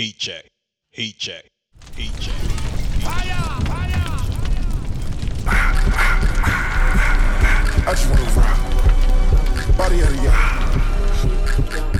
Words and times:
Heat 0.00 0.16
check. 0.16 0.48
Heat 0.92 1.18
check. 1.18 1.44
Heat 1.94 2.10
check. 2.18 2.34
Fire! 3.02 3.34
Fire! 3.66 4.00
I 7.86 7.90
just 7.90 8.08
wanna 8.08 8.24
rock. 8.30 9.76
Body 9.76 10.00
of 10.00 10.14
y'all. 10.24 11.99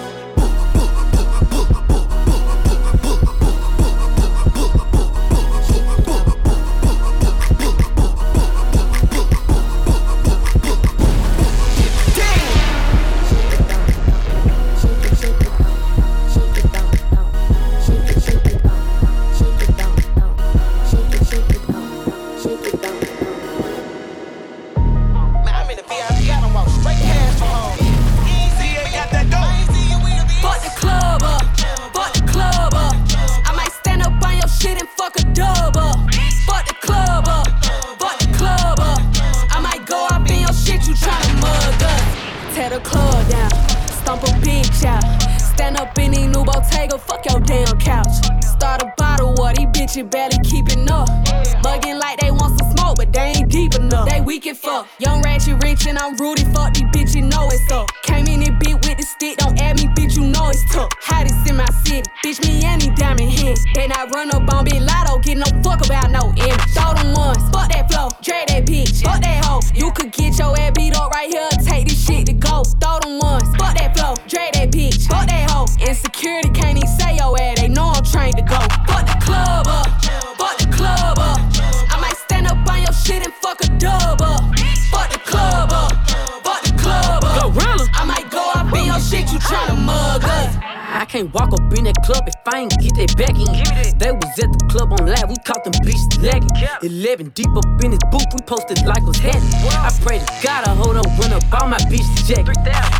11. 97.11 97.31
Deep 97.35 97.51
up 97.57 97.65
in 97.83 97.91
his 97.91 97.99
booth, 98.09 98.31
we 98.31 98.39
posted 98.47 98.85
like 98.85 99.03
was 99.03 99.17
heading. 99.17 99.43
I 99.67 99.91
pray 100.01 100.19
to 100.19 100.25
God 100.41 100.63
I 100.63 100.75
hold 100.75 100.95
up, 100.95 101.05
run 101.19 101.33
up 101.33 101.43
all 101.51 101.67
my 101.67 101.77
beats 101.89 102.07
to 102.15 102.35
check. 102.35 102.47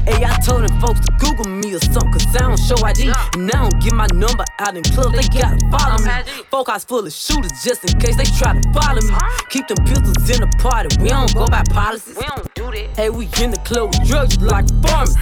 Hey, 0.04 0.26
I 0.26 0.36
told 0.44 0.68
them 0.68 0.82
folks 0.82 1.00
to 1.00 1.12
Google 1.16 1.48
me 1.48 1.74
or 1.74 1.80
something, 1.80 2.12
cause 2.12 2.28
I 2.36 2.40
don't 2.40 2.60
show 2.60 2.76
ID. 2.84 3.08
And 3.08 3.52
I 3.52 3.70
don't 3.70 3.71
Get 3.84 3.94
my 3.94 4.06
number 4.14 4.46
out 4.60 4.78
in 4.78 4.84
club, 4.84 5.14
they 5.14 5.28
gotta 5.30 5.58
follow 5.72 5.98
me. 6.06 6.12
Folk 6.52 6.70
eyes 6.70 6.84
full 6.84 7.06
of 7.06 7.12
shooters 7.12 7.52
just 7.64 7.84
in 7.84 8.00
case 8.00 8.16
they 8.16 8.26
try 8.26 8.54
to 8.54 8.62
follow 8.74 9.02
me. 9.02 9.14
Keep 9.50 9.70
them 9.70 9.78
pistols 9.86 10.30
in 10.30 10.42
the 10.42 10.54
party, 10.60 10.90
we 11.02 11.10
don't 11.10 11.34
go 11.34 11.48
by 11.48 11.64
policies. 11.72 12.16
We 12.16 12.24
don't 12.24 12.54
do 12.54 12.66
that. 12.70 12.96
Hey, 12.96 13.10
we 13.10 13.26
in 13.42 13.50
the 13.50 13.62
club 13.66 13.90
with 13.90 14.08
drugs 14.08 14.40
like 14.40 14.70
farmers. 14.86 15.18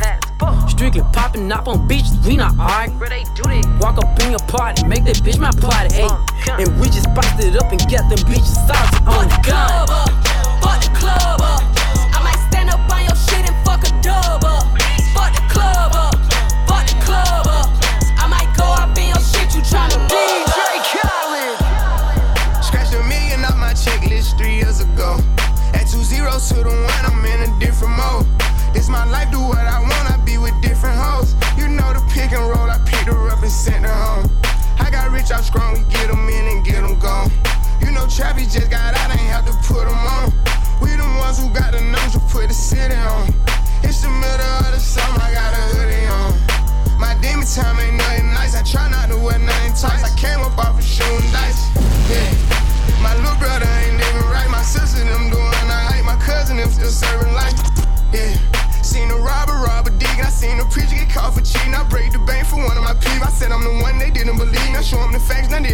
Strictly 0.71 1.01
popping 1.13 1.49
up 1.51 1.69
on 1.69 1.87
beaches, 1.87 2.17
we 2.27 2.35
not 2.35 2.53
arguing. 2.59 3.79
Walk 3.79 3.97
up 3.97 4.19
in 4.23 4.31
your 4.31 4.45
party, 4.51 4.85
make 4.87 5.05
that 5.05 5.15
bitch 5.23 5.39
my 5.39 5.51
party, 5.51 5.95
hey. 5.95 6.09
And 6.59 6.79
we 6.81 6.87
just 6.87 7.07
boxed 7.15 7.39
it 7.39 7.55
up 7.55 7.71
and 7.71 7.79
got 7.87 8.09
them 8.11 8.19
bitches 8.27 8.59
sauce 8.67 8.95
on 9.07 9.29
the 9.29 9.39
gun. 9.47 9.87
Fuck 10.59 10.83
the 10.83 10.91
club 10.99 11.41
up. 11.41 11.78
my 28.89 29.05
life, 29.05 29.31
do 29.31 29.48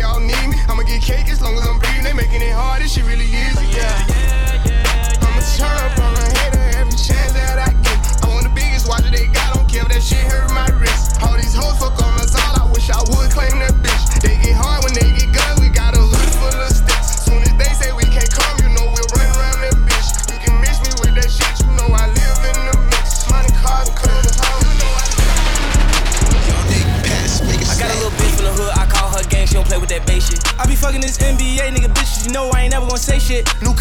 all 0.02 0.20
need 0.20 0.45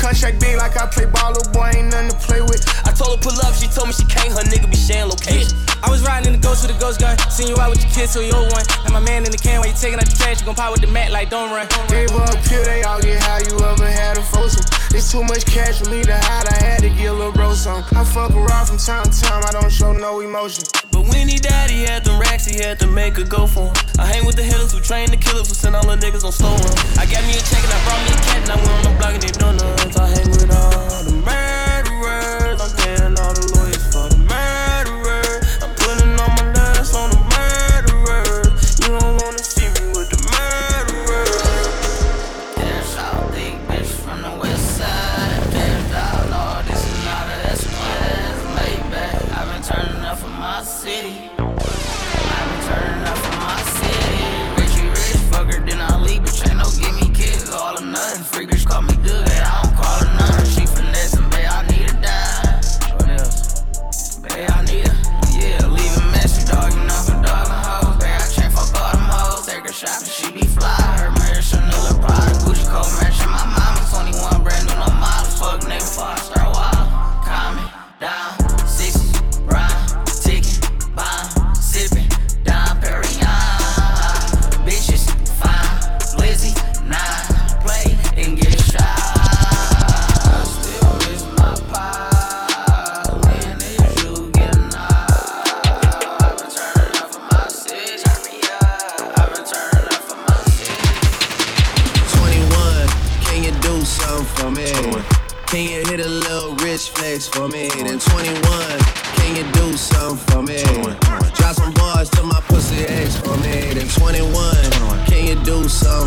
contract 0.04 0.38
big 0.38 0.58
like 0.58 0.76
I 0.76 0.86
play 0.86 1.06
ball, 1.06 1.32
little 1.32 1.50
boy 1.52 1.72
ain't 1.74 1.88
nothing 1.88 2.10
to 2.10 2.16
play 2.26 2.42
with. 2.42 2.60
I 2.84 2.92
told 2.92 3.16
her 3.16 3.22
pull 3.24 3.40
up, 3.40 3.54
she 3.54 3.68
told 3.68 3.88
me 3.88 3.94
she 3.94 4.04
can't. 4.04 4.28
Her 4.36 4.44
nigga 4.44 4.68
be 4.68 4.76
sharing 4.76 5.08
location. 5.08 5.43
Riding 6.04 6.34
in 6.34 6.40
the 6.40 6.44
ghost 6.44 6.60
with 6.62 6.76
a 6.76 6.78
ghost 6.78 7.00
gun. 7.00 7.16
Seen 7.32 7.48
you 7.48 7.56
out 7.56 7.70
with 7.70 7.80
your 7.80 7.90
kids, 7.90 8.12
so 8.12 8.20
you 8.20 8.32
old 8.36 8.52
one. 8.52 8.64
And 8.84 8.92
my 8.92 9.00
man 9.00 9.24
in 9.24 9.32
the 9.32 9.40
can 9.40 9.60
while 9.60 9.68
you 9.68 9.74
taking 9.74 9.98
out 9.98 10.04
the 10.04 10.16
trash. 10.16 10.40
You 10.40 10.46
gon' 10.46 10.54
pop 10.54 10.70
with 10.70 10.84
the 10.84 10.92
mat 10.92 11.10
like 11.10 11.30
don't 11.30 11.50
run. 11.50 11.66
Gave 11.88 12.12
up 12.12 12.36
here, 12.44 12.64
they 12.64 12.82
all 12.84 13.00
get 13.00 13.22
how 13.24 13.40
you 13.40 13.56
ever 13.64 13.88
had 13.88 14.18
a 14.18 14.22
foursome. 14.22 14.68
It's 14.94 15.10
too 15.10 15.24
much 15.24 15.44
cash 15.44 15.80
for 15.80 15.90
me 15.90 16.04
to 16.04 16.14
hide, 16.14 16.46
I 16.46 16.54
had 16.62 16.80
to 16.86 16.88
get 16.88 17.10
a 17.10 17.12
little 17.12 17.32
bro 17.32 17.52
some. 17.54 17.82
I 17.96 18.04
fuck 18.04 18.30
around 18.30 18.66
from 18.66 18.78
time 18.78 19.02
to 19.10 19.20
time, 19.20 19.42
I 19.42 19.50
don't 19.50 19.72
show 19.72 19.92
no 19.92 20.20
emotion. 20.20 20.62
But 20.92 21.08
when 21.08 21.26
he 21.26 21.36
died, 21.36 21.70
he 21.70 21.82
had 21.82 22.04
them 22.04 22.20
racks, 22.20 22.46
he 22.46 22.62
had 22.62 22.78
to 22.78 22.86
make 22.86 23.18
a 23.18 23.24
go 23.24 23.48
for 23.48 23.66
him. 23.66 23.74
I 23.98 24.06
hang 24.06 24.24
with 24.24 24.36
the 24.36 24.44
hitters 24.44 24.72
who 24.72 24.78
train 24.78 25.10
the 25.10 25.16
killers 25.16 25.48
who 25.48 25.54
send 25.54 25.74
all 25.74 25.82
the 25.82 25.96
niggas 25.96 26.24
on 26.24 26.30
slow 26.30 26.54
run. 26.54 26.76
I 26.94 27.10
got 27.10 27.24
me 27.26 27.34
a 27.34 27.42
check 27.42 27.64
and 27.64 27.72
I 27.74 27.80
brought 27.82 28.02
me 28.06 28.14
a 28.14 28.20
cat 28.22 28.40
and 28.42 28.50
I 28.52 28.56
went 28.56 28.70
on 28.70 28.82
the 28.86 28.98
block 28.98 29.14
and 29.14 29.22
they 29.22 29.34
donuts. 29.34 29.96
I 29.96 30.06
hang 30.06 30.30
with 30.30 30.54
all 30.54 31.02
the. 31.02 31.53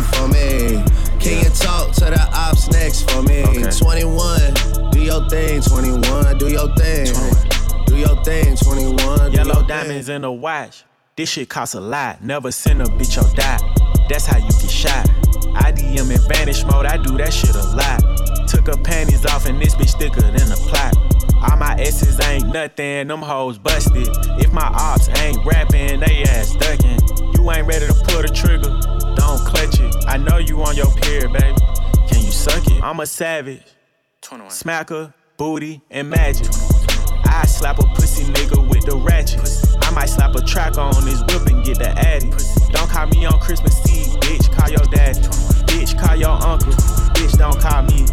For 0.02 0.28
me? 0.28 0.82
Can 1.20 1.44
you 1.44 1.50
talk 1.50 1.92
to 1.94 2.04
the 2.06 2.28
ops 2.32 2.70
next 2.70 3.10
for 3.10 3.22
me? 3.22 3.42
21, 3.42 4.90
do 4.92 5.00
your 5.00 5.28
thing, 5.28 5.60
21, 5.62 6.38
do 6.38 6.48
your 6.50 6.74
thing. 6.76 7.06
Do 7.86 7.96
your 7.96 8.22
thing, 8.24 8.56
21. 8.56 9.30
do 9.30 9.36
Yellow 9.36 9.46
your 9.46 9.56
thing. 9.60 9.66
diamonds 9.66 10.08
in 10.08 10.24
a 10.24 10.32
watch. 10.32 10.84
This 11.16 11.30
shit 11.30 11.48
costs 11.48 11.74
a 11.74 11.80
lot. 11.80 12.22
Never 12.22 12.52
send 12.52 12.80
a 12.80 12.84
bitch 12.84 13.18
or 13.20 13.34
die. 13.34 13.58
That's 14.08 14.24
how 14.26 14.38
you 14.38 14.48
get 14.48 14.70
shot. 14.70 15.06
IDM 15.58 16.10
in 16.14 16.28
vanish 16.28 16.64
mode. 16.64 16.86
I 16.86 16.96
do 16.96 17.16
that 17.18 17.32
shit 17.32 17.54
a 17.54 17.66
lot. 17.74 18.48
Took 18.48 18.68
her 18.68 18.80
panties 18.82 19.26
off 19.26 19.46
and 19.46 19.60
this 19.60 19.74
bitch 19.74 19.98
thicker 19.98 20.20
than 20.20 20.52
a 20.52 20.56
plot. 20.56 20.96
All 21.42 21.56
my 21.56 21.74
S's 21.80 22.20
ain't 22.26 22.46
nothing. 22.52 23.08
Them 23.08 23.20
hoes 23.22 23.58
busted. 23.58 24.08
If 24.40 24.52
my 24.52 24.66
ops 24.66 25.08
ain't 25.20 25.44
rapping, 25.44 26.00
they 26.00 26.22
ass 26.22 26.54
ducking. 26.54 26.98
You 27.48 27.54
ain't 27.54 27.66
ready 27.66 27.86
to 27.86 27.94
pull 27.94 28.20
the 28.20 28.28
trigger. 28.28 28.68
Don't 29.16 29.40
clutch 29.40 29.80
it. 29.80 30.04
I 30.06 30.18
know 30.18 30.36
you 30.36 30.60
on 30.60 30.76
your 30.76 30.92
period, 30.96 31.32
baby. 31.32 31.56
Can 32.06 32.20
you 32.22 32.30
suck 32.30 32.62
it? 32.66 32.82
I'm 32.84 33.00
a 33.00 33.06
savage. 33.06 33.62
Smacker, 34.20 35.14
booty, 35.38 35.80
and 35.90 36.10
magic. 36.10 36.48
I 37.24 37.46
slap 37.46 37.78
a 37.78 37.84
pussy 37.94 38.24
nigga 38.34 38.68
with 38.68 38.84
the 38.84 38.98
ratchet. 38.98 39.40
I 39.80 39.90
might 39.92 40.10
slap 40.10 40.34
a 40.34 40.42
track 40.42 40.76
on 40.76 40.92
his 41.06 41.22
whip 41.22 41.46
and 41.46 41.64
get 41.64 41.78
the 41.78 41.88
addy. 41.88 42.28
Don't 42.70 42.90
call 42.90 43.06
me 43.06 43.24
on 43.24 43.40
Christmas 43.40 43.80
Eve, 43.88 44.20
bitch. 44.20 44.52
Call 44.52 44.68
your 44.68 44.84
daddy. 44.92 45.18
Bitch, 45.72 45.98
call 45.98 46.16
your 46.16 46.36
uncle. 46.44 46.72
Bitch, 47.16 47.38
don't 47.38 47.58
call 47.58 47.80
me. 47.84 48.04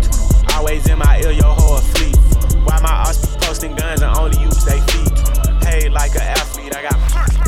Always 0.56 0.88
in 0.88 0.98
my 0.98 1.20
ear, 1.20 1.32
your 1.32 1.54
whole 1.54 1.80
fleet. 1.80 2.16
Why 2.64 2.80
my 2.80 3.12
be 3.12 3.46
posting 3.46 3.76
guns 3.76 4.02
and 4.02 4.16
only 4.16 4.42
use 4.42 4.64
they 4.64 4.80
feet? 4.80 5.12
Paid 5.60 5.92
like 5.92 6.16
an 6.16 6.22
athlete, 6.22 6.74
I 6.74 6.84
got. 6.84 7.45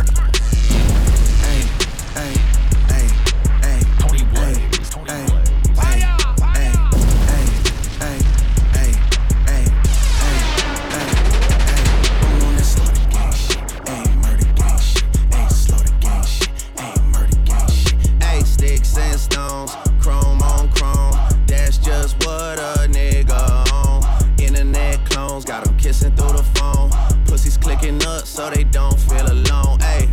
They 28.52 28.64
don't 28.64 29.00
feel 29.00 29.26
alone. 29.26 29.80
Hey, 29.80 30.08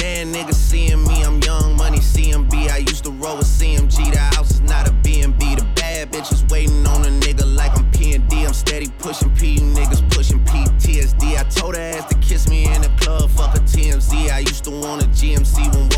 man, 0.00 0.32
niggas 0.32 0.54
seeing 0.54 1.02
me, 1.04 1.22
I'm 1.22 1.40
young 1.40 1.76
money 1.76 1.98
CMB. 1.98 2.70
I 2.70 2.78
used 2.78 3.04
to 3.04 3.10
roll 3.10 3.36
with 3.36 3.46
CMG. 3.46 4.12
The 4.12 4.18
house 4.18 4.50
is 4.52 4.60
not 4.60 4.88
a 4.88 4.92
BNB. 4.92 5.58
The 5.58 5.66
bad 5.74 6.12
bitches 6.12 6.50
waiting 6.50 6.86
on 6.86 7.04
a 7.04 7.08
nigga 7.08 7.44
like 7.56 7.76
I'm 7.76 7.90
P&D. 7.92 8.46
I'm 8.46 8.52
steady 8.52 8.88
pushing 8.98 9.34
P, 9.36 9.54
you 9.54 9.60
niggas 9.60 10.08
pushing 10.10 10.40
PTSD. 10.44 11.38
I 11.38 11.44
told 11.44 11.76
her 11.76 11.80
ass 11.80 12.06
to 12.12 12.18
kiss 12.18 12.48
me 12.48 12.64
in 12.74 12.82
the 12.82 12.90
club, 13.00 13.30
fuck 13.30 13.54
a 13.54 13.60
TMZ. 13.60 14.30
I 14.30 14.40
used 14.40 14.64
to 14.64 14.70
want 14.70 15.02
a 15.02 15.06
GMC 15.06 15.74
when 15.74 15.93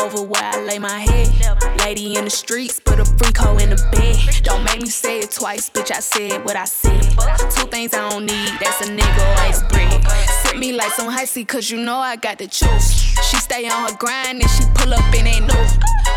over 0.00 0.22
where 0.22 0.42
I 0.42 0.60
lay 0.62 0.78
my 0.78 0.98
head. 0.98 1.28
Lady 1.80 2.16
in 2.16 2.24
the 2.24 2.30
streets, 2.30 2.80
put 2.80 2.98
a 2.98 3.04
freak 3.04 3.36
hoe 3.36 3.58
in 3.58 3.70
the 3.70 3.80
bed. 3.92 4.44
Don't 4.44 4.64
make 4.64 4.80
me 4.80 4.88
say 4.88 5.20
it 5.20 5.30
twice, 5.30 5.70
bitch. 5.70 5.90
I 5.90 6.00
said 6.00 6.44
what 6.44 6.56
I 6.56 6.64
said. 6.64 7.02
Two 7.50 7.66
things 7.68 7.94
I 7.94 8.08
don't 8.10 8.26
need, 8.26 8.50
that's 8.60 8.80
a 8.82 8.90
nigga 8.90 9.22
or 9.36 9.42
his 9.46 9.62
bread. 9.64 10.04
Sip 10.42 10.56
me 10.58 10.72
like 10.72 10.92
some 10.92 11.08
icy, 11.08 11.44
cause 11.44 11.70
you 11.70 11.78
know 11.82 11.96
I 11.96 12.16
got 12.16 12.38
the 12.38 12.46
juice. 12.46 12.90
She 13.28 13.36
stay 13.36 13.68
on 13.68 13.90
her 13.90 13.96
grind 13.96 14.40
and 14.40 14.50
she 14.50 14.64
pull 14.74 14.92
up 14.92 15.14
in 15.14 15.26
ain't 15.26 15.46
new. 15.46 15.66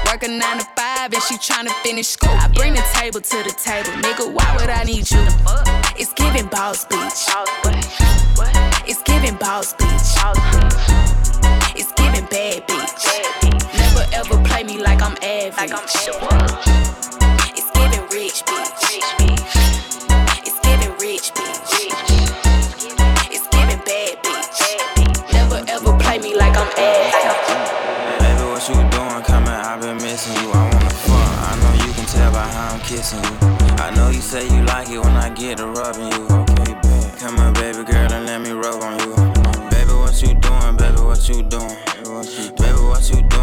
Work 0.05 0.23
a 0.23 0.27
nine 0.27 0.59
to 0.59 0.65
five 0.75 1.13
and 1.13 1.23
she 1.23 1.35
tryna 1.35 1.71
finish 1.83 2.07
school. 2.07 2.31
I 2.31 2.47
bring 2.47 2.73
the 2.73 2.83
table 2.93 3.21
to 3.21 3.37
the 3.43 3.53
table, 3.63 3.89
nigga. 4.01 4.33
Why 4.33 4.57
would 4.57 4.69
I 4.69 4.83
need 4.83 5.09
you? 5.11 5.23
It's 5.95 6.13
giving 6.13 6.47
boss 6.47 6.85
bitch. 6.85 7.29
It's 8.87 9.01
giving 9.03 9.35
boss 9.35 9.73
bitch. 9.75 10.15
It's 11.75 11.91
giving 11.93 12.25
bad 12.25 12.67
bitch. 12.67 12.88
Like 15.39 15.71
I'm 15.71 15.79
average. 15.79 16.67
It's 17.55 17.71
giving 17.71 18.05
rich 18.11 18.43
bitch. 18.43 18.83
It's 20.43 20.59
giving 20.59 20.91
rich 20.99 21.31
bitch. 21.33 21.71
It's 23.31 23.47
giving 23.47 23.79
bad 23.85 24.21
bitch. 24.21 25.31
Never 25.31 25.63
ever 25.69 25.97
play 25.97 26.19
me 26.19 26.35
like 26.35 26.57
I'm 26.57 26.67
average. 26.77 27.49
Baby, 28.19 28.43
what 28.51 28.67
you 28.67 28.75
doing? 28.91 29.23
Coming, 29.23 29.49
I've 29.49 29.79
been 29.79 29.95
missing 29.97 30.35
you. 30.43 30.51
I 30.51 30.63
wanna 30.73 30.89
fuck. 30.89 31.15
I 31.15 31.55
know 31.61 31.85
you 31.85 31.93
can 31.93 32.05
tell 32.05 32.31
by 32.33 32.45
how 32.45 32.73
I'm 32.73 32.81
kissing 32.81 33.23
you. 33.23 33.37
I 33.79 33.95
know 33.95 34.09
you 34.09 34.21
say 34.21 34.43
you 34.43 34.65
like 34.65 34.89
it 34.89 34.99
when 34.99 35.15
I 35.15 35.29
get 35.29 35.59
to 35.59 35.67
rubbing 35.67 36.11
you. 36.11 36.27
Okay, 36.27 36.73
babe. 36.83 37.17
Come 37.17 37.39
on, 37.39 37.53
baby 37.53 37.85
girl, 37.85 38.11
and 38.11 38.25
let 38.25 38.41
me 38.41 38.51
rub 38.51 38.83
on 38.83 38.99
you. 38.99 39.15
Baby, 39.69 39.93
what 39.93 40.21
you 40.21 40.33
doing? 40.33 40.75
Baby, 40.75 41.01
what 41.01 41.29
you 41.29 41.43
doing? 41.43 41.77
Baby, 42.57 42.81
what 42.83 43.09
you 43.09 43.21
doing? 43.21 43.38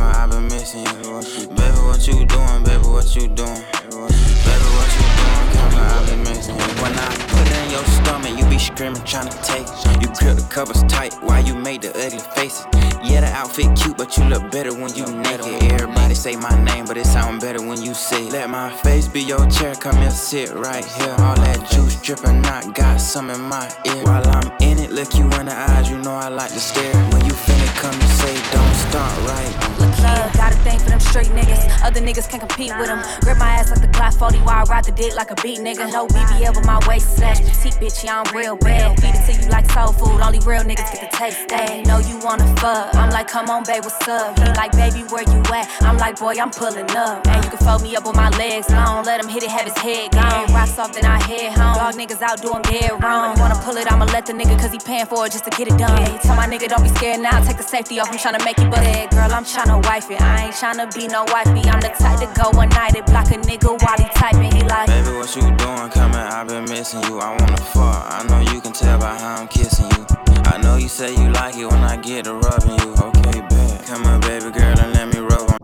Come 0.00 0.14
I've 0.16 0.30
been 0.30 0.44
missing 0.44 0.80
you. 0.80 0.92
Baby, 0.92 1.78
what 1.84 2.06
you 2.06 2.24
doing? 2.24 2.64
Baby, 2.64 2.88
what 2.88 3.14
you 3.14 3.28
doing? 3.28 3.60
Baby, 3.60 3.98
what 4.00 4.90
you 4.96 5.04
doing? 5.20 5.46
Come 5.52 5.76
I've 5.76 6.06
been 6.08 6.22
missing 6.22 6.54
you. 6.56 6.62
When 6.80 6.92
I 6.94 7.08
put 7.28 7.46
it 7.46 7.64
in 7.64 7.70
your 7.70 7.84
stomach, 7.84 8.38
you 8.38 8.48
be 8.48 8.58
screaming, 8.58 9.04
trying 9.04 9.28
to 9.28 9.36
take. 9.42 9.66
You 10.00 10.08
grip 10.18 10.38
the 10.38 10.46
covers 10.48 10.82
tight 10.84 11.12
while 11.22 11.44
you 11.44 11.54
make 11.54 11.82
the 11.82 11.90
ugly 11.90 12.18
faces. 12.34 12.79
Yeah, 13.02 13.20
the 13.20 13.28
outfit 13.28 13.74
cute, 13.76 13.96
but 13.96 14.16
you 14.16 14.24
look 14.24 14.50
better 14.50 14.74
when 14.74 14.94
you 14.94 15.06
naked. 15.06 15.72
Everybody 15.72 16.14
say 16.14 16.36
my 16.36 16.52
name, 16.64 16.84
but 16.84 16.98
it 16.98 17.06
sound 17.06 17.40
better 17.40 17.62
when 17.62 17.80
you 17.80 17.94
say. 17.94 18.28
Let 18.30 18.50
my 18.50 18.70
face 18.70 19.08
be 19.08 19.22
your 19.22 19.48
chair, 19.50 19.74
come 19.74 19.96
here, 19.96 20.10
sit 20.10 20.52
right 20.54 20.84
here. 20.84 21.14
All 21.18 21.34
that 21.36 21.66
juice 21.70 22.00
dripping, 22.02 22.44
I 22.44 22.70
got 22.72 23.00
some 23.00 23.30
in 23.30 23.40
my 23.40 23.70
ear. 23.86 24.04
While 24.04 24.26
I'm 24.28 24.52
in 24.60 24.78
it, 24.78 24.90
look 24.92 25.14
you 25.14 25.24
in 25.24 25.46
the 25.46 25.54
eyes, 25.54 25.88
you 25.88 25.96
know 25.98 26.12
I 26.12 26.28
like 26.28 26.52
to 26.52 26.60
stare. 26.60 26.94
When 27.12 27.24
you 27.24 27.32
finna 27.32 27.66
come, 27.80 27.94
you 27.94 28.08
say, 28.20 28.34
don't 28.52 28.74
start 28.74 29.16
right. 29.32 29.52
Look 29.80 29.94
here, 29.94 30.30
got 30.34 30.52
a 30.52 30.56
thing 30.56 30.78
for 30.78 30.90
them 30.90 31.00
straight 31.00 31.28
niggas. 31.28 31.82
Other 31.82 32.00
niggas 32.00 32.28
can't 32.28 32.46
compete 32.46 32.76
with 32.76 32.88
them. 32.88 33.02
Grip 33.22 33.38
my 33.38 33.48
ass 33.48 33.70
like 33.70 33.80
the 33.80 33.88
Glock 33.88 34.18
40 34.18 34.38
while 34.38 34.60
I 34.60 34.62
ride 34.64 34.84
the 34.84 34.92
dick 34.92 35.14
like 35.16 35.30
a 35.30 35.36
beat 35.36 35.58
nigga. 35.60 35.90
No 35.90 36.06
BBL, 36.06 36.52
but 36.52 36.66
my 36.66 36.78
waist 36.86 37.16
slash 37.16 37.40
petite 37.40 37.80
bitch, 37.80 38.04
yeah, 38.04 38.20
I'm 38.20 38.36
real 38.36 38.56
bad. 38.56 39.00
Feed 39.00 39.14
it 39.14 39.24
to 39.26 39.42
you 39.42 39.48
like 39.48 39.70
soul 39.70 39.92
food, 39.92 40.20
only 40.20 40.40
real 40.40 40.62
niggas 40.62 40.92
get 40.92 41.00
the 41.00 41.16
taste. 41.16 41.48
They 41.48 41.82
know 41.82 41.98
you 41.98 42.18
wanna 42.18 42.46
fuck. 42.56 42.89
I'm 42.94 43.10
like, 43.10 43.28
come 43.28 43.48
on, 43.50 43.64
babe, 43.64 43.84
what's 43.84 44.08
up? 44.08 44.38
He 44.38 44.44
like, 44.54 44.72
baby, 44.72 45.02
where 45.08 45.22
you 45.22 45.42
at? 45.54 45.68
I'm 45.82 45.96
like, 45.96 46.18
boy, 46.18 46.34
I'm 46.40 46.50
pulling 46.50 46.90
up. 46.96 47.26
And 47.26 47.44
you 47.44 47.50
can 47.50 47.58
fold 47.58 47.82
me 47.82 47.96
up 47.96 48.04
with 48.06 48.16
my 48.16 48.30
legs 48.30 48.70
I 48.70 48.84
don't 48.84 49.04
Let 49.04 49.22
him 49.22 49.28
hit 49.28 49.42
it, 49.42 49.50
have 49.50 49.64
his 49.64 49.76
head 49.78 50.12
gone. 50.12 50.52
Rocks 50.52 50.78
off, 50.78 50.92
then 50.92 51.04
I 51.04 51.20
head 51.22 51.52
home. 51.52 51.74
Dog 51.74 51.94
niggas 51.94 52.22
out 52.22 52.40
doing 52.42 52.62
dead 52.62 53.02
wrong. 53.02 53.38
Wanna 53.38 53.56
pull 53.62 53.76
it, 53.76 53.90
I'ma 53.90 54.04
let 54.06 54.26
the 54.26 54.32
nigga, 54.32 54.58
cause 54.58 54.72
he 54.72 54.78
paying 54.78 55.06
for 55.06 55.26
it 55.26 55.32
just 55.32 55.44
to 55.44 55.50
get 55.50 55.68
it 55.68 55.78
done. 55.78 55.96
Yeah, 56.00 56.18
tell 56.18 56.36
my 56.36 56.46
nigga, 56.46 56.68
don't 56.68 56.82
be 56.82 56.88
scared 56.90 57.20
now. 57.20 57.42
Take 57.42 57.56
the 57.56 57.62
safety 57.62 58.00
off, 58.00 58.10
I'm 58.10 58.18
tryna 58.18 58.44
make 58.44 58.58
it, 58.58 58.70
but 58.70 58.80
hey, 58.80 59.08
girl, 59.10 59.32
I'm 59.32 59.44
tryna 59.44 59.84
wife 59.84 60.10
it. 60.10 60.20
I 60.20 60.46
ain't 60.46 60.54
tryna 60.54 60.92
be 60.94 61.08
no 61.08 61.24
wifey. 61.28 61.68
I'm 61.68 61.80
the 61.80 61.88
type 61.98 62.20
to 62.20 62.28
go 62.40 62.50
one 62.56 62.68
night 62.70 62.96
and 62.96 63.06
block 63.06 63.26
a 63.30 63.38
nigga 63.38 63.70
while 63.82 63.98
he 63.98 64.08
typing. 64.14 64.52
He 64.52 64.62
like, 64.64 64.86
Baby, 64.88 65.16
what 65.16 65.34
you 65.36 65.42
doing? 65.42 65.90
Coming, 65.90 66.16
I've 66.16 66.48
been 66.48 66.64
missing 66.64 67.02
you. 67.04 67.18
I 67.18 67.30
wanna 67.30 67.56
fuck. 67.56 68.06
I 68.08 68.24
know 68.28 68.40
you 68.52 68.60
can 68.60 68.72
tell 68.72 68.98
by 68.98 69.18
how 69.18 69.40
I'm 69.40 69.48
kissing 69.48 69.90
you. 69.90 70.29
I 70.52 70.56
know 70.60 70.76
you 70.76 70.88
say 70.88 71.12
you 71.14 71.30
like 71.30 71.56
it 71.56 71.64
when 71.64 71.84
I 71.84 71.96
get 71.96 72.24
to 72.24 72.34
rubbing 72.34 72.76
you. 72.80 72.92
Okay, 72.94 73.40
babe. 73.48 73.86
Come 73.86 74.04
on, 74.04 74.20
baby 74.20 74.50
girl, 74.50 74.80
and 74.80 74.92
let 74.94 75.06
me 75.14 75.20
rub 75.20 75.48
on. 75.48 75.58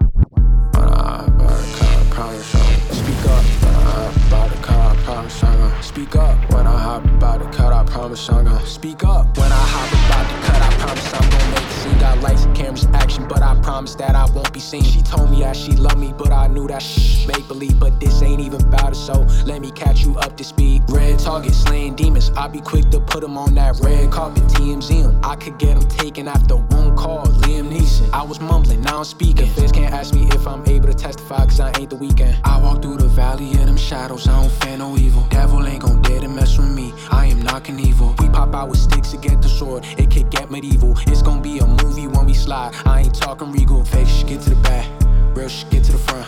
Speak 2.92 3.26
up 3.26 3.44
when 3.62 3.74
I 3.74 3.82
hop 3.82 4.30
by 4.30 4.48
the 4.48 4.62
car, 4.62 4.92
I 4.92 4.96
promise 5.02 5.42
I'm 5.42 5.58
gonna 5.58 5.82
speak 5.82 6.14
up 6.14 6.52
when 6.52 6.66
I 6.68 6.78
hop 6.78 7.02
by 7.18 7.38
the 7.38 7.44
cut, 7.46 7.72
I 7.72 7.84
promise 7.84 8.30
I'm 8.30 8.44
gonna 8.44 8.64
speak 8.64 9.02
up 9.02 9.36
when 9.36 9.50
I 9.50 9.64
hop 9.74 9.90
about 10.06 10.26
the 10.30 10.46
cut, 10.46 10.62
I 10.62 10.70
promise 10.78 11.14
I'm 11.14 11.30
gonna 11.30 11.50
make 11.50 11.65
Got 12.00 12.20
lights, 12.20 12.46
cameras, 12.54 12.86
action, 12.92 13.26
but 13.28 13.42
I 13.42 13.58
promise 13.62 13.94
that 13.96 14.14
I 14.14 14.26
won't 14.30 14.52
be 14.52 14.60
seen. 14.60 14.82
She 14.82 15.02
told 15.02 15.30
me 15.30 15.40
that 15.40 15.56
she 15.56 15.72
loved 15.72 15.98
me, 15.98 16.12
but 16.16 16.32
I 16.32 16.46
knew 16.48 16.66
that 16.68 16.82
shh, 16.82 17.26
make 17.26 17.46
believe, 17.48 17.78
but 17.78 17.98
this 18.00 18.22
ain't 18.22 18.40
even 18.40 18.60
about 18.62 18.92
it, 18.92 18.96
so 18.96 19.26
let 19.44 19.60
me 19.60 19.70
catch 19.70 20.00
you 20.00 20.16
up 20.18 20.36
to 20.36 20.44
speed. 20.44 20.82
Red 20.88 21.18
target, 21.18 21.54
slaying 21.54 21.94
demons, 21.96 22.30
I'll 22.36 22.48
be 22.48 22.60
quick 22.60 22.90
to 22.90 23.00
put 23.00 23.20
them 23.22 23.38
on 23.38 23.54
that 23.54 23.80
red 23.80 24.10
carpet, 24.10 24.42
TMZ. 24.44 25.20
I 25.24 25.36
could 25.36 25.58
get 25.58 25.78
them 25.78 25.88
taken 25.88 26.28
after 26.28 26.56
one 26.56 26.96
call, 26.96 27.26
Liam 27.26 27.70
Neeson. 27.70 28.12
I 28.12 28.22
was 28.22 28.40
mumbling, 28.40 28.82
now 28.82 28.98
I'm 28.98 29.04
speaking. 29.04 29.46
Feds 29.46 29.72
can't 29.72 29.92
ask 29.92 30.14
me 30.14 30.28
if 30.32 30.46
I'm 30.46 30.66
able 30.66 30.88
to 30.88 30.94
testify, 30.94 31.44
cause 31.44 31.60
I 31.60 31.72
ain't 31.78 31.90
the 31.90 31.96
weekend. 31.96 32.38
I 32.44 32.60
walk 32.60 32.82
through 32.82 32.98
the 32.98 33.08
valley 33.08 33.52
of 33.52 33.66
them 33.66 33.76
shadows, 33.76 34.28
I 34.28 34.40
don't 34.40 34.52
fear 34.52 34.76
no 34.76 34.96
evil. 34.96 35.26
Devil 35.30 35.66
ain't 35.66 35.82
gon' 35.82 36.02
dare 36.02 36.20
to 36.20 36.28
mess 36.28 36.58
with 36.58 36.68
me, 36.68 36.85
I 37.10 37.26
am 37.26 37.42
knocking 37.42 37.78
evil. 37.78 38.14
We 38.18 38.28
pop 38.28 38.54
out 38.54 38.68
with 38.68 38.78
sticks 38.78 39.10
to 39.12 39.16
get 39.16 39.42
the 39.42 39.48
sword, 39.48 39.84
it 39.98 40.10
could 40.10 40.30
get 40.30 40.50
medieval. 40.50 40.94
It's 41.06 41.22
gonna 41.22 41.40
be 41.40 41.58
a 41.58 41.66
movie 41.66 42.06
when 42.06 42.26
we 42.26 42.34
slide, 42.34 42.74
I 42.84 43.02
ain't 43.02 43.14
talking 43.14 43.52
regal. 43.52 43.84
Fake 43.84 44.08
shit, 44.08 44.28
get 44.28 44.40
to 44.42 44.50
the 44.50 44.56
back, 44.56 44.88
real 45.36 45.48
shit, 45.48 45.70
get 45.70 45.84
to 45.84 45.92
the 45.92 45.98
front. 45.98 46.26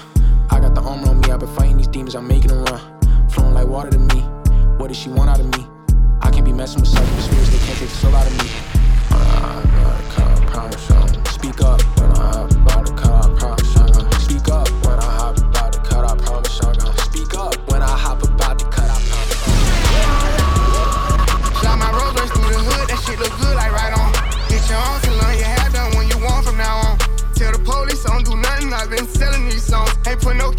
I 0.50 0.60
got 0.60 0.74
the 0.74 0.80
armor 0.80 1.08
on 1.08 1.20
me, 1.20 1.30
I've 1.30 1.40
been 1.40 1.54
fighting 1.54 1.76
these 1.76 1.88
demons, 1.88 2.14
I'm 2.14 2.26
making 2.26 2.48
them 2.48 2.64
run. 2.64 3.28
Flowing 3.30 3.54
like 3.54 3.66
water 3.66 3.90
to 3.90 3.98
me, 3.98 4.20
what 4.78 4.88
does 4.88 4.98
she 4.98 5.08
want 5.08 5.30
out 5.30 5.40
of 5.40 5.46
me? 5.56 5.66
I 6.22 6.30
can't 6.30 6.44
be 6.44 6.52
messing 6.52 6.80
with 6.80 6.90
such 6.90 7.06
spirits, 7.22 7.50
they 7.50 7.58
can't 7.58 7.78
take 7.78 7.88
the 7.88 7.94
soul 7.94 8.14
out 8.14 8.26
of 8.26 8.42
me. 8.42 8.50
I'm 9.10 11.26
speak 11.26 11.60
up. 11.62 11.80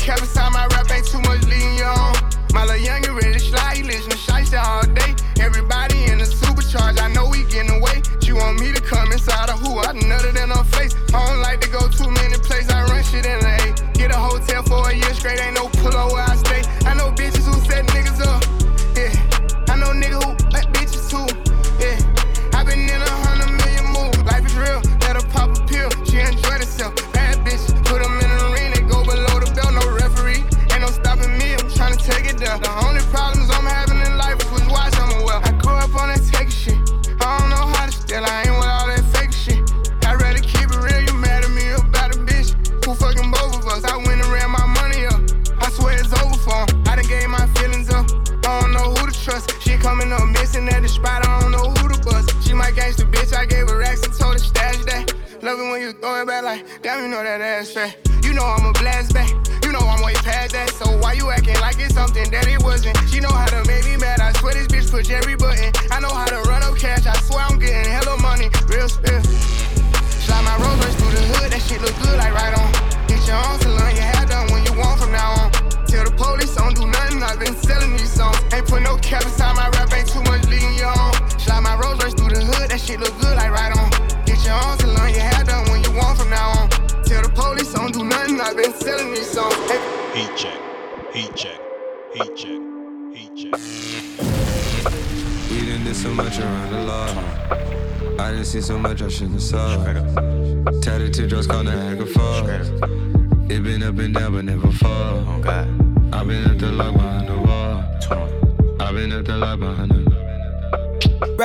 Ain't 0.10 0.22
put 0.22 0.49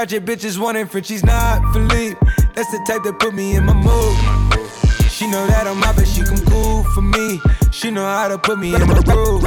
Ratchet 0.04 0.26
bitches 0.26 0.58
wanting 0.58 0.84
Frenchies, 0.84 1.24
not 1.24 1.62
Philippe. 1.72 2.18
That's 2.54 2.70
the 2.70 2.78
type 2.86 3.04
that 3.04 3.18
put 3.18 3.32
me 3.32 3.56
in 3.56 3.64
my 3.64 3.72
mood. 3.72 5.10
She 5.10 5.26
know 5.30 5.46
that 5.46 5.66
I'm 5.66 5.82
out, 5.82 5.96
but 5.96 6.06
she 6.06 6.22
come 6.22 6.44
cool 6.44 6.84
for 6.92 7.00
me. 7.00 7.40
She 7.72 7.90
know 7.90 8.04
how 8.04 8.28
to 8.28 8.36
put 8.36 8.58
me 8.58 8.74
in 8.74 8.86
my 8.86 9.00
groove. 9.00 9.44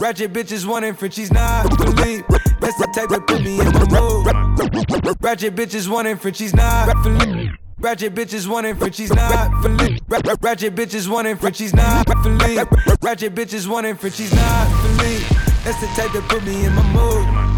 Ratchet 0.00 0.32
bitches 0.32 0.64
wanting 0.64 0.94
Frenchies, 0.94 1.30
not 1.30 1.68
Philippe. 1.76 2.24
That's 2.60 2.78
the 2.78 2.88
type 2.94 3.10
that 3.10 3.26
put 3.26 3.42
me 3.42 3.60
in 3.60 3.66
my 3.66 3.84
mood. 3.92 5.20
Ratchet 5.20 5.54
bitches 5.54 5.86
wanting 5.86 6.16
Frenchies, 6.16 6.54
not 6.54 6.96
Philippe. 7.02 7.52
Ratchet 7.78 8.14
bitches 8.14 8.48
wanting 8.48 8.74
Frenchies, 8.74 9.12
not 9.12 9.50
Philippe. 9.62 9.98
Ratchet 10.40 10.74
bitches 10.74 11.08
wanting 11.10 11.36
Frenchies, 11.36 11.74
not 11.74 12.08
Philippe. 12.22 12.74
Ratchet 13.02 13.34
bitches 13.34 13.68
wanting 13.68 13.96
Frenchies, 13.96 14.32
not 14.32 14.66
Philippe. 14.80 15.24
That's 15.62 15.78
the 15.78 15.88
type 15.88 16.10
that 16.14 16.24
put 16.26 16.42
me 16.42 16.64
in 16.64 16.74
my 16.74 16.82
mood. 16.94 17.57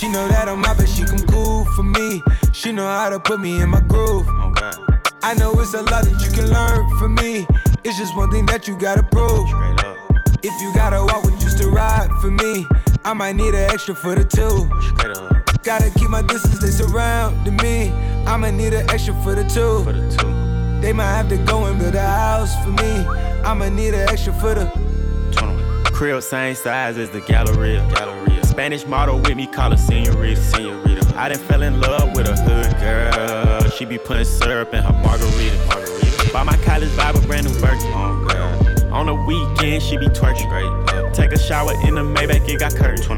She 0.00 0.08
know 0.08 0.26
that 0.28 0.48
I'm 0.48 0.64
out, 0.64 0.78
but 0.78 0.88
she 0.88 1.04
come 1.04 1.18
cool 1.26 1.66
for 1.76 1.82
me. 1.82 2.22
She 2.54 2.72
know 2.72 2.86
how 2.86 3.10
to 3.10 3.20
put 3.20 3.38
me 3.38 3.60
in 3.60 3.68
my 3.68 3.80
groove. 3.80 4.26
I 5.22 5.34
know 5.34 5.52
it's 5.60 5.74
a 5.74 5.82
lot 5.82 6.04
that 6.04 6.24
you 6.24 6.30
can 6.32 6.48
learn 6.48 6.98
from 6.98 7.16
me. 7.16 7.46
It's 7.84 7.98
just 7.98 8.16
one 8.16 8.30
thing 8.30 8.46
that 8.46 8.66
you 8.66 8.78
gotta 8.78 9.02
prove. 9.02 9.46
If 10.42 10.58
you 10.62 10.72
gotta 10.74 11.04
walk 11.04 11.22
with 11.24 11.38
just 11.38 11.58
to 11.58 11.68
ride 11.68 12.08
for 12.22 12.30
me, 12.30 12.66
I 13.04 13.12
might 13.12 13.36
need 13.36 13.52
an 13.52 13.70
extra 13.70 13.94
for 13.94 14.14
the 14.14 14.24
two. 14.24 14.64
Gotta 15.64 15.90
keep 15.90 16.08
my 16.08 16.22
distance, 16.22 16.60
they 16.60 16.70
surrounding 16.70 17.56
me. 17.56 17.92
I'ma 18.24 18.52
need 18.52 18.72
an 18.72 18.88
extra 18.88 19.12
for 19.22 19.34
the 19.34 19.44
two. 19.44 19.84
They 20.80 20.94
might 20.94 21.12
have 21.12 21.28
to 21.28 21.36
go 21.44 21.66
and 21.66 21.78
build 21.78 21.94
a 21.94 22.00
house 22.00 22.56
for 22.64 22.70
me. 22.70 23.04
I'ma 23.44 23.68
need 23.68 23.92
an 23.92 24.08
extra 24.08 24.32
for 24.32 24.54
the. 24.54 24.64
Crib 25.92 26.22
same 26.22 26.54
size 26.54 26.96
as 26.96 27.10
the 27.10 27.20
Galleria. 27.20 27.86
Galleria. 27.94 28.29
Spanish 28.50 28.84
model 28.84 29.18
with 29.20 29.36
me, 29.36 29.46
call 29.46 29.70
her 29.70 29.76
senorita. 29.76 30.36
senorita. 30.36 31.14
I 31.16 31.28
done 31.28 31.38
fell 31.38 31.62
in 31.62 31.80
love 31.80 32.16
with 32.16 32.28
a 32.28 32.34
hood 32.34 32.78
girl. 32.80 33.70
She 33.70 33.84
be 33.84 33.96
putting 33.96 34.24
syrup 34.24 34.74
in 34.74 34.82
her 34.82 34.92
margarita. 34.92 35.56
margarita. 35.68 36.32
Buy 36.32 36.42
my 36.42 36.56
college 36.58 36.94
Bible, 36.96 37.20
brand 37.22 37.46
new 37.46 37.60
Birkin. 37.60 37.92
Oh, 37.94 38.26
girl. 38.28 38.92
On 38.92 39.06
the 39.06 39.14
weekend, 39.14 39.82
she 39.82 39.96
be 39.96 40.08
twerking. 40.08 40.48
Great. 40.50 41.14
Take 41.14 41.32
a 41.32 41.38
shower 41.38 41.72
in 41.86 41.94
the 41.94 42.02
Maybach, 42.02 42.48
it 42.48 42.58
got 42.58 42.74
curtains. 42.74 43.08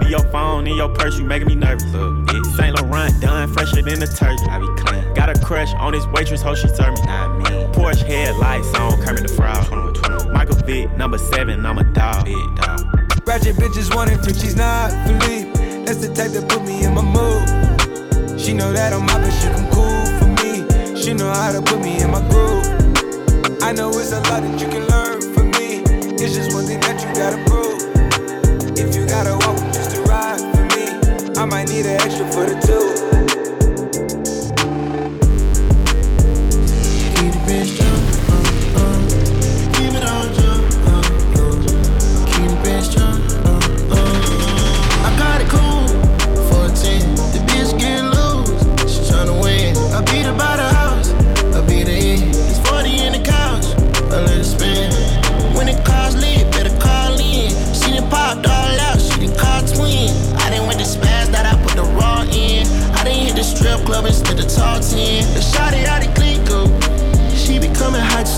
Leave 0.00 0.10
your 0.10 0.24
phone 0.32 0.66
in 0.66 0.74
your 0.76 0.88
purse, 0.88 1.18
you 1.18 1.24
making 1.24 1.48
me 1.48 1.54
nervous. 1.54 1.84
Look, 1.94 2.44
Saint 2.56 2.76
Laurent 2.76 3.20
done 3.20 3.52
fresher 3.52 3.80
than 3.80 4.00
the 4.00 4.06
turkey. 4.08 4.44
I 4.50 4.58
be 4.58 4.66
clean. 4.82 5.14
Got 5.14 5.30
a 5.30 5.40
crush 5.40 5.72
on 5.74 5.92
this 5.92 6.06
waitress, 6.08 6.42
hoe 6.42 6.56
she 6.56 6.66
serve 6.68 6.94
me. 6.94 7.02
Not 7.06 7.38
me. 7.38 7.44
Porsche 7.72 8.02
headlights 8.02 8.74
on, 8.74 9.00
Kermit 9.02 9.22
the 9.22 9.28
Frog. 9.28 9.66
21, 9.66 9.94
21. 9.94 10.32
Michael 10.32 10.56
Vick, 10.56 10.96
number 10.96 11.18
seven, 11.18 11.64
I'm 11.64 11.78
a 11.78 11.84
dog. 11.84 12.24
Big 12.24 12.56
dog. 12.56 13.03
Ratchet 13.26 13.56
bitches 13.56 13.94
want 13.94 14.10
it, 14.10 14.18
wanting 14.18 14.34
she's 14.34 14.54
not 14.54 14.90
Philippe. 15.06 15.50
That's 15.84 16.06
the 16.06 16.12
type 16.14 16.32
that 16.32 16.46
put 16.48 16.62
me 16.62 16.84
in 16.84 16.94
my 16.94 17.02
mood. 17.02 18.38
She 18.38 18.52
know 18.52 18.70
that 18.72 18.92
I'm 18.92 19.08
out, 19.08 19.22
but 19.22 19.30
she 19.32 19.48
come 19.48 19.68
cool 19.72 20.04
for 20.20 20.28
me. 20.28 21.00
She 21.00 21.14
know 21.14 21.32
how 21.32 21.52
to 21.52 21.62
put 21.62 21.80
me 21.80 22.02
in 22.02 22.10
my 22.10 22.20
groove. 22.28 22.66
I 23.62 23.72
know 23.72 23.88
it's 23.98 24.12
a 24.12 24.20
lot 24.28 24.42
that 24.42 24.60
you 24.60 24.68
can 24.68 24.86
learn 24.88 25.20
from 25.32 25.50
me. 25.52 25.80
It's 26.22 26.34
just 26.34 26.52
one 26.52 26.66
thing 26.66 26.80
that 26.80 27.00
you 27.00 27.08
gotta 27.16 27.42
prove. 27.48 27.80
If 28.76 28.94
you 28.94 29.06
gotta 29.06 29.32
walk 29.46 29.56
just 29.72 29.96
to 29.96 30.02
ride 30.02 30.40
for 30.54 30.64
me, 30.76 31.40
I 31.40 31.46
might 31.46 31.68
need 31.68 31.86
an 31.86 32.00
extra 32.00 32.30
for 32.30 32.44
the 32.44 32.60
two. 32.60 33.13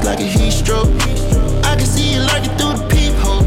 Like 0.06 0.20
a 0.20 0.22
heat 0.22 0.52
stroke. 0.52 0.86
I 1.66 1.74
can 1.74 1.84
see 1.84 2.14
you 2.14 2.20
lurking 2.20 2.54
through 2.56 2.78
the 2.78 2.86
peephole. 2.88 3.42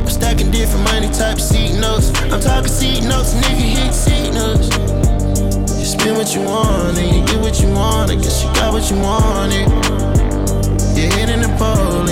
I'm 0.00 0.08
stacking 0.08 0.50
different 0.50 0.84
money 0.84 1.08
type 1.12 1.38
seat 1.38 1.78
notes. 1.78 2.08
I'm 2.32 2.40
talking 2.40 2.72
seat 2.72 3.04
notes, 3.04 3.34
nigga 3.34 3.76
hit 3.76 3.92
seat 3.92 4.32
notes. 4.32 4.68
You 5.78 5.84
spend 5.84 6.16
what 6.16 6.34
you 6.34 6.40
want 6.40 6.96
and 6.96 7.14
you 7.14 7.22
get 7.26 7.40
what 7.42 7.60
you 7.60 7.68
want. 7.68 8.10
I 8.10 8.14
guess 8.14 8.42
you 8.42 8.48
got 8.54 8.72
what 8.72 8.90
you 8.90 8.96
wanted. 8.96 9.68
You're 10.96 11.12
hitting 11.12 11.42
the 11.42 11.54
pole 11.60 12.08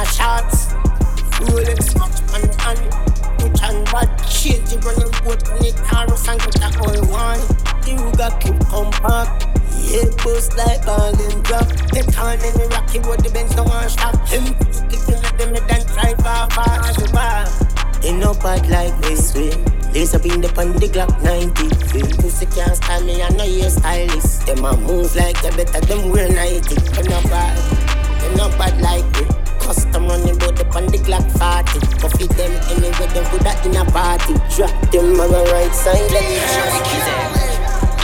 a 0.00 0.06
shots. 0.06 0.72
Rolex 1.44 1.92
watch 1.98 2.20
on 2.32 2.40
the 2.40 2.52
hand. 2.60 2.80
Which 3.40 3.60
and 3.62 3.84
bad 3.92 4.08
shit, 4.24 4.60
you 4.72 4.78
running 4.80 5.12
boat 5.24 5.44
on 5.48 5.58
the 5.60 5.72
Taurus 5.84 6.28
and 6.28 6.40
get 6.40 6.56
that 6.60 6.76
all 6.80 7.00
one. 7.08 7.40
The 7.84 7.92
Ruga 8.00 8.28
keep 8.40 8.56
compact. 8.68 9.46
Yeah, 9.84 10.08
boost 10.22 10.56
like 10.56 10.84
ball 10.84 11.12
and 11.12 11.42
drop. 11.44 11.68
The 11.92 12.00
turn 12.12 12.40
in 12.40 12.54
the 12.56 12.66
rocky 12.72 13.00
wood, 13.00 13.20
the 13.20 13.30
no 13.56 13.64
one 13.64 13.88
stop. 13.88 14.16
Him, 14.28 14.44
kicking 14.88 15.20
at 15.20 15.36
them, 15.36 15.52
then 15.68 15.82
drive 15.92 16.20
off 16.24 16.56
as 16.56 16.96
a 16.96 17.12
bar. 17.12 17.44
They 18.00 18.12
no 18.12 18.32
bad 18.34 18.68
like 18.70 18.96
this 19.02 19.34
way. 19.34 19.52
Lace 19.92 20.14
up 20.14 20.24
in 20.24 20.40
the 20.40 20.48
pan, 20.48 20.72
the 20.72 20.88
Glock 20.88 21.12
90. 21.22 21.68
Pussy 22.22 22.46
can't 22.46 22.76
stand 22.76 23.06
me, 23.06 23.22
I 23.22 23.28
know 23.30 23.44
you're 23.44 23.68
stylist. 23.68 24.46
Them 24.46 24.64
a 24.64 24.76
move 24.76 25.14
like 25.16 25.40
they 25.42 25.50
better, 25.50 25.80
them 25.84 26.10
wear 26.10 26.28
90. 26.28 26.74
They 26.74 27.02
no 27.08 27.20
bad, 27.28 27.56
they 28.20 28.34
no 28.36 28.48
bad 28.56 28.80
like 28.80 29.04
me. 29.20 29.39
Custom 29.70 30.08
running 30.08 30.36
bout 30.38 30.56
the 30.58 30.66
on 30.74 30.86
the 30.90 30.98
Glock 30.98 31.22
40. 31.38 31.78
Go 32.02 32.08
feed 32.18 32.34
them 32.34 32.50
anywhere 32.74 33.06
them 33.14 33.22
put 33.30 33.38
that 33.46 33.62
in 33.62 33.78
a 33.78 33.86
party. 33.86 34.34
Drop 34.50 34.74
them 34.90 35.14
on 35.14 35.30
the 35.30 35.46
right 35.54 35.70
side. 35.70 36.10
Let 36.10 36.26
me 36.26 36.42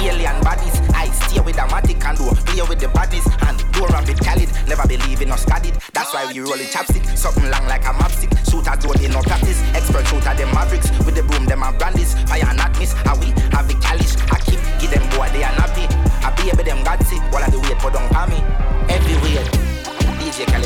Alien 0.07 0.39
bodies, 0.47 0.79
I 0.95 1.11
steer 1.11 1.43
with 1.43 1.59
a 1.59 1.67
matic 1.67 1.99
and 2.07 2.15
do 2.15 2.31
play 2.47 2.63
with 2.63 2.79
the 2.79 2.87
bodies 2.95 3.27
and 3.51 3.59
do 3.75 3.83
with 3.83 4.23
Khalid. 4.23 4.47
Never 4.71 4.87
believe 4.87 5.23
in 5.23 5.35
us 5.35 5.43
it. 5.67 5.75
That's 5.91 6.15
why 6.15 6.31
we 6.31 6.39
rolling 6.39 6.71
chapstick, 6.71 7.03
something 7.19 7.51
long 7.51 7.67
like 7.67 7.83
a 7.83 7.91
mapstick. 7.99 8.31
Shooter 8.47 8.79
zone 8.79 9.03
in 9.03 9.11
no 9.11 9.19
practice, 9.27 9.59
expert 9.75 10.07
shooter 10.07 10.39
them 10.39 10.55
mavericks 10.55 10.87
with 11.03 11.19
the 11.19 11.27
broom 11.27 11.51
them 11.51 11.67
and 11.67 11.75
brandies. 11.83 12.15
Fire 12.31 12.47
not 12.55 12.79
miss, 12.79 12.95
how 13.03 13.19
we 13.19 13.35
have 13.51 13.67
the 13.67 13.75
calish. 13.83 14.15
I 14.31 14.39
keep 14.47 14.63
give 14.79 14.95
them 14.95 15.03
boy 15.19 15.27
they 15.35 15.43
are 15.43 15.55
nappy. 15.59 15.91
I 16.23 16.31
baby 16.39 16.63
them 16.63 16.87
got 16.87 17.03
sick 17.03 17.19
while 17.35 17.43
I 17.43 17.51
do 17.51 17.59
wait 17.59 17.83
for 17.83 17.91
don't 17.91 18.07
me. 18.31 18.39
Everywhere. 18.87 19.43
DJ 20.23 20.47
Khaled 20.47 20.66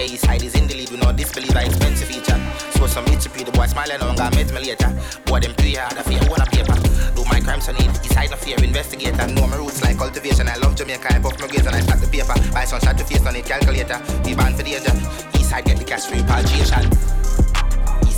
Yeah, 0.00 0.16
side 0.16 0.42
is 0.42 0.54
in 0.54 0.66
the 0.66 0.72
lead. 0.72 0.88
We 0.88 0.96
know 0.96 1.12
disbelieve 1.12 1.54
I 1.54 1.68
expensive 1.68 2.08
feature. 2.08 2.40
So 2.72 2.86
some 2.86 3.04
HP, 3.04 3.44
the 3.44 3.52
boy 3.52 3.66
smiling 3.66 4.00
on 4.00 4.16
got 4.16 4.32
met 4.34 4.48
me 4.48 4.72
later. 4.72 4.88
Boy 5.28 5.40
them 5.40 5.52
play 5.52 5.76
hard, 5.76 5.92
I 5.92 6.00
fear 6.08 6.24
one 6.24 6.40
a 6.40 6.46
paper. 6.48 6.72
Do 7.12 7.20
my 7.28 7.36
crimes 7.36 7.68
on 7.68 7.76
it. 7.76 7.92
His 8.00 8.08
side 8.16 8.30
no 8.30 8.36
fear, 8.40 8.56
investigator. 8.64 9.28
Know 9.28 9.44
my 9.46 9.60
roots 9.60 9.84
like 9.84 9.98
cultivation. 9.98 10.48
I 10.48 10.56
love 10.56 10.72
Jamaica. 10.76 11.04
I 11.12 11.18
buff 11.20 11.36
my 11.36 11.48
grades 11.52 11.66
and 11.68 11.76
I 11.76 11.84
stack 11.84 12.00
the 12.00 12.08
paper. 12.08 12.32
Buy 12.48 12.64
some 12.64 12.80
shot 12.80 12.96
to 12.96 13.04
face 13.04 13.20
on 13.26 13.36
it, 13.36 13.44
calculator. 13.44 14.00
We 14.24 14.32
ban 14.32 14.56
for 14.56 14.64
the 14.64 14.72
danger. 14.72 14.96
East 15.36 15.52
side 15.52 15.68
get 15.68 15.76
the 15.76 15.84
cash 15.84 16.08
free. 16.08 16.24
East 16.24 16.72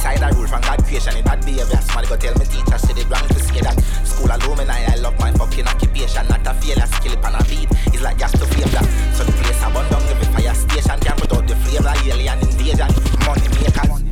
side 0.06 0.22
I 0.22 0.30
rule 0.38 0.46
from 0.46 0.62
God 0.62 0.86
creation. 0.86 1.18
If 1.18 1.26
bad 1.26 1.42
behavior, 1.42 1.82
somebody 1.82 2.06
go 2.06 2.14
tell 2.14 2.38
me 2.38 2.46
teacher. 2.46 2.78
Say 2.78 2.94
they 2.94 3.02
wrong 3.10 3.26
to 3.26 3.40
say 3.42 3.58
that. 3.58 3.74
School 4.06 4.30
alumni, 4.30 4.86
I 4.86 5.02
love 5.02 5.18
my 5.18 5.34
fucking 5.34 5.66
occupation. 5.66 6.30
Not 6.30 6.46
a 6.46 6.54
failure, 6.62 6.86
skill 6.94 7.18
it 7.18 7.24
on 7.26 7.34
a 7.34 7.42
beat. 7.50 7.66
It's 7.90 8.06
like 8.06 8.22
gas 8.22 8.30
to 8.38 8.46
flame 8.46 8.70
that. 8.70 8.86
So 9.18 9.26
the 9.26 9.34
place 9.34 9.58
I 9.58 9.66
burn 9.74 9.90
down 9.90 10.11
fire 10.42 10.54
station. 10.54 10.98
Can't 11.00 11.18
put 11.18 11.32
out 11.32 11.46
the 11.46 11.56
flame 11.56 11.84
like 11.84 12.06
alien 12.06 12.38
invasion. 12.40 12.88
Money 13.26 13.48
makers. 13.48 14.02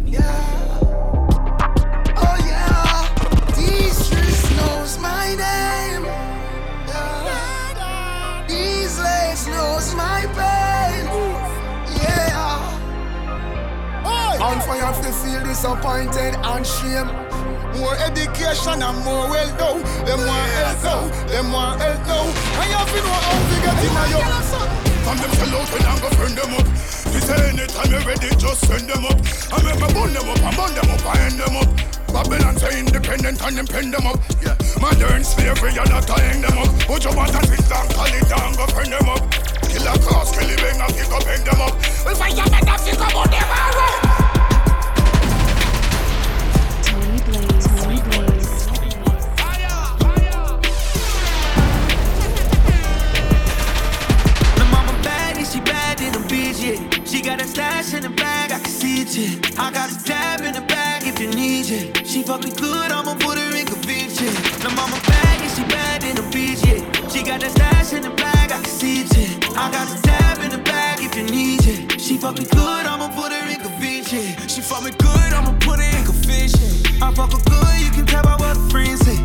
Oh 2.16 2.36
yeah, 2.46 3.08
these 3.56 3.96
streets 3.96 4.50
knows 4.56 4.98
my 4.98 5.34
name. 5.34 6.04
Yeah. 6.86 8.46
These 8.48 8.98
legs 8.98 9.46
knows 9.48 9.94
my 9.94 10.26
pain. 10.38 11.06
Yeah. 12.02 12.78
On 14.40 14.60
fire 14.60 14.92
to 15.02 15.12
feel 15.12 15.42
disappointed 15.44 16.34
and 16.34 16.66
shame. 16.66 17.10
More 17.78 17.96
education 17.96 18.82
and 18.82 18.98
more 19.04 19.28
well 19.30 19.50
know. 19.56 19.78
Them 20.04 20.20
want 20.26 20.50
help 20.52 20.82
now. 20.84 21.26
Them 21.28 21.52
want 21.52 21.80
help 21.80 22.06
now. 22.06 22.24
And 22.60 22.70
you 22.70 22.76
have 22.76 22.90
to 22.90 23.00
know 23.02 23.18
how 23.26 23.38
to 23.48 23.56
get 23.64 23.84
in 23.84 23.92
my 23.94 24.79
From 25.04 25.16
them 25.18 25.32
sell 25.32 25.54
out 25.56 25.68
when 25.72 25.82
I'm 25.86 25.98
gonna 26.00 26.34
them 26.34 26.54
up. 26.54 26.66
They 27.10 27.20
say 27.20 27.48
anytime 27.48 27.90
you're 27.90 28.04
ready, 28.06 28.30
just 28.36 28.66
send 28.66 28.88
them 28.88 29.04
up. 29.04 29.18
I 29.52 29.56
remember 29.58 29.88
burn 29.94 30.12
them 30.12 30.28
up, 30.28 30.40
I 30.40 30.50
burn 30.54 30.74
them 30.74 30.90
up, 30.90 31.04
I 31.06 31.18
end 31.26 31.40
them 31.40 31.56
up. 31.56 31.68
Babylon 32.12 32.56
say 32.56 32.80
independent 32.80 33.42
and 33.42 33.56
them 33.56 33.66
pen 33.66 33.90
them 33.90 34.06
up. 34.06 34.18
Yeah. 34.42 34.56
Modern 34.80 35.24
slavery, 35.24 35.72
you're 35.74 35.88
not 35.88 36.04
tying 36.06 36.42
them 36.42 36.58
up. 36.58 36.70
Put 36.86 37.04
your 37.04 37.16
and 37.18 37.46
sit 37.46 37.68
down, 37.68 37.88
call 37.88 38.06
it 38.06 38.28
down, 38.28 38.54
go 38.54 38.66
turn 38.66 38.90
them 38.90 39.08
up. 39.08 39.22
Kill 39.70 39.86
a 39.86 39.98
cross, 39.98 40.36
kill 40.36 40.48
it, 40.48 40.58
bang, 40.58 40.80
and 40.80 40.94
pick 40.94 41.10
up, 41.10 41.26
end 41.26 41.44
them 41.46 41.60
up. 41.60 41.74
Find 41.82 42.36
your 42.36 42.50
men 42.50 42.68
and 42.68 42.82
pick 42.82 43.00
up 43.00 43.14
on 43.14 43.30
them, 43.30 44.19
She 57.20 57.26
got 57.26 57.42
a 57.42 57.46
stash 57.46 57.92
in 57.92 58.02
the 58.02 58.08
bag, 58.08 58.50
I 58.50 58.58
can 58.60 58.64
see 58.64 59.02
it. 59.02 59.58
I 59.58 59.70
got 59.70 59.92
a 59.92 60.04
tab 60.04 60.40
in 60.40 60.54
the 60.54 60.62
bag 60.62 61.06
if 61.06 61.20
you 61.20 61.28
need 61.28 61.68
it. 61.68 62.06
She 62.06 62.22
fuck 62.22 62.42
me 62.42 62.48
good, 62.48 62.90
I'ma 62.90 63.12
put 63.12 63.36
her 63.36 63.54
in 63.54 63.66
conviction. 63.66 64.32
My 64.64 64.72
mama 64.72 64.96
bad, 65.04 65.42
and 65.42 65.50
she 65.52 65.62
bad 65.64 66.02
in 66.02 66.16
the 66.16 66.22
beach, 66.32 66.64
yeah. 66.64 66.80
She 67.10 67.22
got 67.22 67.42
a 67.42 67.50
stash 67.50 67.92
in 67.92 68.04
the 68.04 68.08
bag, 68.08 68.50
I 68.50 68.56
can 68.56 68.64
see 68.64 69.02
it. 69.02 69.44
I 69.54 69.70
got 69.70 69.92
a 69.92 70.00
tab 70.00 70.38
in 70.38 70.48
the 70.48 70.64
bag 70.64 71.00
if 71.02 71.14
you 71.14 71.24
need 71.24 71.60
it. 71.66 72.00
She 72.00 72.16
fuck 72.16 72.38
me 72.38 72.46
good, 72.46 72.86
I'ma 72.88 73.08
put 73.08 73.32
her 73.32 73.50
in 73.52 73.60
conviction. 73.60 74.24
She 74.48 74.62
fuck 74.62 74.82
me 74.82 74.90
good, 74.90 75.30
I'ma 75.36 75.52
put 75.60 75.78
her 75.78 75.98
in 75.98 76.06
conviction. 76.06 76.72
I 77.02 77.12
fuck 77.12 77.32
her 77.32 77.42
good, 77.44 77.80
you 77.84 77.90
can 77.90 78.06
tell 78.06 78.22
by 78.22 78.36
what 78.40 78.56
her 78.56 78.68
friends 78.70 79.04
say. 79.04 79.19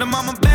Lil' 0.00 0.08
mama 0.08 0.49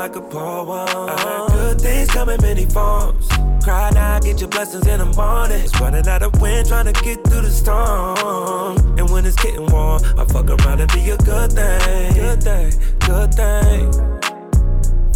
like 0.00 0.16
a 0.16 0.22
poem. 0.22 0.88
I 1.10 1.20
heard 1.20 1.48
good 1.50 1.80
things 1.82 2.08
come 2.08 2.30
in 2.30 2.40
many 2.40 2.64
forms. 2.64 3.28
Cry 3.62 3.90
now, 3.90 4.18
get 4.18 4.40
your 4.40 4.48
blessings 4.48 4.86
in 4.86 4.98
the 4.98 5.04
morning. 5.04 5.60
It's 5.60 5.78
running 5.78 6.08
out 6.08 6.22
of 6.22 6.40
wind, 6.40 6.68
trying 6.68 6.86
to 6.86 7.04
get 7.04 7.22
through 7.24 7.42
the 7.42 7.50
storm. 7.50 8.98
And 8.98 9.10
when 9.10 9.26
it's 9.26 9.36
getting 9.36 9.66
warm, 9.66 10.00
I 10.18 10.24
fuck 10.24 10.48
around 10.48 10.80
and 10.80 10.90
be 10.94 11.10
a 11.10 11.18
good 11.18 11.52
thing. 11.52 12.14
Good 12.14 12.42
thing, 12.42 12.72
good 13.00 13.34
thing. 13.34 14.19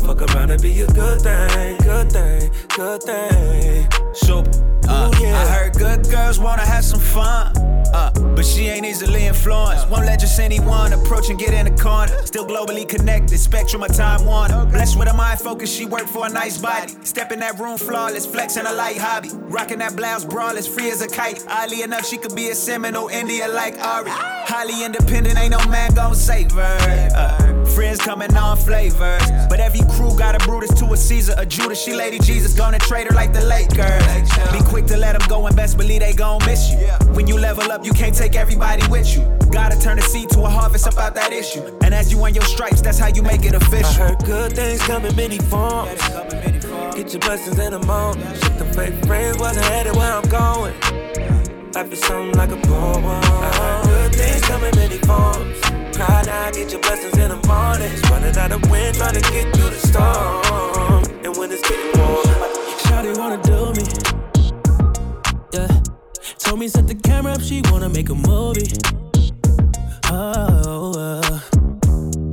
Fuck 0.05 0.21
around 0.35 0.51
and 0.51 0.61
be 0.61 0.83
a 0.83 0.87
good 0.89 1.23
thing, 1.23 1.79
good 1.79 2.13
thing, 2.13 2.51
good 2.77 3.03
thing. 3.03 3.89
Super. 4.13 4.51
Uh, 4.87 5.11
I 5.11 5.47
heard 5.47 5.73
good 5.73 6.05
girls 6.11 6.39
wanna 6.39 6.67
have 6.67 6.85
some 6.85 7.01
fun. 7.01 7.57
Uh, 7.95 8.11
but 8.35 8.45
she 8.45 8.67
ain't 8.67 8.85
easily 8.85 9.25
influenced. 9.27 9.89
Won't 9.89 10.05
let 10.05 10.19
just 10.19 10.39
anyone 10.41 10.93
approach 10.93 11.31
and 11.31 11.39
get 11.39 11.55
in 11.55 11.73
the 11.73 11.83
corner. 11.83 12.13
Still 12.27 12.45
globally 12.45 12.89
connected, 12.89 13.39
spectrum 13.39 13.85
of 13.85 13.95
time 13.97 14.27
warner. 14.27 14.67
Blessed 14.67 14.99
with 14.99 15.09
a 15.09 15.15
mind 15.15 15.39
focus, 15.39 15.73
she 15.73 15.87
work 15.87 16.07
for 16.07 16.27
a 16.27 16.29
nice 16.29 16.59
body. 16.59 16.93
Step 17.05 17.31
in 17.31 17.39
that 17.39 17.59
room 17.59 17.79
flawless, 17.79 18.27
flexing 18.27 18.67
a 18.67 18.73
light 18.73 18.99
hobby. 18.99 19.31
Rocking 19.33 19.79
that 19.79 19.97
blouse 19.97 20.25
braless, 20.25 20.69
free 20.69 20.91
as 20.91 21.03
a 21.03 21.09
kite. 21.09 21.45
Oddly 21.49 21.83
enough, 21.83 22.05
she 22.05 22.19
could 22.19 22.35
be 22.35 22.51
a 22.51 22.55
Seminole 22.55 23.09
India 23.09 23.47
like 23.47 23.79
Ari. 23.79 24.11
Highly 24.11 24.85
independent, 24.85 25.39
ain't 25.39 25.53
no 25.53 25.65
man 25.69 25.95
gon' 25.95 26.17
save 26.17 26.51
her. 26.51 27.11
Uh, 27.15 27.64
friends 27.75 27.99
coming 27.99 28.35
on 28.37 28.57
flavors. 28.57 29.23
But 29.49 29.59
every 29.61 29.81
crew 29.95 30.17
got 30.17 30.35
a 30.35 30.39
Brutus 30.47 30.73
to 30.81 30.93
a 30.93 30.97
Caesar, 30.97 31.35
a 31.37 31.45
Judas. 31.45 31.83
She 31.83 31.95
Lady 31.95 32.19
Jesus, 32.19 32.55
gonna 32.55 32.79
trade 32.79 33.09
her 33.09 33.15
like 33.15 33.33
the 33.33 33.43
Lakers. 33.43 34.05
Be 34.53 34.63
quick 34.71 34.87
to 34.87 34.97
let 34.97 35.19
them 35.19 35.29
go 35.29 35.47
and 35.47 35.57
best 35.57 35.77
believe 35.77 36.01
they 36.01 36.13
gon' 36.13 36.45
miss 36.47 36.71
you. 36.71 36.79
When 37.15 37.27
you 37.27 37.37
level 37.39 37.71
up, 37.73 37.85
you 37.85 37.93
can't 37.93 38.15
take 38.15 38.37
everybody 38.37 38.87
with 38.89 39.15
you. 39.17 39.23
Gotta 39.51 39.79
turn 39.79 39.97
the 39.97 40.03
seed 40.03 40.31
to 40.31 40.43
a 40.43 40.49
harvest 40.49 40.87
about 40.87 41.15
that 41.17 41.33
issue. 41.33 41.63
And 41.83 41.93
as 41.93 42.13
you 42.13 42.25
earn 42.25 42.35
your 42.35 42.45
stripes, 42.45 42.81
that's 42.81 42.99
how 42.99 43.09
you 43.09 43.23
make 43.23 43.45
it 43.45 43.55
official. 43.55 44.03
I 44.03 44.09
heard 44.09 44.25
good 44.25 44.53
things 44.55 44.81
come 44.83 45.05
in 45.05 45.15
many 45.17 45.39
forms. 45.39 46.01
Get 46.95 47.13
your 47.13 47.21
blessings 47.21 47.59
in 47.59 47.73
the 47.73 47.81
morning. 47.81 48.27
Shit, 48.35 48.59
the 48.59 48.65
fake 48.75 49.05
friends 49.07 49.39
wasn't 49.39 49.67
headed 49.67 49.97
where 49.97 50.13
I'm 50.13 50.29
going. 50.29 50.75
Life 51.73 51.93
is 51.93 52.01
something 52.01 52.37
like 52.37 52.51
a 52.51 52.61
poem. 52.69 53.05
I 53.05 53.21
heard 53.57 53.85
good 53.85 54.15
things 54.15 54.41
come 54.43 54.63
in 54.65 54.77
many 54.77 54.99
forms. 54.99 55.84
Cry 55.95 56.23
now, 56.27 56.51
get 56.51 56.73
your 56.73 56.81
blessings 56.81 57.17
in 57.19 57.29
the 57.29 57.37
morning. 57.47 57.93
Running 58.11 58.37
out 58.37 58.51
of 58.51 58.69
wind, 58.69 58.97
trying 58.97 59.15
to 59.15 59.21
get 59.21 59.55
through 59.55 59.71
the 59.71 59.79
storm. 59.79 61.05
And 61.25 61.37
when 61.37 61.53
it's 61.53 61.63
getting 61.63 62.01
warm, 62.01 62.27
Shawty 62.83 63.17
wanna 63.17 63.41
do 63.43 63.73
me. 63.79 63.87
Yeah. 65.53 65.69
Told 66.39 66.59
me 66.59 66.67
set 66.67 66.89
the 66.89 66.97
camera 66.97 67.35
up, 67.35 67.41
she 67.41 67.63
wanna 67.71 67.89
make 67.89 68.09
a 68.09 68.15
movie. 68.17 68.67
Oh, 70.11 70.93
uh. 70.99 71.41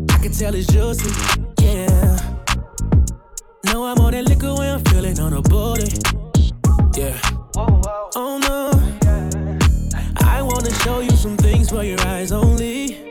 I 0.10 0.17
can 0.17 0.32
tell 0.32 0.56
it's 0.56 0.65
juicy. 0.65 1.12
Yeah. 1.62 2.17
Know 3.65 3.86
I'm 3.86 4.00
on 4.00 4.13
that 4.13 4.26
liquor 4.26 4.56
when 4.56 4.69
I'm 4.69 4.84
feeling 4.86 5.19
on 5.19 5.34
a 5.34 5.41
booty. 5.43 6.00
Yeah. 6.95 7.15
Oh 8.15 8.39
no. 8.39 8.71
I 10.17 10.41
wanna 10.41 10.74
show 10.84 11.02
you 11.02 11.12
some 11.12 11.38
things 11.38 11.69
for 11.69 11.84
your 11.84 12.00
eyes 12.08 12.32
only. 12.32 13.11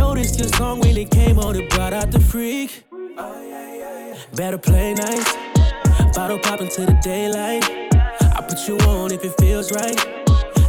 Noticed 0.00 0.38
your 0.38 0.48
song 0.48 0.80
really 0.80 1.04
came 1.04 1.38
on, 1.38 1.54
it 1.56 1.68
brought 1.68 1.92
out 1.92 2.10
the 2.10 2.20
freak. 2.20 2.84
Better 4.34 4.56
play 4.56 4.94
nice. 4.94 5.36
Bottle 6.14 6.38
pop 6.38 6.62
into 6.62 6.86
the 6.86 6.98
daylight. 7.02 7.64
I 8.38 8.40
put 8.48 8.66
you 8.66 8.78
on 8.88 9.12
if 9.12 9.22
it 9.22 9.34
feels 9.38 9.70
right. 9.72 9.98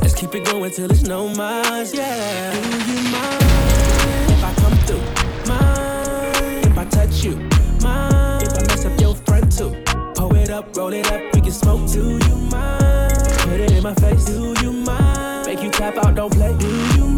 Let's 0.01 0.13
keep 0.13 0.35
it 0.35 0.43
going 0.43 0.71
till 0.71 0.91
it's 0.91 1.03
no 1.03 1.29
miles. 1.29 1.93
Yeah. 1.93 2.51
Do 2.51 2.91
you 2.91 3.01
mind 3.15 4.31
if 4.35 4.43
I 4.43 4.53
come 4.61 4.77
through? 4.85 5.05
Mind 5.47 6.65
if 6.67 6.77
I 6.77 6.85
touch 6.85 7.23
you? 7.23 7.35
Mind 7.81 8.43
if 8.43 8.53
I 8.59 8.61
mess 8.67 8.85
up 8.85 8.99
your 8.99 9.15
front 9.15 9.57
too? 9.57 9.71
Pull 10.15 10.35
it 10.35 10.49
up, 10.49 10.75
roll 10.75 10.91
it 10.91 11.09
up, 11.09 11.21
we 11.33 11.39
can 11.39 11.51
smoke. 11.51 11.89
Do 11.89 12.19
you 12.27 12.35
mind? 12.51 13.13
Put 13.47 13.59
it 13.61 13.71
in 13.71 13.83
my 13.83 13.93
face. 13.95 14.25
Do 14.25 14.53
you 14.61 14.73
mind? 14.73 15.47
Make 15.47 15.63
you 15.63 15.71
tap 15.71 15.95
out, 16.03 16.15
don't 16.15 16.33
play. 16.33 16.53
Do 16.57 16.67
you 16.97 17.11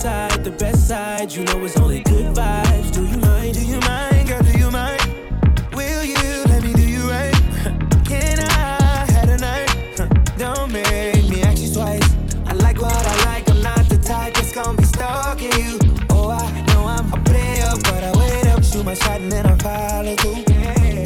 side, 0.00 0.44
the 0.44 0.50
best 0.50 0.88
side. 0.88 1.32
You 1.32 1.44
know 1.44 1.64
it's 1.64 1.76
only 1.78 2.00
good 2.00 2.34
vibes. 2.34 2.90
Do 2.92 3.04
you 3.04 3.18
mind? 3.18 3.54
Do 3.54 3.64
you 3.64 3.80
mind, 3.80 4.28
girl? 4.28 4.42
Do 4.42 4.58
you 4.58 4.70
mind? 4.70 5.00
Will 5.74 6.04
you 6.04 6.44
let 6.50 6.62
me 6.62 6.72
do 6.72 6.86
you 6.88 7.02
right? 7.10 7.34
Can 8.10 8.38
I 8.40 9.06
have 9.14 9.28
a 9.28 9.38
night? 9.38 9.68
Don't 10.38 10.72
make 10.72 11.28
me 11.30 11.42
ask 11.42 11.62
you 11.62 11.72
twice. 11.72 12.08
I 12.46 12.52
like 12.54 12.80
what 12.80 12.94
I 12.94 13.14
like. 13.24 13.48
I'm 13.50 13.62
not 13.62 13.88
the 13.88 13.98
type 13.98 14.34
that's 14.34 14.52
gonna 14.52 14.76
be 14.76 14.84
stalking 14.84 15.52
you. 15.62 15.78
Oh, 16.10 16.30
I 16.30 16.60
know 16.68 16.82
I'm 16.86 17.12
a 17.12 17.20
player, 17.24 17.70
but 17.88 18.02
I 18.04 18.12
wait 18.18 18.46
up, 18.48 18.62
shoot 18.62 18.84
my 18.84 18.94
shot, 18.94 19.20
and 19.20 19.32
then 19.32 19.46
I 19.46 19.56
follow 19.58 20.16
through. 20.16 20.44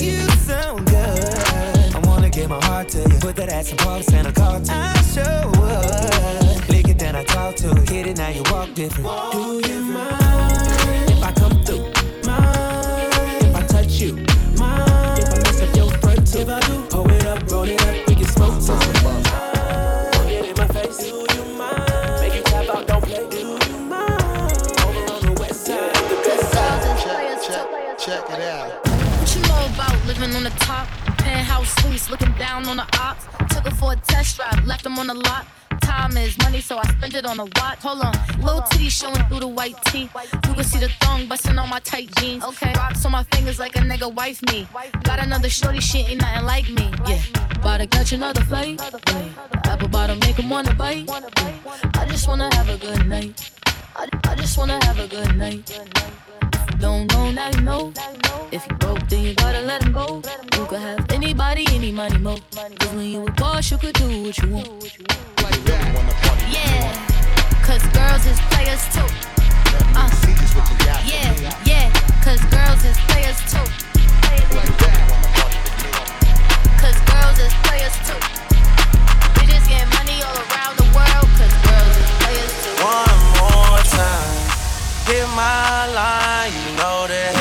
You 0.07 0.19
sound 0.49 0.87
good. 0.87 1.95
I 1.95 2.01
wanna 2.05 2.31
give 2.31 2.49
my 2.51 2.63
heart 2.65 2.89
to 2.91 2.99
you. 2.99 3.19
Put 3.21 3.37
that 3.37 3.51
ass 3.51 3.71
in 3.71 3.77
pulse 3.79 4.13
and 4.13 4.27
a 4.27 4.33
call 4.33 4.61
to 4.61 4.73
you. 4.73 4.79
I 4.79 5.03
sure 5.15 5.43
would. 5.61 6.10
I 7.21 7.25
talk 7.25 7.55
to 7.57 7.71
it. 7.73 7.91
Hit 7.91 8.07
it, 8.07 8.17
now 8.17 8.31
you 8.31 8.43
walk 8.51 8.73
different. 8.73 9.07
Do 9.33 9.61
you 9.69 9.83
mind 9.83 11.11
if 11.11 11.23
I 11.23 11.33
come 11.33 11.63
through? 11.65 11.85
Mind 12.25 13.45
if 13.45 13.55
I 13.55 13.63
touch 13.67 14.01
you? 14.01 14.15
Mind 14.57 15.19
if 15.19 15.29
I 15.29 15.37
mess 15.45 15.61
up 15.61 15.77
your 15.77 15.91
front 16.01 16.27
too? 16.27 16.39
If 16.39 16.49
I 16.49 16.61
do, 16.61 16.81
pull 16.89 17.11
it 17.11 17.27
up, 17.27 17.51
roll 17.51 17.69
it 17.69 17.79
up, 17.83 18.09
we 18.09 18.15
can 18.15 18.25
smoke 18.25 18.63
some. 18.63 18.79
Mind, 19.05 19.27
Get 20.31 20.49
in 20.49 20.57
my 20.57 20.67
face, 20.69 20.97
do 20.97 21.09
you 21.09 21.45
mind? 21.59 22.21
Make 22.23 22.37
you 22.37 22.43
tap 22.43 22.75
out, 22.75 22.87
don't 22.87 23.05
play, 23.05 23.29
do 23.29 23.39
you 23.39 23.81
mind? 23.85 24.57
Over 24.81 25.13
on 25.13 25.21
the 25.21 25.37
west 25.39 25.67
side. 25.67 25.93
Check 27.99 28.31
it 28.31 28.41
out. 28.41 28.87
What 28.87 29.37
you 29.37 29.43
know 29.43 29.69
about 29.75 30.07
living 30.07 30.35
on 30.37 30.45
the 30.45 30.57
top? 30.59 30.89
Penthouse 31.19 31.69
suites, 31.83 32.09
looking 32.09 32.33
down 32.39 32.67
on 32.67 32.79
the 32.79 32.87
ops. 32.99 33.27
Took 33.55 33.65
her 33.65 33.75
for 33.77 33.93
a 33.93 33.97
test 33.97 34.37
drive, 34.39 34.67
left 34.67 34.85
them 34.85 34.99
on 34.99 35.09
the 35.09 35.15
lot. 35.15 35.45
Time 35.91 36.17
is 36.19 36.39
money, 36.39 36.61
so 36.61 36.79
I 36.79 36.85
spend 36.95 37.15
it 37.15 37.27
on 37.27 37.41
a 37.41 37.45
watch. 37.45 37.79
Hold 37.83 38.03
on, 38.03 38.15
little 38.41 38.63
titty 38.71 38.89
showing 38.89 39.23
through 39.29 39.41
the 39.41 39.49
white 39.49 39.75
tee. 39.87 40.09
You 40.47 40.55
can 40.55 40.63
see 40.63 40.79
the 40.79 40.89
thong 41.01 41.27
busting 41.27 41.59
on 41.59 41.69
my 41.69 41.81
tight 41.81 42.09
jeans. 42.17 42.45
Okay, 42.45 42.73
rocks 42.77 43.05
on 43.05 43.11
my 43.11 43.25
fingers 43.33 43.59
like 43.59 43.75
a 43.75 43.81
nigga 43.81 44.09
wife 44.15 44.41
me. 44.53 44.69
Got 45.03 45.19
another 45.19 45.51
shorty, 45.51 45.81
she 45.81 45.99
ain't 45.99 46.21
nothing 46.21 46.47
like 46.47 46.69
me. 46.71 46.93
Yeah, 47.09 47.21
about 47.57 47.79
to 47.79 47.89
catch 47.89 48.13
another 48.13 48.41
flight. 48.43 48.81
Yeah. 49.09 49.73
Apple 49.73 49.89
bottom 49.89 50.21
make 50.21 50.39
'em 50.39 50.49
wanna 50.49 50.75
bite. 50.75 51.11
I 52.01 52.07
just 52.07 52.29
wanna 52.29 52.49
have 52.55 52.69
a 52.69 52.77
good 52.77 53.07
night. 53.09 53.51
I, 53.97 54.07
I 54.31 54.35
just 54.37 54.57
wanna 54.57 54.79
have 54.85 54.99
a 55.01 55.09
good 55.09 55.35
night. 55.37 55.69
If 55.71 56.71
you 56.71 56.79
don't 56.79 57.13
know, 57.13 57.33
now 57.33 57.51
you 57.51 57.63
know. 57.63 57.93
If 58.53 58.65
you 58.69 58.77
broke, 58.77 59.09
then 59.09 59.25
you 59.25 59.35
gotta 59.35 59.63
let 59.63 59.83
him 59.83 59.93
go. 59.93 60.23
You 60.57 60.67
could 60.67 60.83
have 60.89 61.11
anybody, 61.11 61.67
any 61.71 61.91
money, 61.91 62.19
mo. 62.19 62.39
Cause 62.79 62.93
when 62.95 63.07
you 63.07 63.27
a 63.27 63.31
boss, 63.33 63.73
you 63.73 63.79
could 63.79 63.95
do 63.95 64.23
what 64.23 64.39
you 64.39 64.49
want. 64.55 65.30
Yeah, 65.71 66.91
cause 67.63 67.83
girls 67.95 68.27
is 68.27 68.41
players 68.51 68.83
too. 68.91 69.07
Uh, 69.95 70.11
yeah, 71.07 71.31
yeah, 71.65 71.87
cause 72.25 72.41
girls 72.51 72.85
is 72.85 72.99
players 73.07 73.39
too. 73.47 73.63
Cause 76.83 76.99
girls 77.07 77.39
is 77.39 77.55
players 77.63 77.95
too. 78.03 78.19
Bitches 79.39 79.69
get 79.69 79.87
money 79.95 80.19
all 80.27 80.35
around 80.51 80.75
the 80.77 80.91
world, 80.91 81.29
cause 81.39 81.55
girls 81.63 81.97
is 82.03 82.11
players 82.19 82.55
too. 82.65 82.75
One 82.83 83.21
more 83.39 83.79
time, 83.95 84.35
hit 85.07 85.29
my 85.39 85.87
line. 85.95 86.51
You 86.53 86.77
know 86.79 87.07
the 87.07 87.40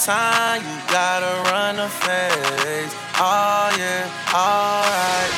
time, 0.00 0.62
you 0.62 0.80
gotta 0.88 1.28
run 1.52 1.76
the 1.76 1.88
face. 1.88 2.92
Oh 3.20 3.68
yeah, 3.76 4.08
alright. 4.32 5.30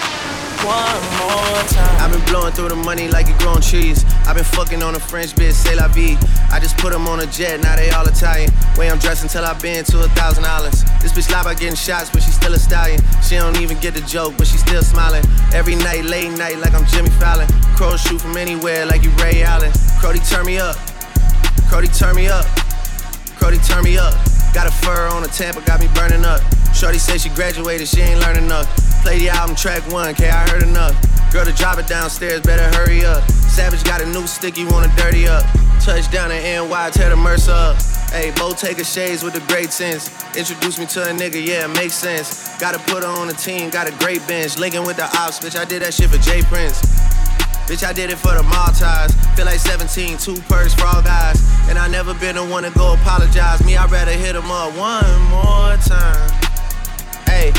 One 0.62 1.02
more 1.18 1.62
time. 1.66 1.98
I've 1.98 2.12
been 2.12 2.24
blowing 2.30 2.52
through 2.52 2.68
the 2.68 2.76
money 2.76 3.08
like 3.08 3.26
it 3.28 3.36
growing 3.40 3.60
trees. 3.60 4.04
I've 4.24 4.36
been 4.36 4.44
fucking 4.44 4.80
on 4.80 4.94
a 4.94 5.00
French 5.00 5.34
bitch, 5.34 5.54
say 5.54 5.74
la 5.74 5.88
vie. 5.88 6.16
I 6.52 6.60
just 6.60 6.78
put 6.78 6.92
them 6.92 7.08
on 7.08 7.18
a 7.18 7.26
jet, 7.26 7.60
now 7.60 7.74
they 7.74 7.90
all 7.90 8.06
Italian. 8.06 8.52
Way 8.78 8.88
I'm 8.88 8.98
dressed 8.98 9.24
until 9.24 9.44
I've 9.44 9.60
been 9.60 9.84
to 9.86 10.04
a 10.04 10.08
thousand 10.14 10.44
dollars. 10.44 10.84
This 11.02 11.10
bitch 11.10 11.32
lie 11.32 11.40
about 11.40 11.58
getting 11.58 11.74
shots, 11.74 12.10
but 12.10 12.22
she's 12.22 12.36
still 12.36 12.54
a 12.54 12.58
stallion. 12.58 13.00
She 13.20 13.34
don't 13.34 13.60
even 13.60 13.78
get 13.78 13.94
the 13.94 14.02
joke, 14.02 14.34
but 14.38 14.46
she 14.46 14.58
still 14.58 14.82
smiling. 14.82 15.24
Every 15.52 15.74
night, 15.74 16.04
late 16.04 16.30
night, 16.38 16.58
like 16.58 16.72
I'm 16.72 16.86
Jimmy 16.86 17.10
Fallon. 17.18 17.48
Crows 17.74 18.00
shoot 18.00 18.20
from 18.20 18.36
anywhere, 18.36 18.86
like 18.86 19.02
you 19.02 19.10
Ray 19.18 19.42
Allen. 19.42 19.72
Cody, 20.00 20.20
turn 20.20 20.46
me 20.46 20.58
up. 20.58 20.76
Cody, 21.68 21.88
turn 21.88 22.14
me 22.14 22.28
up. 22.28 22.46
Cody, 23.40 23.58
turn 23.58 23.82
me 23.82 23.98
up. 23.98 24.14
Got 24.52 24.66
a 24.66 24.70
fur 24.70 25.08
on 25.08 25.24
a 25.24 25.28
Tampa, 25.28 25.62
got 25.62 25.80
me 25.80 25.88
burning 25.94 26.24
up. 26.24 26.40
Shorty 26.74 26.98
say 26.98 27.18
she 27.18 27.28
graduated, 27.30 27.88
she 27.88 28.00
ain't 28.00 28.20
learned 28.20 28.38
enough. 28.38 28.66
Play 29.02 29.18
the 29.18 29.30
album 29.30 29.56
track 29.56 29.82
one, 29.90 30.14
K, 30.14 30.28
I 30.28 30.48
heard 30.50 30.62
enough. 30.62 30.94
Girl 31.32 31.44
to 31.44 31.52
drop 31.52 31.78
it 31.78 31.86
downstairs, 31.86 32.42
better 32.42 32.68
hurry 32.76 33.04
up. 33.04 33.22
Savage 33.30 33.82
got 33.84 34.02
a 34.02 34.06
new 34.06 34.26
stick, 34.26 34.58
you 34.58 34.68
wanna 34.68 34.92
dirty 34.96 35.26
up. 35.26 35.44
Touchdown 35.80 36.30
in 36.30 36.68
NY, 36.68 36.90
tear 36.90 37.10
the 37.10 37.16
Mercer 37.16 37.52
up. 37.52 37.76
Hey, 38.12 38.30
Bo 38.36 38.52
Taker 38.52 38.84
shades 38.84 39.22
with 39.22 39.32
the 39.32 39.40
great 39.52 39.72
sense. 39.72 40.10
Introduce 40.36 40.78
me 40.78 40.84
to 40.86 41.02
a 41.02 41.12
nigga, 41.12 41.44
yeah, 41.44 41.64
it 41.64 41.74
makes 41.74 41.94
sense. 41.94 42.54
Gotta 42.60 42.78
put 42.78 43.02
her 43.02 43.08
on 43.08 43.28
the 43.28 43.34
team, 43.34 43.70
got 43.70 43.88
a 43.88 43.92
great 44.04 44.20
bench. 44.28 44.58
Linking 44.58 44.84
with 44.84 44.96
the 44.96 45.04
ops, 45.04 45.40
bitch, 45.40 45.58
I 45.58 45.64
did 45.64 45.80
that 45.82 45.94
shit 45.94 46.10
for 46.10 46.18
Jay 46.18 46.42
Prince. 46.42 46.80
Bitch, 47.66 47.84
I 47.84 47.92
did 47.92 48.10
it 48.10 48.16
for 48.16 48.34
the 48.34 48.42
Maltese. 48.42 49.14
Feel 49.36 49.46
like 49.46 49.60
17, 49.60 50.18
two 50.18 50.36
for 50.42 50.58
all 50.84 51.02
guys. 51.02 51.38
And 51.68 51.78
I 51.78 51.88
never 51.88 52.12
been 52.14 52.34
the 52.34 52.44
one 52.44 52.64
to 52.64 52.70
go 52.70 52.94
apologize. 52.94 53.64
Me, 53.64 53.76
I'd 53.76 53.90
rather 53.90 54.12
hit 54.12 54.34
him 54.34 54.50
up 54.50 54.74
one 54.76 55.06
more 55.30 55.76
time. 55.78 56.30
Hey. 57.24 57.52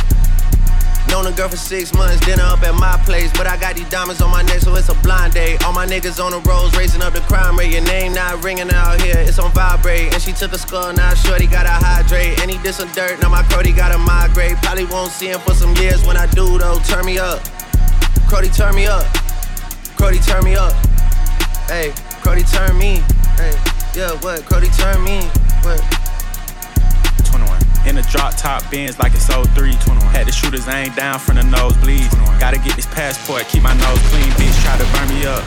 Known 1.10 1.28
a 1.28 1.32
girl 1.32 1.48
for 1.48 1.58
six 1.58 1.94
months, 1.94 2.26
dinner 2.26 2.44
up 2.44 2.64
at 2.64 2.76
my 2.76 2.98
place. 3.06 3.32
But 3.34 3.48
I 3.48 3.56
got 3.58 3.76
these 3.76 3.88
diamonds 3.90 4.22
on 4.22 4.32
my 4.32 4.42
neck, 4.42 4.60
so 4.60 4.74
it's 4.76 4.90
a 4.90 4.96
blind 4.96 5.34
date. 5.34 5.64
All 5.64 5.72
my 5.72 5.86
niggas 5.86 6.24
on 6.24 6.32
the 6.32 6.40
roads, 6.50 6.76
raising 6.76 7.02
up 7.02 7.14
the 7.14 7.22
crime 7.22 7.58
rate. 7.58 7.72
Your 7.72 7.84
name 7.84 8.14
not 8.14 8.44
ringing 8.44 8.72
out 8.72 9.00
here, 9.02 9.18
it's 9.18 9.40
on 9.40 9.52
vibrate. 9.52 10.14
And 10.14 10.22
she 10.22 10.34
took 10.34 10.54
a 10.54 10.58
skull, 10.58 10.92
now 10.92 11.14
shorty 11.14 11.48
gotta 11.48 11.70
hydrate. 11.70 12.42
And 12.42 12.50
he 12.50 12.58
did 12.58 12.74
some 12.74 12.92
dirt, 12.94 13.22
now 13.22 13.30
my 13.30 13.44
Cody 13.44 13.72
gotta 13.72 13.98
migrate. 13.98 14.58
Probably 14.64 14.86
won't 14.86 15.12
see 15.12 15.28
him 15.28 15.40
for 15.42 15.54
some 15.54 15.76
years 15.76 16.04
when 16.06 16.18
I 16.18 16.26
do, 16.28 16.58
though. 16.58 16.80
Turn 16.80 17.06
me 17.06 17.20
up. 17.20 17.42
Cody, 18.28 18.50
turn 18.50 18.76
me 18.76 18.88
up. 18.88 19.06
Cody, 20.04 20.20
turn 20.20 20.44
me 20.44 20.54
up. 20.54 20.74
Hey, 21.72 21.94
Cody, 22.24 22.44
turn 22.44 22.78
me. 22.78 22.96
Hey, 23.40 23.56
yeah, 23.96 24.12
what? 24.20 24.44
Cody, 24.44 24.68
turn 24.76 25.02
me. 25.02 25.22
What? 25.64 25.80
21. 27.24 27.88
In 27.88 27.96
the 27.96 28.06
drop 28.12 28.36
top 28.36 28.70
Benz 28.70 29.00
like 29.00 29.14
it's 29.14 29.28
03. 29.28 29.46
21. 29.72 30.02
Had 30.12 30.28
the 30.28 30.34
shooters 30.34 30.68
aim 30.68 30.94
down 30.94 31.20
from 31.20 31.36
the 31.36 31.44
nosebleeds. 31.44 32.12
Gotta 32.38 32.58
get 32.58 32.76
this 32.76 32.86
passport, 32.88 33.48
keep 33.48 33.64
my 33.64 33.74
nose 33.76 34.00
clean. 34.10 34.28
Bitch 34.36 34.62
try 34.62 34.78
to 34.78 34.84
burn 34.92 35.08
me 35.08 35.26
up. 35.26 35.42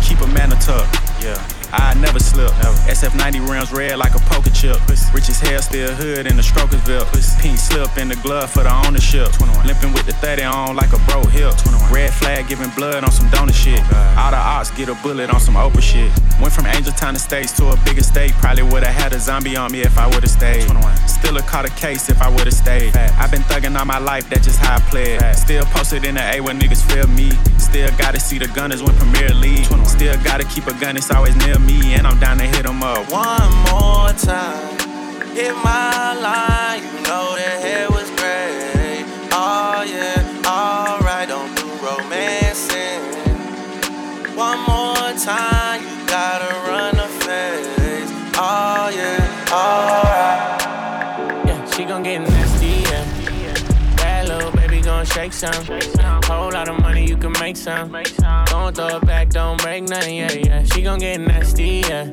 Keep 0.00 0.22
a 0.22 0.26
man 0.28 0.52
a 0.52 0.56
tuck. 0.56 0.88
Yeah. 1.20 1.36
I 1.72 1.94
never 1.94 2.18
slip. 2.18 2.50
SF90 2.86 3.48
rims 3.48 3.72
red 3.72 3.98
like 3.98 4.14
a 4.14 4.20
poker 4.30 4.50
chip. 4.50 4.78
Rich 5.12 5.28
as 5.28 5.40
hell, 5.40 5.62
still 5.62 5.92
hood 5.94 6.26
in 6.26 6.36
the 6.36 6.42
strokers 6.42 6.82
belt. 6.84 7.08
Pink 7.40 7.58
slip 7.58 7.96
in 7.98 8.08
the 8.08 8.16
glove 8.16 8.50
for 8.50 8.62
the 8.62 8.72
ownership. 8.86 9.28
Limping 9.64 9.92
with 9.92 10.06
the 10.06 10.12
30 10.14 10.42
on 10.44 10.76
like 10.76 10.92
a 10.92 10.98
bro 11.06 11.22
hip. 11.24 11.54
Red 11.90 12.12
flag 12.12 12.48
giving 12.48 12.70
blood 12.70 13.04
on 13.04 13.10
some 13.10 13.28
donor 13.30 13.52
shit. 13.52 13.80
All 14.16 14.30
the 14.30 14.36
ops 14.36 14.70
get 14.70 14.88
a 14.88 14.94
bullet 14.96 15.30
on 15.30 15.40
some 15.40 15.54
Oprah 15.54 15.82
shit. 15.82 16.10
Went 16.40 16.52
from 16.52 16.66
Angel 16.66 16.92
Town 16.92 17.14
to 17.14 17.20
States 17.20 17.52
to 17.56 17.70
a 17.70 17.76
bigger 17.84 18.02
state. 18.02 18.32
Probably 18.34 18.62
would've 18.62 18.88
had 18.88 19.12
a 19.12 19.18
zombie 19.18 19.56
on 19.56 19.72
me 19.72 19.80
if 19.82 19.98
I 19.98 20.06
would've 20.06 20.30
stayed. 20.30 20.68
Still 21.08 21.36
a 21.36 21.42
caught 21.42 21.64
a 21.64 21.70
case 21.70 22.08
if 22.08 22.20
I 22.20 22.28
would've 22.28 22.52
stayed. 22.52 22.96
I've 22.96 23.30
been 23.30 23.42
thugging 23.42 23.78
all 23.78 23.84
my 23.84 23.98
life, 23.98 24.28
that's 24.28 24.46
just 24.46 24.58
how 24.58 24.76
I 24.76 24.80
play. 24.90 25.18
Still 25.32 25.64
posted 25.66 26.04
in 26.04 26.14
the 26.16 26.22
A 26.34 26.40
when 26.40 26.58
niggas 26.60 26.82
feel 26.92 27.06
me. 27.06 27.30
Still 27.58 27.90
gotta 27.96 28.20
see 28.20 28.38
the 28.38 28.48
gunners 28.48 28.82
win 28.82 28.94
Premier 28.96 29.30
League. 29.30 29.66
Still 29.86 30.16
gotta 30.22 30.44
keep 30.44 30.66
a 30.66 30.74
gun, 30.74 30.96
it's 30.96 31.10
always 31.10 31.34
near 31.46 31.55
me. 31.58 31.94
And 31.94 32.06
I'm 32.06 32.18
down 32.18 32.38
to 32.38 32.44
hit 32.44 32.66
'em 32.66 32.82
up. 32.82 33.10
One 33.10 33.52
more 33.70 34.12
time, 34.12 34.78
hit 35.34 35.54
my 35.64 36.14
line. 36.26 36.82
You 36.82 37.00
know 37.08 37.36
that 37.36 37.56
hair 37.64 37.88
was 37.90 38.08
great. 38.20 39.04
Oh 39.32 39.82
yeah, 39.82 40.46
alright, 40.46 41.28
don't 41.28 41.54
do 41.56 41.66
romancing. 41.84 43.02
One 44.36 44.60
more 44.68 45.12
time, 45.30 45.82
you 45.82 46.06
gotta 46.06 46.52
run 46.68 46.96
the 46.96 47.08
face. 47.24 48.10
Oh 48.38 48.88
yeah, 49.00 49.50
alright. 49.50 50.60
Yeah, 51.46 51.60
she 51.72 51.84
gon' 51.84 52.02
get 52.02 52.20
nasty, 52.20 52.82
yeah. 52.90 53.04
That 53.96 54.28
little 54.28 54.52
baby 54.52 54.80
gon' 54.80 55.06
shake 55.06 55.32
some. 55.32 55.95
Whole 56.26 56.50
lot 56.50 56.68
of 56.68 56.80
money, 56.80 57.06
you 57.06 57.16
can 57.16 57.32
make 57.40 57.56
some. 57.56 57.92
Don't 58.46 58.74
throw 58.74 58.96
it 58.96 59.06
back, 59.06 59.30
don't 59.30 59.62
break 59.62 59.84
nothing, 59.84 60.16
yeah, 60.16 60.32
yeah. 60.32 60.64
She 60.64 60.82
gon' 60.82 60.98
get 60.98 61.20
nasty, 61.20 61.84
yeah. 61.88 62.04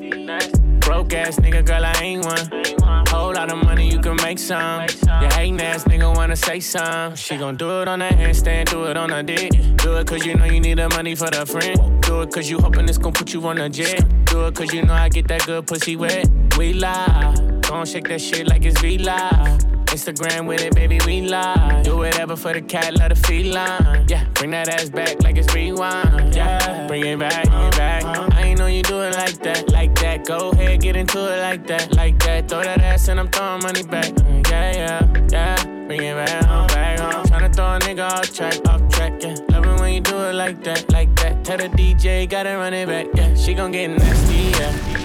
Broke 0.81 1.13
ass 1.13 1.37
nigga, 1.37 1.65
girl, 1.65 1.83
I 1.83 1.93
ain't 1.93 2.23
one. 2.23 3.05
Whole 3.07 3.33
lot 3.33 3.51
of 3.51 3.63
money, 3.63 3.89
you 3.89 3.99
can 3.99 4.15
make 4.17 4.37
some. 4.37 4.85
Yeah, 5.07 5.33
hating 5.33 5.59
ass 5.61 5.85
nigga 5.85 6.15
wanna 6.15 6.35
say 6.35 6.59
some. 6.59 7.15
She 7.15 7.37
gon' 7.37 7.57
do 7.57 7.81
it 7.81 7.87
on 7.87 7.99
that 7.99 8.13
handstand, 8.13 8.69
do 8.69 8.83
it 8.83 8.97
on 8.97 9.09
her 9.09 9.23
dick. 9.23 9.51
Do 9.77 9.97
it 9.97 10.05
cause 10.05 10.23
you 10.23 10.35
know 10.35 10.45
you 10.45 10.59
need 10.59 10.77
the 10.77 10.89
money 10.89 11.15
for 11.15 11.31
the 11.31 11.45
friend. 11.47 12.01
Do 12.03 12.21
it 12.21 12.31
cause 12.31 12.47
you 12.47 12.59
hoping 12.59 12.87
it's 12.87 12.99
gon' 12.99 13.13
put 13.13 13.33
you 13.33 13.43
on 13.47 13.57
a 13.57 13.67
jet. 13.67 13.99
Do 14.25 14.45
it 14.45 14.53
cause 14.53 14.71
you 14.71 14.83
know 14.83 14.93
I 14.93 15.09
get 15.09 15.27
that 15.29 15.43
good 15.47 15.65
pussy 15.65 15.95
wet. 15.95 16.29
We 16.55 16.73
lie. 16.73 17.35
Gon' 17.61 17.87
shake 17.87 18.09
that 18.09 18.21
shit 18.21 18.47
like 18.47 18.63
it's 18.63 18.79
V 18.79 18.99
Live. 18.99 19.72
Instagram 19.93 20.47
with 20.47 20.63
it, 20.63 20.73
baby, 20.73 20.99
we 21.05 21.21
lie. 21.21 21.83
Do 21.83 21.97
whatever 21.97 22.35
for 22.35 22.51
the 22.51 22.61
cat, 22.61 22.97
love 22.97 23.09
the 23.09 23.15
feline. 23.15 24.07
Yeah, 24.07 24.25
bring 24.33 24.49
that 24.49 24.67
ass 24.67 24.89
back 24.89 25.21
like 25.21 25.37
it's 25.37 25.53
rewind. 25.53 26.35
Yeah, 26.35 26.87
bring 26.87 27.05
it 27.05 27.19
back, 27.19 27.47
bring 27.47 27.67
it 27.67 27.77
back. 27.77 28.03
I 28.33 28.41
ain't 28.41 28.57
know 28.57 28.65
you 28.65 28.81
do 28.81 29.01
it 29.01 29.13
like 29.13 29.37
that, 29.43 29.69
like 29.71 29.93
that. 30.01 30.25
Go 30.25 30.49
ahead, 30.49 30.81
get 30.81 30.95
into 30.95 31.19
it 31.19 31.39
like 31.41 31.67
that, 31.67 31.93
like 31.93 32.17
that. 32.25 32.49
Throw 32.49 32.63
that 32.63 32.81
ass 32.81 33.07
and 33.07 33.19
I'm 33.19 33.29
throwing 33.29 33.61
money 33.61 33.83
back. 33.83 34.11
Yeah, 34.49 34.73
yeah, 34.73 35.27
yeah. 35.31 35.63
Bring 35.85 36.01
it 36.01 36.15
back, 36.15 36.43
home, 36.43 36.67
back 36.67 36.99
home. 36.99 37.23
Tryna 37.25 37.55
throw 37.55 37.75
a 37.75 37.79
nigga 37.79 38.09
off 38.09 38.33
track, 38.33 38.67
off 38.67 38.81
track, 38.89 39.21
yeah. 39.21 39.35
Love 39.49 39.65
it 39.67 39.79
when 39.79 39.93
you 39.93 40.01
do 40.01 40.17
it 40.17 40.33
like 40.33 40.63
that, 40.63 40.91
like 40.91 41.15
that. 41.17 41.45
Tell 41.45 41.57
the 41.57 41.69
DJ, 41.69 42.27
gotta 42.27 42.57
run 42.57 42.73
it 42.73 42.87
back, 42.87 43.05
yeah. 43.13 43.35
She 43.35 43.53
gon' 43.53 43.71
get 43.71 43.89
nasty, 43.89 44.57
yeah. 44.57 45.02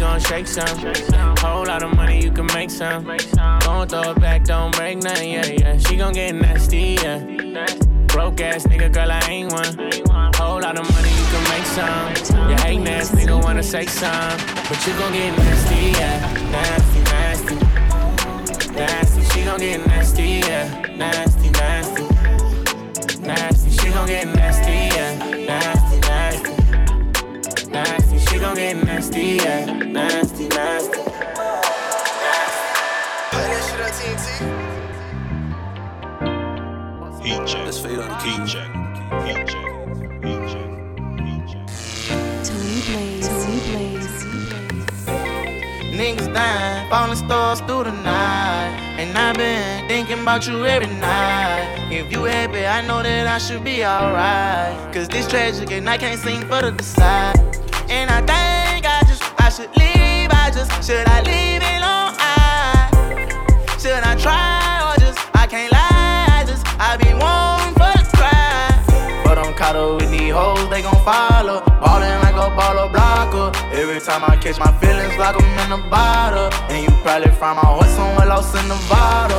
Gon' 0.00 0.18
shake 0.18 0.46
some. 0.46 0.66
Whole 1.40 1.66
lot 1.66 1.82
of 1.82 1.94
money, 1.94 2.24
you 2.24 2.32
can 2.32 2.46
make 2.54 2.70
some. 2.70 3.04
Don't 3.60 3.90
throw 3.90 4.12
it 4.12 4.18
back, 4.18 4.44
don't 4.44 4.74
break 4.74 4.96
nothing, 5.02 5.32
yeah, 5.32 5.44
yeah. 5.44 5.76
She 5.76 5.96
gon' 5.96 6.14
get 6.14 6.34
nasty, 6.34 6.96
yeah. 7.02 7.18
Broke 8.06 8.40
ass 8.40 8.64
nigga, 8.66 8.90
girl, 8.90 9.12
I 9.12 9.20
ain't 9.28 9.52
one. 9.52 9.74
Whole 10.36 10.58
lot 10.62 10.78
of 10.78 10.90
money, 10.90 11.10
you 11.10 11.26
can 11.32 11.44
make 11.52 11.66
some. 11.66 12.48
Yeah, 12.48 12.60
hating 12.62 12.88
ass 12.88 13.10
nigga 13.10 13.42
wanna 13.42 13.62
say 13.62 13.84
some. 13.84 14.38
But 14.70 14.86
you 14.86 14.94
gon' 14.94 15.12
get 15.12 15.36
nasty, 15.36 15.90
yeah. 16.00 16.18
Nasty, 16.50 17.00
nasty. 17.12 18.74
Nasty, 18.74 19.22
she 19.34 19.44
gon' 19.44 19.60
get 19.60 19.86
nasty, 19.86 20.22
yeah. 20.48 20.96
Nasty. 20.96 21.29
Falling 46.90 47.16
stars 47.16 47.60
through 47.60 47.84
the 47.84 47.92
night. 47.92 48.76
And 48.98 49.16
I've 49.16 49.36
been 49.36 49.86
thinking 49.88 50.20
about 50.22 50.46
you 50.46 50.66
every 50.66 50.88
night. 50.88 51.88
If 51.90 52.10
you 52.12 52.24
happy, 52.24 52.66
I 52.66 52.86
know 52.86 53.02
that 53.02 53.26
I 53.26 53.38
should 53.38 53.64
be 53.64 53.84
alright. 53.84 54.92
Cause 54.92 55.08
this 55.08 55.26
tragic 55.28 55.70
and 55.70 55.88
I 55.88 55.96
can't 55.96 56.20
sing 56.20 56.42
for 56.42 56.62
the 56.62 56.72
decide. 56.72 57.38
And 57.88 58.10
I 58.10 58.20
think 58.20 58.86
I 58.86 59.00
just, 59.06 59.22
I 59.40 59.48
should 59.50 59.70
leave. 59.76 60.30
I 60.30 60.50
just, 60.52 60.70
should 60.86 61.06
I 61.08 61.22
leave 61.22 61.62
it 61.62 61.82
on? 61.82 62.14
I, 62.18 63.76
should 63.78 64.02
I 64.02 64.14
try 64.16 64.82
or 64.86 65.00
just, 65.00 65.18
I 65.34 65.46
can't 65.46 65.72
lie. 65.72 66.26
I 66.38 66.44
just, 66.46 66.66
I 66.78 66.96
be 66.96 67.10
wanting 67.14 67.74
for 67.74 67.92
the 67.98 68.16
cry. 68.16 69.22
But 69.24 69.38
I'm 69.38 69.54
caught 69.54 69.76
up 69.76 70.00
with 70.00 70.10
these 70.10 70.32
hoes, 70.32 70.68
they 70.70 70.82
gon' 70.82 71.04
follow. 71.04 71.59
Ballin' 71.82 72.20
like 72.22 72.36
a 72.36 72.48
baller 72.58 72.90
blocker. 72.92 73.48
Every 73.74 74.00
time 74.00 74.22
I 74.24 74.36
catch 74.36 74.58
my 74.58 74.72
feelings, 74.80 75.16
like 75.18 75.36
I'm 75.40 75.72
in 75.72 75.72
a 75.80 75.90
bottle. 75.90 76.50
And 76.70 76.84
you 76.84 76.90
probably 77.02 77.30
find 77.32 77.56
my 77.56 77.66
horse 77.66 77.90
somewhere 77.98 78.26
lost 78.26 78.54
in 78.56 78.66
Nevada. 78.68 79.38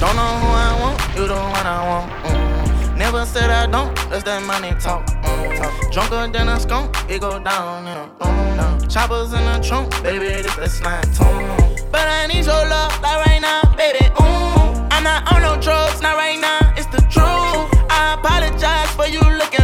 Don't 0.00 0.16
know 0.16 0.32
who 0.42 0.48
I 0.48 0.72
want, 0.82 0.98
you 1.16 1.26
the 1.28 1.34
one 1.34 1.66
I 1.66 1.80
want. 1.88 2.12
mm. 2.26 2.98
Never 2.98 3.24
said 3.26 3.50
I 3.50 3.66
don't, 3.66 3.94
that's 4.10 4.24
that 4.24 4.42
money 4.44 4.72
talk. 4.80 5.06
mm. 5.06 5.92
Drunker 5.92 6.28
than 6.32 6.48
a 6.48 6.60
skunk, 6.60 6.96
it 7.10 7.20
go 7.20 7.38
down 7.38 7.86
in 7.86 7.96
a 7.96 8.06
boom. 8.18 8.88
Choppers 8.90 9.32
in 9.32 9.44
the 9.46 9.58
trunk, 9.66 9.90
baby, 10.02 10.28
this 10.42 10.54
that 10.56 10.70
slime 10.70 11.08
tune. 11.16 11.48
But 11.90 12.06
I 12.08 12.26
need 12.26 12.44
your 12.44 12.64
love, 12.68 12.92
like 13.02 13.26
right 13.26 13.40
now, 13.40 13.62
baby. 13.76 14.04
Ooh, 14.20 14.88
I'm 14.92 15.04
not 15.04 15.32
on 15.32 15.40
no 15.42 15.60
drugs, 15.62 16.02
not 16.02 16.16
right 16.16 16.38
now, 16.38 16.51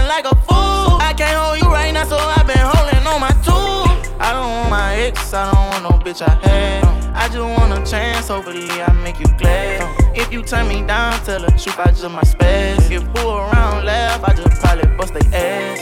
like 0.08 0.24
a 0.24 0.34
fool. 0.48 0.96
I 1.04 1.12
can't 1.16 1.36
hold 1.36 1.60
you 1.60 1.68
right 1.68 1.92
now, 1.92 2.04
so 2.04 2.16
I've 2.16 2.46
been 2.46 2.56
holding 2.58 3.06
on 3.06 3.20
my 3.20 3.34
tool. 3.44 3.84
I 4.18 4.32
don't 4.32 4.48
want 4.48 4.70
my 4.70 4.94
ex, 4.96 5.32
I 5.34 5.52
don't 5.52 5.68
want 5.70 5.82
no 5.84 5.92
bitch 6.04 6.22
I 6.26 6.34
had. 6.42 6.84
I 7.14 7.28
just 7.28 7.44
want 7.44 7.78
a 7.78 7.84
chance, 7.88 8.28
hopefully 8.28 8.68
I 8.70 8.90
make 9.04 9.20
you 9.20 9.26
glad. 9.36 9.84
If 10.16 10.32
you 10.32 10.42
turn 10.42 10.66
me 10.68 10.82
down, 10.86 11.12
tell 11.24 11.40
the 11.40 11.50
truth, 11.52 11.78
I 11.78 11.90
just 11.90 12.10
my 12.10 12.22
spaz. 12.22 12.90
If 12.90 13.04
fool 13.14 13.36
around 13.36 13.84
laugh, 13.84 14.24
I 14.24 14.34
just 14.34 14.60
probably 14.60 14.88
bust 14.96 15.12
they 15.12 15.26
ass. 15.36 15.80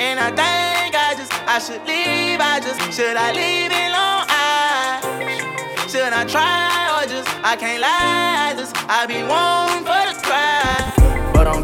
And 0.00 0.18
I 0.18 0.30
think 0.32 0.94
I 0.96 1.14
just, 1.16 1.32
I 1.46 1.58
should 1.58 1.84
leave, 1.86 2.40
I 2.40 2.60
just, 2.60 2.80
should 2.96 3.16
I 3.16 3.32
leave 3.32 3.70
it 3.70 3.88
alone? 3.92 4.24
I, 4.28 5.86
should 5.86 6.12
I 6.12 6.24
try 6.24 6.96
or 6.96 7.06
just, 7.06 7.28
I 7.44 7.56
can't 7.56 7.80
lie, 7.80 8.50
I 8.50 8.54
just, 8.56 8.74
I 8.88 9.06
be 9.06 9.20
one 9.22 9.84
for 9.84 10.02
the 10.08 10.26
cry. 10.26 10.65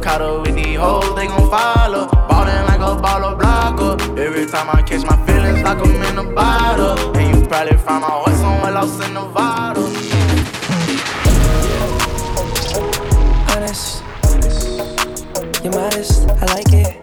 Caught 0.03 0.21
up 0.21 0.47
with 0.47 0.57
these 0.57 0.77
hoes, 0.77 1.15
they 1.15 1.29
gon' 1.29 1.49
follow. 1.49 2.09
Ballin' 2.29 2.67
like 2.67 2.81
a 2.81 3.01
blocker. 3.37 4.21
Every 4.21 4.47
time 4.47 4.69
I 4.71 4.83
catch 4.83 5.05
my 5.07 5.17
feelings, 5.27 5.63
like 5.63 5.79
I'm 5.79 6.03
in 6.03 6.19
a 6.19 6.25
bottle. 6.35 7.17
And 7.17 7.37
you 7.37 7.47
probably 7.47 7.77
find 7.79 8.03
my 8.03 8.11
horse 8.11 8.37
somewhere 8.37 8.73
lost 8.73 9.01
in 9.05 9.17
honest. 13.63 14.03
You're 15.63 15.73
modest, 15.73 16.29
I 16.29 16.47
like 16.47 16.73
it. 16.73 17.02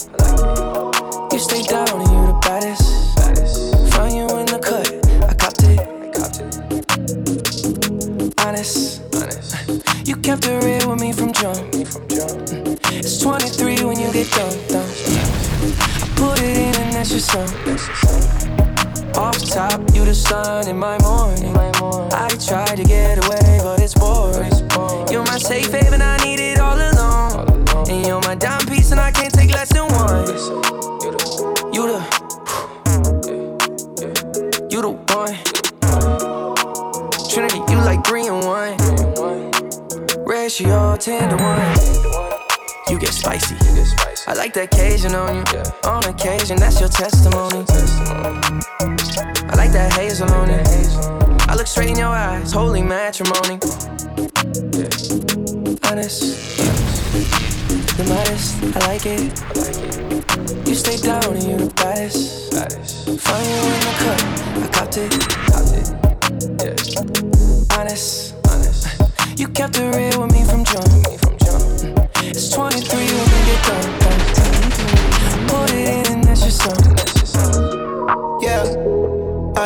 in 20.70 20.78
my 20.78 20.98
morning. 21.02 21.56
I 22.14 22.30
try 22.46 22.76
to 22.76 22.84
get 22.84 23.26
away, 23.26 23.60
but 23.64 23.82
it's 23.82 23.96
boring. 23.96 24.54
You're 25.12 25.26
my 25.26 25.40
safe 25.40 25.72
haven, 25.72 26.02
I 26.02 26.18
need 26.24 26.40
it 26.40 26.60
all 26.60 26.78
alone. 26.78 27.68
And 27.90 28.06
you're 28.06 28.22
my 28.22 28.36
dime 28.36 28.66
piece, 28.68 28.92
and 28.92 29.00
I 29.00 29.12
can't 29.12 29.34
take 29.34 29.52
less 29.52 29.74
than 29.74 29.88
one. 29.92 30.28
You 31.74 31.88
the, 31.90 32.00
you 34.70 34.82
the 34.82 34.92
one. 35.16 35.36
Trinity, 37.30 37.60
you 37.72 37.78
like 37.80 38.06
three 38.06 38.28
and 38.28 38.46
one. 38.46 38.78
Ratio 40.26 40.96
ten 40.98 41.30
to 41.30 41.38
one. 41.44 41.78
You 42.90 43.00
get 43.00 43.14
spicy. 43.14 43.56
I 44.28 44.34
like 44.34 44.54
that 44.54 44.70
Cajun 44.72 45.16
on 45.16 45.36
you. 45.36 45.44
On 45.90 46.04
occasion, 46.06 46.58
that's 46.58 46.80
your 46.80 46.90
testimony 46.90 47.66
like 49.60 49.74
that 49.74 49.92
hazel 49.92 50.32
on 50.32 50.50
it. 50.50 50.66
I 51.50 51.54
look 51.54 51.68
straight 51.68 51.90
in 51.90 51.98
your 51.98 52.08
eyes, 52.08 52.54
holy 52.54 52.82
matrimony. 52.82 53.60
Honest, 55.84 55.84
Honest, 55.84 56.48
the 57.98 58.06
modest, 58.08 58.64
I 58.78 58.80
like 58.88 59.06
it. 59.06 59.22
You 60.66 60.76
stay 60.76 60.96
down 60.96 61.36
and 61.36 61.44
you 61.44 61.58
the 61.58 61.74
baddest. 61.76 62.54
Find 63.20 63.46
you 63.52 63.60
in 63.76 63.82
the 63.88 63.96
cup, 64.02 64.20
I 64.64 64.68
copped 64.76 64.96
it. 64.96 65.12
Copped 65.52 65.74
it. 65.76 65.88
Honest, 67.78 68.36
honest. 68.48 68.88
You 69.38 69.48
kept 69.50 69.78
it 69.78 69.94
real 69.94 70.22
with 70.22 70.32
me 70.32 70.46
from 70.46 70.64
jump. 70.64 70.88
It's 72.24 72.50
23 72.50 72.98
when 72.98 73.28
we 73.34 73.40
get 73.46 73.66
done. 73.66 73.99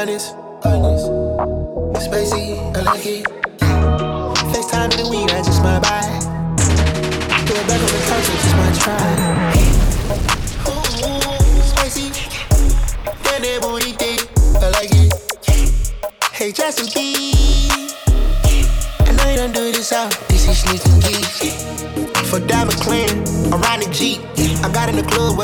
honest. 0.04 0.36
honest. 0.66 1.06
Spacey, 2.06 2.60
I 2.76 2.82
like 2.82 3.06
it. 3.06 3.26
FaceTime 4.52 4.92
in 4.92 5.04
the 5.04 5.10
weed, 5.10 5.32
I 5.32 5.42
just 5.42 5.64
my 5.64 5.80
body. 5.80 6.20
Get 7.48 7.68
back 7.68 7.80
on 7.80 7.88
the 7.88 8.04
couch, 8.10 8.28
it's 8.34 8.54
my 8.54 8.84
try. 8.84 9.33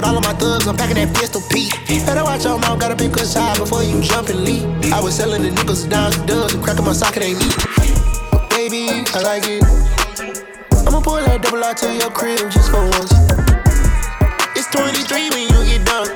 All 0.10 0.18
of 0.18 0.24
my 0.24 0.34
thugs, 0.34 0.66
I'm 0.66 0.76
packing 0.76 0.96
that 0.96 1.16
pistol 1.16 1.40
Pete. 1.52 1.72
Better 2.04 2.24
watch 2.24 2.44
your 2.44 2.58
mouth, 2.58 2.80
gotta 2.80 2.96
pick 2.96 3.16
a 3.18 3.26
side 3.26 3.60
before 3.60 3.84
you 3.84 4.02
jump 4.02 4.30
and 4.30 4.44
leap. 4.44 4.66
I 4.92 5.00
was 5.00 5.14
selling 5.14 5.44
the 5.44 5.50
niggas 5.50 5.88
down 5.88 6.10
the 6.10 6.26
dubs 6.26 6.56
and 6.56 6.64
cracking 6.64 6.84
my 6.84 6.94
socket 6.94 7.22
ain't 7.22 7.38
me. 7.38 7.46
Baby, 8.50 9.06
I 9.14 9.22
like 9.22 9.46
it. 9.46 9.62
I'ma 10.88 11.00
pull 11.02 11.22
that 11.22 11.44
double 11.44 11.64
out 11.64 11.78
to 11.78 11.94
your 11.94 12.10
crib 12.10 12.50
just 12.50 12.72
for 12.72 12.82
once. 12.90 13.14
It's 14.58 14.66
23 14.74 15.30
when 15.30 15.46
you 15.46 15.62
get 15.70 15.86
done. 15.86 16.10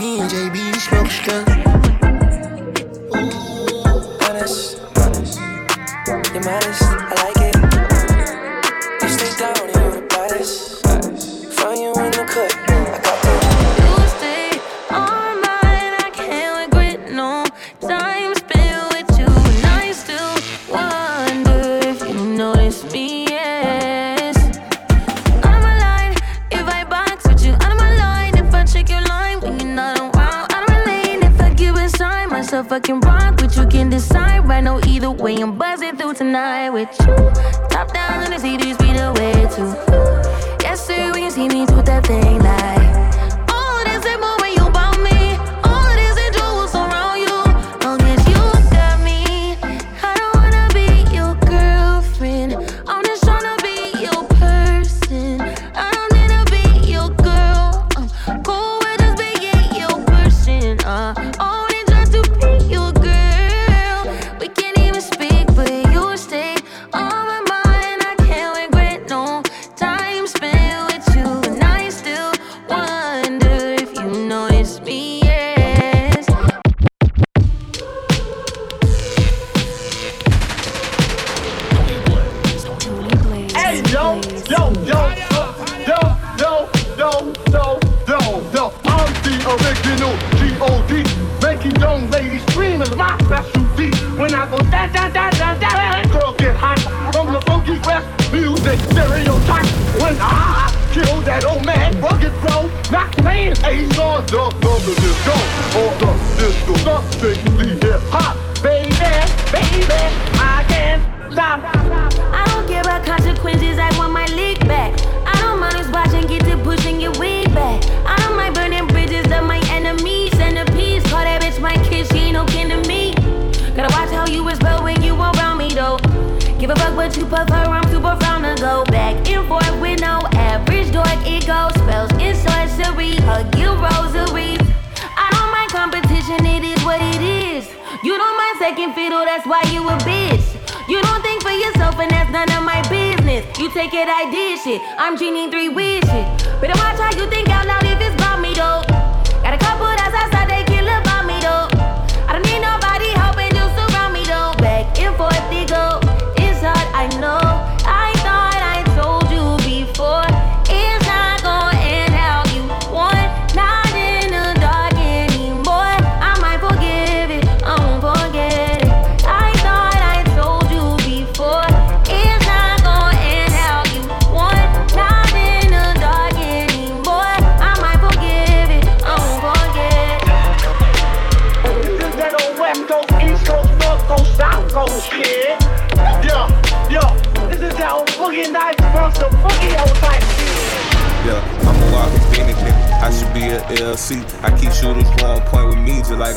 Me 0.00 0.20
and 0.20 0.30
JB 0.30 0.80
smoke 0.80 1.12
strong. 1.12 1.44
Ooh, 3.20 4.16
honest. 4.24 4.80
You're 6.32 6.42
modest. 6.42 6.85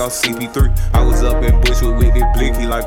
CP3. 0.09 0.71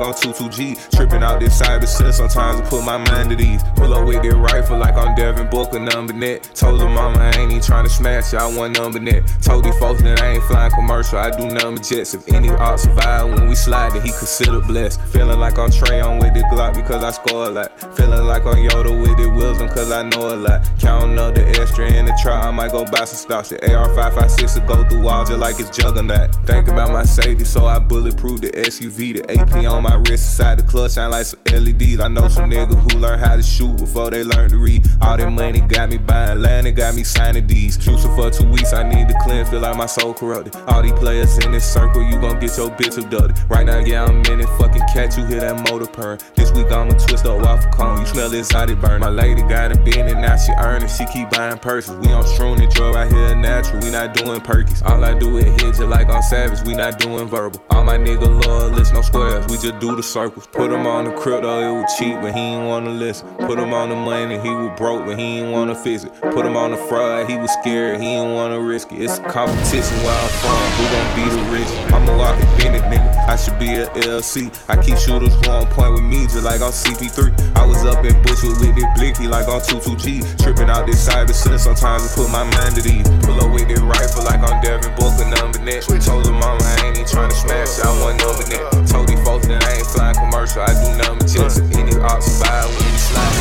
I'm 0.03 0.13
22G. 0.13 0.91
Tripping 0.95 1.23
out 1.23 1.39
this 1.39 1.61
cyber 1.61 1.87
set, 1.87 2.13
sometimes 2.13 2.59
I 2.59 2.69
put 2.69 2.83
my 2.83 2.97
mind 2.97 3.31
at 3.31 3.39
ease. 3.39 3.63
Pull 3.75 3.93
up 3.93 4.05
with 4.05 4.23
it 4.25 4.33
rifle, 4.35 4.77
like 4.77 4.95
I'm 4.95 5.15
Devin 5.15 5.49
Booker, 5.49 5.79
number 5.79 6.11
net. 6.11 6.43
Told 6.53 6.81
her 6.81 6.89
mama 6.89 7.19
I 7.19 7.31
ain't 7.39 7.51
even 7.51 7.63
trying 7.63 7.85
to 7.85 7.89
smash 7.89 8.33
it, 8.33 8.39
I 8.39 8.47
want 8.53 8.77
number 8.77 8.99
net. 8.99 9.23
Told 9.41 9.63
these 9.63 9.77
folks 9.77 10.01
that 10.01 10.21
I 10.21 10.33
ain't 10.33 10.43
flying 10.43 10.71
commercial, 10.71 11.19
I 11.19 11.31
do 11.31 11.47
number 11.47 11.81
jets. 11.81 12.13
If 12.13 12.27
any 12.33 12.49
art 12.49 12.81
survive 12.81 13.29
when 13.29 13.47
we 13.47 13.55
slide, 13.55 13.93
then 13.93 14.01
he 14.01 14.09
consider 14.09 14.59
blessed. 14.59 14.99
Feeling 15.13 15.39
like 15.39 15.57
I'm 15.57 15.71
Trey 15.71 16.01
on 16.01 16.19
with 16.19 16.33
the 16.33 16.41
Glock 16.51 16.75
because 16.75 17.03
I 17.03 17.11
score 17.11 17.47
a 17.47 17.49
lot. 17.49 17.95
Feeling 17.95 18.25
like 18.25 18.45
I'm 18.45 18.57
Yoda 18.57 18.91
with 19.01 19.19
it 19.19 19.31
wisdom 19.33 19.69
cause 19.69 19.91
I 19.91 20.03
know 20.03 20.33
a 20.33 20.35
lot. 20.35 20.69
Counting 20.79 21.17
up 21.17 21.35
the 21.35 21.47
extra 21.61 21.89
in 21.91 22.05
the 22.05 22.19
try, 22.21 22.41
I 22.41 22.51
might 22.51 22.71
go 22.71 22.83
buy 22.85 23.05
some 23.05 23.17
stocks. 23.17 23.49
The 23.49 23.57
AR556 23.57 24.59
will 24.59 24.75
go 24.75 24.89
through 24.89 25.01
walls 25.01 25.29
just 25.29 25.39
like 25.39 25.59
it's 25.59 25.69
juggernaut. 25.69 26.35
Think 26.45 26.67
about 26.67 26.91
my 26.91 27.03
safety, 27.03 27.45
so 27.45 27.65
I 27.65 27.79
bulletproof 27.79 28.41
the 28.41 28.51
SUV. 28.51 29.13
The 29.13 29.39
AP 29.39 29.65
on 29.65 29.83
my 29.83 29.92
wrist, 29.95 30.39
inside 30.39 30.59
the 30.59 30.63
clutch, 30.63 30.93
shine 30.93 31.11
like 31.11 31.25
some 31.25 31.39
LEDs. 31.51 31.99
I 31.99 32.07
know 32.07 32.27
some 32.27 32.49
niggas 32.49 32.91
who 32.91 32.99
learn 32.99 33.19
how 33.19 33.35
to 33.35 33.43
shoot 33.43 33.77
before 33.77 34.09
they 34.09 34.23
learn 34.23 34.49
to 34.49 34.57
read. 34.57 34.85
All 35.01 35.17
that 35.17 35.29
money 35.29 35.61
got 35.61 35.89
me 35.89 35.97
buying 35.97 36.41
land, 36.41 36.67
it 36.67 36.73
got 36.73 36.95
me 36.95 37.03
signing 37.03 37.47
these. 37.47 37.77
Cruising 37.77 38.15
for 38.15 38.29
two 38.29 38.47
weeks, 38.49 38.73
I 38.73 38.83
need 38.83 39.07
to 39.09 39.15
clean, 39.23 39.45
feel 39.45 39.59
like 39.59 39.77
my 39.77 39.85
soul 39.85 40.13
corrupted. 40.13 40.55
All 40.67 40.81
these 40.81 40.93
players 40.93 41.37
in 41.45 41.51
this 41.51 41.65
circle, 41.65 42.03
you 42.03 42.19
gon' 42.19 42.39
get 42.39 42.55
your 42.57 42.69
bitch 42.69 42.97
abducted. 42.97 43.37
Right 43.49 43.65
now, 43.65 43.79
yeah, 43.79 44.05
I'm 44.05 44.23
in 44.25 44.41
it, 44.41 44.49
fucking 44.57 44.83
catch 44.93 45.17
you 45.17 45.25
hear 45.25 45.41
that 45.41 45.69
motor 45.69 45.87
purr. 45.87 46.17
This 46.35 46.51
week 46.51 46.71
I'ma 46.71 46.91
twist 46.93 47.25
up 47.25 47.41
waffle 47.41 47.71
cone, 47.71 47.99
you 47.99 48.05
smell 48.05 48.33
exotic 48.33 48.79
burn. 48.79 49.01
My 49.01 49.09
lady 49.09 49.41
got 49.41 49.75
a 49.75 49.79
bin 49.79 50.07
and 50.07 50.21
now 50.21 50.37
she 50.37 50.51
earning, 50.53 50.87
she 50.87 51.05
keep 51.07 51.29
buying 51.29 51.57
purses. 51.57 51.95
We 51.97 52.11
on 52.13 52.23
shroom 52.23 52.61
and 52.61 52.71
drug 52.71 52.95
right 52.95 53.11
here 53.11 53.35
natural, 53.35 53.81
we 53.81 53.91
not 53.91 54.13
doing 54.13 54.39
perkies. 54.39 54.83
All 54.85 55.03
I 55.03 55.13
do 55.17 55.37
is 55.37 55.45
hit 55.61 55.75
just 55.75 55.81
like 55.81 56.09
I'm 56.09 56.21
savage, 56.21 56.65
we 56.65 56.73
not 56.73 56.97
doing 56.97 57.27
verbal. 57.27 57.63
All 57.69 57.83
my 57.83 57.97
nigga 57.97 58.27
loyalists, 58.45 58.93
no 58.93 59.01
squares, 59.01 59.45
we 59.47 59.57
just 59.57 59.72
do 59.79 59.95
the 59.95 60.03
circles. 60.03 60.47
Put 60.47 60.71
him 60.71 60.85
on 60.85 61.05
the 61.05 61.11
crypto, 61.11 61.47
oh, 61.47 61.77
it 61.77 61.81
was 61.81 61.97
cheap, 61.97 62.15
but 62.21 62.33
he 62.33 62.39
ain't 62.39 62.67
wanna 62.67 62.89
listen. 62.89 63.27
Put 63.37 63.59
him 63.59 63.73
on 63.73 63.89
the 63.89 63.95
money, 63.95 64.39
he 64.39 64.49
was 64.49 64.77
broke, 64.77 65.05
but 65.05 65.17
he 65.17 65.39
ain't 65.39 65.51
wanna 65.51 65.75
fix 65.75 66.03
it. 66.03 66.13
Put 66.21 66.45
him 66.45 66.55
on 66.55 66.71
the 66.71 66.77
fraud, 66.77 67.29
he 67.29 67.37
was 67.37 67.51
scared, 67.61 67.99
he 68.01 68.07
ain't 68.07 68.33
wanna 68.33 68.59
risk 68.59 68.91
it. 68.91 69.01
It's 69.01 69.17
a 69.19 69.23
competition 69.23 69.97
where 70.03 70.17
I'm 70.17 70.29
from, 70.41 70.63
who 70.77 70.83
gon' 70.93 71.09
be 71.15 71.25
the 71.29 71.43
rich? 71.51 71.93
I'm 71.93 72.07
a 72.09 72.17
walking 72.17 72.49
Bennett 72.57 72.83
nigga, 72.91 73.27
I 73.27 73.35
should 73.35 73.57
be 73.59 73.73
a 73.75 73.87
LC. 73.87 74.51
I 74.69 74.75
keep 74.81 74.97
shooters 74.97 75.33
who 75.33 75.51
on 75.51 75.67
point 75.67 75.93
with 75.93 76.03
me, 76.03 76.25
just 76.25 76.43
like 76.43 76.61
I'm 76.61 76.71
CP3. 76.71 77.55
I 77.55 77.65
was 77.65 77.85
up 77.85 78.03
in 78.05 78.13
Bushwood 78.23 78.59
with 78.59 78.77
it 78.77 78.89
blicky, 78.95 79.27
like 79.27 79.47
I'm 79.47 79.61
22G. 79.61 80.37
Tripping 80.41 80.69
out 80.69 80.85
this 80.85 81.07
cyber 81.07 81.33
shit, 81.33 81.59
sometimes 81.59 82.03
I 82.03 82.15
put 82.15 82.29
my 82.29 82.43
mind 82.43 82.77
at 82.77 82.85
ease. 82.85 83.07
Pull 83.23 83.39
up 83.39 83.51
with 83.53 83.69
it 83.69 83.79
rifle, 83.79 84.23
like 84.23 84.41
I'm 84.43 84.61
Devin 84.61 84.93
Booker, 84.95 85.25
number 85.29 85.59
net. 85.59 85.83
Told 86.03 86.25
her 86.25 86.33
mama 86.33 86.59
I 86.61 86.87
ain't 86.87 86.97
even 86.97 87.07
tryna 87.07 87.31
smash, 87.31 87.79
I 87.79 87.89
want 88.01 88.19
number 88.19 88.45
net. 88.49 88.87
Told 88.87 89.07
these 89.07 89.23
folks 89.23 89.47
that 89.47 89.62
I 89.63 89.79
ain't 89.79 89.87
flying 89.87 90.15
commercial, 90.15 90.61
I 90.61 90.75
do 90.75 90.91
number 90.99 91.25
jets. 91.25 91.57
If 91.57 91.71
any 91.75 91.95
ops 92.03 92.27
survive 92.27 92.67
when 92.67 92.83
we 92.83 92.99
slide. 92.99 93.31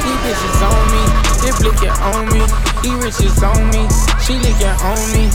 These 0.00 0.20
bitches 0.24 0.60
on 0.64 0.82
me, 0.88 1.02
they 1.44 1.52
blicking 1.60 1.96
on 2.00 2.24
me. 2.32 2.42
These 2.82 2.98
riches 3.04 3.42
on 3.44 3.60
me, 3.70 3.84
she 4.24 4.40
licking 4.40 4.76
on 4.80 5.00
me. 5.12 5.28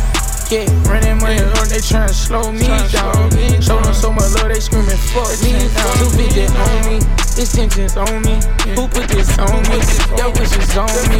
Yeah, 0.49 0.69
running 0.85 1.17
money 1.17 1.41
up, 1.41 1.65
they 1.69 1.81
tryna 1.81 2.13
slow 2.13 2.51
me 2.51 2.67
down. 2.93 3.31
Show 3.61 3.81
them 3.81 3.93
so 3.93 4.13
much 4.13 4.29
love, 4.37 4.53
they 4.53 4.59
screaming 4.59 4.97
fuck 5.13 5.29
me. 5.41 5.57
Two 5.97 6.09
bitches 6.13 6.53
on 6.53 6.85
me, 6.85 7.01
this 7.35 7.51
tensions 7.51 7.97
on 7.97 8.21
me. 8.23 8.39
Who 8.79 8.87
put 8.87 9.11
this 9.11 9.37
on 9.37 9.59
me? 9.67 9.77
Your 10.15 10.31
wishes 10.39 10.71
on 10.79 10.87
me. 11.11 11.19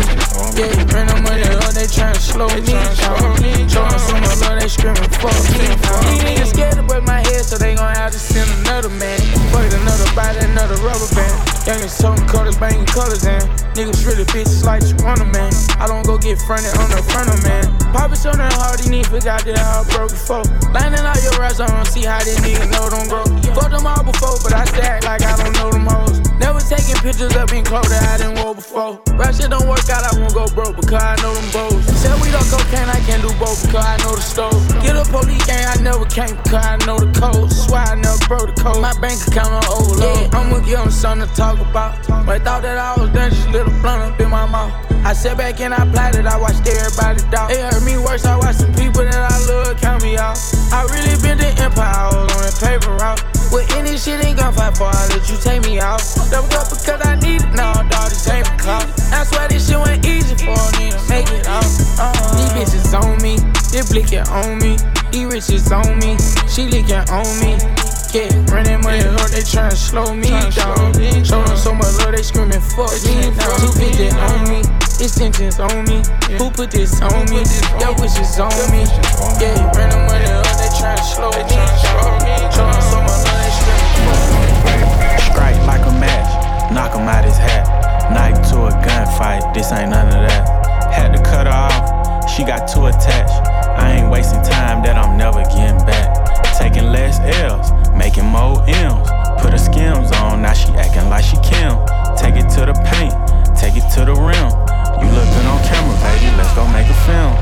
Yeah, 0.55 0.71
running 0.95 1.21
money 1.27 1.43
up, 1.43 1.75
they 1.75 1.91
tryna 1.91 2.15
slow 2.15 2.47
me 2.55 2.63
down. 2.63 2.95
Show 2.95 3.83
them 3.83 3.99
so 3.99 4.15
much 4.23 4.39
love, 4.39 4.59
they 4.59 4.67
screaming 4.71 5.11
fuck 5.19 5.35
me. 5.51 5.67
These 6.07 6.23
niggas 6.23 6.49
scared 6.55 6.75
to 6.79 6.83
break 6.83 7.03
my 7.03 7.19
head, 7.19 7.43
so 7.43 7.57
they 7.57 7.75
gon' 7.75 7.93
have 7.93 8.11
to 8.11 8.19
send 8.19 8.47
another 8.63 8.89
man. 8.89 9.19
Fuck 9.51 9.67
another 9.75 10.07
body, 10.15 10.39
another 10.47 10.79
rubber 10.79 11.09
band. 11.13 11.35
Youngest 11.67 11.99
toting 11.99 12.25
colors, 12.27 12.57
banging 12.57 12.85
colors 12.87 13.25
in. 13.25 13.41
Niggas 13.75 14.07
really 14.07 14.23
bitches 14.31 14.63
like 14.63 14.87
you 14.87 14.95
want 15.03 15.19
a 15.19 15.25
man. 15.25 15.51
I 15.83 15.87
don't 15.87 16.05
go 16.05 16.17
get 16.17 16.39
fronted 16.47 16.71
on 16.79 16.89
the 16.95 17.03
front 17.11 17.27
of 17.27 17.43
man. 17.43 17.67
Papa 17.91 18.15
showing 18.15 18.39
hard, 18.39 18.79
he 18.79 18.89
need 18.89 19.07
forgot 19.07 19.43
that 19.43 19.59
I 19.59 19.83
broke 19.91 20.11
before. 20.11 20.47
Lining 20.71 21.03
all 21.03 21.19
your 21.19 21.35
raps, 21.35 21.59
I 21.59 21.67
don't 21.67 21.87
see 21.87 22.07
how 22.07 22.23
these 22.23 22.39
niggas 22.39 22.71
know 22.71 22.87
them 22.87 23.03
grow. 23.11 23.27
Fucked 23.51 23.75
them 23.75 23.85
all 23.85 24.03
before, 24.03 24.39
but 24.43 24.53
I 24.53 24.63
stack 24.65 25.03
like 25.03 25.23
I 25.23 25.35
don't 25.35 25.51
know 25.59 25.71
them 25.71 25.85
hoes. 25.87 26.04
Never 26.39 26.59
taking 26.59 26.95
pictures 26.99 27.35
up 27.35 27.51
in 27.53 27.63
clothes 27.63 27.89
that 27.89 28.03
I 28.03 28.17
didn't 28.17 28.43
wear 28.43 28.53
before. 28.53 28.99
Rap 29.15 29.33
shit 29.33 29.49
don't 29.49 29.67
work 29.67 29.87
out, 29.89 30.03
I 30.03 30.11
won't 30.19 30.33
go 30.33 30.47
broke 30.51 30.75
because 30.75 31.01
I 31.01 31.15
know 31.23 31.33
them 31.33 31.47
bows. 31.51 31.83
Said 32.01 32.15
we 32.21 32.31
don't 32.31 32.45
cocaine, 32.51 32.89
I 32.89 32.99
can't 33.07 33.21
do 33.23 33.31
both 33.39 33.59
because 33.65 33.85
I 33.85 33.95
know 34.03 34.15
the 34.15 34.21
stove. 34.21 34.59
Get 34.83 34.95
a 34.95 35.05
police 35.07 35.45
gang, 35.45 35.63
I 35.63 35.75
never 35.81 36.05
came 36.05 36.35
because 36.35 36.65
I 36.65 36.75
know 36.85 36.99
the 36.99 37.09
code. 37.15 37.51
Swear 37.51 37.83
I 37.87 37.95
never 37.95 38.19
broke 38.27 38.51
the 38.51 38.55
code. 38.59 38.81
My 38.81 38.93
bank 38.99 39.19
account 39.27 39.55
on 39.55 39.65
overload. 39.71 40.31
Yeah, 40.31 40.37
I'ma 40.37 40.59
give 40.65 40.79
them 40.79 40.91
something 40.91 41.27
to 41.27 41.35
talk 41.35 41.59
about. 41.59 41.95
But 42.25 42.43
thought 42.43 42.61
that 42.63 42.77
I 42.77 42.99
was 42.99 43.09
done, 43.11 43.31
just 43.31 43.49
little 43.49 43.71
blunt 43.79 44.01
up 44.03 44.19
in 44.19 44.29
my 44.29 44.45
mouth. 44.45 44.73
I 45.05 45.13
sat 45.13 45.37
back 45.37 45.61
and 45.61 45.73
I 45.73 45.85
plotted, 45.91 46.25
I 46.25 46.35
watched 46.37 46.65
everybody 46.67 47.21
die. 47.29 47.51
It 47.51 47.61
hurt 47.61 47.83
me 47.85 47.97
worse, 47.97 48.25
I 48.25 48.35
watched 48.37 48.59
some 48.59 48.73
people 48.73 49.05
that 49.05 49.13
I 49.15 49.37
love 49.45 49.79
count 49.79 50.01
me 50.03 50.17
out. 50.17 50.35
I 50.73 50.83
really 50.89 51.15
been 51.21 51.37
the 51.37 51.47
empire, 51.61 51.85
I 51.85 52.09
was 52.09 52.33
on 52.33 52.41
that 52.41 52.57
paper 52.59 52.91
route. 52.97 53.44
With 53.51 53.69
any 53.77 53.97
shit 53.97 54.23
ain't 54.25 54.39
gon' 54.39 54.53
fight 54.53 54.77
for, 54.77 54.87
I 54.87 55.07
let 55.09 55.29
you 55.29 55.37
take 55.37 55.63
me 55.63 55.79
out. 55.79 56.01
Double 56.29 56.51
up 56.57 56.69
because 56.69 57.01
I 57.05 57.15
need 57.15 57.41
it 57.41 57.53
now, 57.53 57.73
dog, 57.73 58.09
this 58.09 58.27
ain't 58.29 58.47
for 58.47 58.57
clout. 58.57 58.85
I 59.11 59.23
swear 59.23 59.47
this 59.47 59.69
shit 59.69 59.79
went 59.79 60.05
easy 60.05 60.35
for 60.35 60.57
me 60.79 60.91
to 60.91 60.99
make 61.09 61.29
it 61.31 61.47
out. 61.47 61.65
Uh, 61.99 62.11
these 62.35 62.51
bitches 62.55 62.93
on 62.93 63.21
me, 63.21 63.37
they 63.71 63.83
blicking 63.87 64.27
on 64.31 64.59
me. 64.59 64.77
These 65.11 65.27
riches 65.31 65.71
on 65.71 65.99
me, 65.99 66.17
she 66.49 66.67
licking 66.67 67.05
on 67.09 67.27
me. 67.39 67.55
Yeah, 68.15 68.31
running 68.47 68.79
money 68.81 69.03
up, 69.03 69.29
they 69.31 69.43
tryna 69.43 69.75
slow 69.75 70.13
me 70.15 70.29
down. 70.29 70.51
Show 71.23 71.43
them 71.43 71.57
so 71.57 71.73
much 71.73 71.95
love, 71.99 72.15
they 72.15 72.23
screaming 72.23 72.61
fuck 72.61 72.91
me. 73.03 73.31
now. 73.35 73.57
Two 73.59 73.71
bitches 73.75 74.15
on 74.15 74.49
me, 74.49 74.59
it's 74.99 75.15
tensions 75.15 75.59
on 75.59 75.83
me. 75.85 76.03
Who 76.37 76.49
put 76.51 76.71
this 76.71 77.01
on 77.01 77.29
me? 77.29 77.43
Your 77.79 77.93
wishes 77.99 78.39
on 78.39 78.51
me. 78.71 78.87
Yeah, 79.39 79.71
running 79.75 80.03
money 80.07 80.31
up, 80.31 80.47
they 80.59 80.71
tryna 80.75 81.03
slow 81.03 81.31
me 81.31 81.43
down. 81.47 82.51
Show 82.51 82.63
them 82.63 82.81
so 82.81 83.01
much 83.03 83.24
knock 86.71 86.95
him 86.95 87.07
out 87.07 87.25
his 87.25 87.37
hat. 87.37 87.65
Knife 88.11 88.37
to 88.49 88.65
a 88.65 88.71
gunfight, 88.85 89.53
this 89.53 89.71
ain't 89.71 89.89
none 89.89 90.07
of 90.07 90.21
that. 90.29 90.93
Had 90.93 91.15
to 91.15 91.21
cut 91.21 91.47
her 91.47 91.53
off, 91.53 92.29
she 92.29 92.43
got 92.43 92.67
too 92.67 92.85
attached. 92.85 93.33
I 93.77 93.97
ain't 93.97 94.09
wasting 94.09 94.41
time 94.43 94.81
that 94.83 94.95
I'm 94.97 95.17
never 95.17 95.43
getting 95.43 95.77
back. 95.85 96.13
Taking 96.57 96.91
less 96.91 97.19
L's, 97.43 97.69
making 97.93 98.25
more 98.25 98.63
M's. 98.67 99.09
Put 99.41 99.51
her 99.51 99.61
skims 99.61 100.11
on, 100.23 100.41
now 100.41 100.53
she 100.53 100.69
acting 100.79 101.09
like 101.09 101.25
she 101.25 101.37
Kim. 101.43 101.75
Take 102.15 102.39
it 102.39 102.47
to 102.55 102.65
the 102.65 102.75
paint, 102.87 103.13
take 103.57 103.75
it 103.75 103.85
to 103.97 104.05
the 104.05 104.15
rim. 104.15 104.49
You 105.01 105.07
look 105.11 105.27
good 105.35 105.45
on 105.45 105.59
camera, 105.67 105.95
baby, 106.01 106.29
let's 106.39 106.53
go 106.55 106.63
make 106.71 106.87
a 106.87 106.97
film. 107.03 107.33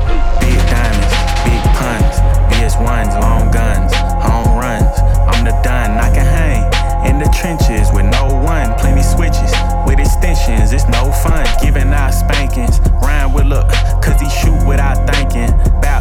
Big 0.42 0.58
diamonds, 0.66 1.14
big 1.46 1.62
puns, 1.78 2.16
BS1s, 2.50 3.14
long 3.20 3.50
guns, 3.52 3.94
home 4.20 4.58
runs. 4.58 4.94
I'm 5.30 5.44
the 5.44 5.54
done, 5.62 5.96
I 5.96 6.10
can 6.12 6.26
hang 6.26 6.93
in 7.04 7.18
the 7.18 7.28
trenches 7.40 7.92
with 7.92 8.06
no 8.06 8.26
one. 8.26 8.74
Plenty 8.78 9.02
switches 9.02 9.52
with 9.86 9.98
extensions, 9.98 10.72
it's 10.72 10.88
no 10.88 11.12
fun. 11.24 11.46
Giving 11.60 11.92
out 11.92 12.12
spankings, 12.12 12.80
rhyme 13.02 13.32
with 13.32 13.46
look, 13.46 13.68
cause 14.02 14.20
he 14.20 14.28
shoot 14.30 14.60
without 14.66 14.98
thinking. 15.08 15.50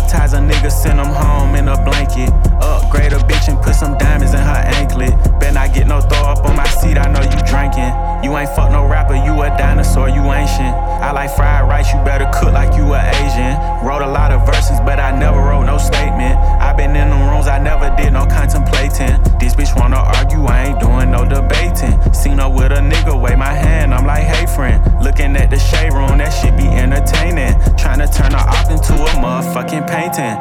Baptize 0.03 0.33
a 0.33 0.37
nigga, 0.39 0.69
send 0.69 0.99
him 0.99 1.07
home 1.07 1.55
in 1.55 1.69
a 1.69 1.81
blanket. 1.81 2.29
Upgrade 2.61 3.13
a 3.13 3.19
bitch 3.19 3.47
and 3.47 3.57
put 3.63 3.73
some 3.73 3.97
diamonds 3.97 4.33
in 4.33 4.41
her 4.41 4.63
anklet. 4.75 5.11
Bet 5.39 5.53
not 5.53 5.73
get 5.73 5.87
no 5.87 6.01
throw 6.01 6.27
up 6.27 6.43
on 6.43 6.57
my 6.57 6.67
seat, 6.67 6.97
I 6.97 7.07
know 7.07 7.21
you 7.23 7.39
drinking. 7.47 7.87
You 8.21 8.35
ain't 8.35 8.49
fuck 8.49 8.69
no 8.69 8.85
rapper, 8.85 9.15
you 9.15 9.31
a 9.41 9.47
dinosaur, 9.57 10.09
you 10.09 10.21
ancient. 10.33 10.75
I 10.99 11.11
like 11.13 11.33
fried 11.33 11.69
rice, 11.69 11.93
you 11.93 11.99
better 12.03 12.29
cook 12.33 12.51
like 12.51 12.75
you 12.75 12.83
a 12.93 12.99
Asian. 12.99 13.55
Wrote 13.87 14.01
a 14.01 14.07
lot 14.07 14.33
of 14.33 14.45
verses, 14.45 14.77
but 14.81 14.99
I 14.99 15.17
never 15.17 15.39
wrote 15.39 15.65
no 15.65 15.77
statement. 15.77 16.35
I 16.35 16.73
been 16.73 16.95
in 16.97 17.09
them 17.09 17.29
rooms, 17.31 17.47
I 17.47 17.59
never 17.59 17.87
did 17.95 18.11
no 18.11 18.25
contemplating. 18.25 19.23
This 19.39 19.55
bitch 19.55 19.73
wanna 19.79 20.03
argue, 20.19 20.43
I 20.43 20.67
ain't 20.67 20.81
doing 20.81 21.11
no 21.11 21.23
debating. 21.23 21.95
Seen 22.13 22.39
her 22.39 22.49
with 22.49 22.73
a 22.73 22.83
nigga, 22.83 23.15
wave 23.19 23.37
my 23.37 23.53
hand, 23.53 23.93
I'm 23.93 24.05
like, 24.05 24.23
hey 24.23 24.47
friend. 24.47 24.83
Looking 25.01 25.35
at 25.37 25.49
the 25.49 25.59
shade 25.59 25.93
room, 25.93 26.17
that 26.19 26.31
shit 26.31 26.55
be 26.57 26.67
entertaining. 26.67 27.53
Tryna 27.79 28.07
turn 28.15 28.31
her 28.31 28.45
op 28.47 28.71
into 28.71 28.93
a 28.93 29.13
motherfucking 29.19 29.85
painting. 29.93 30.37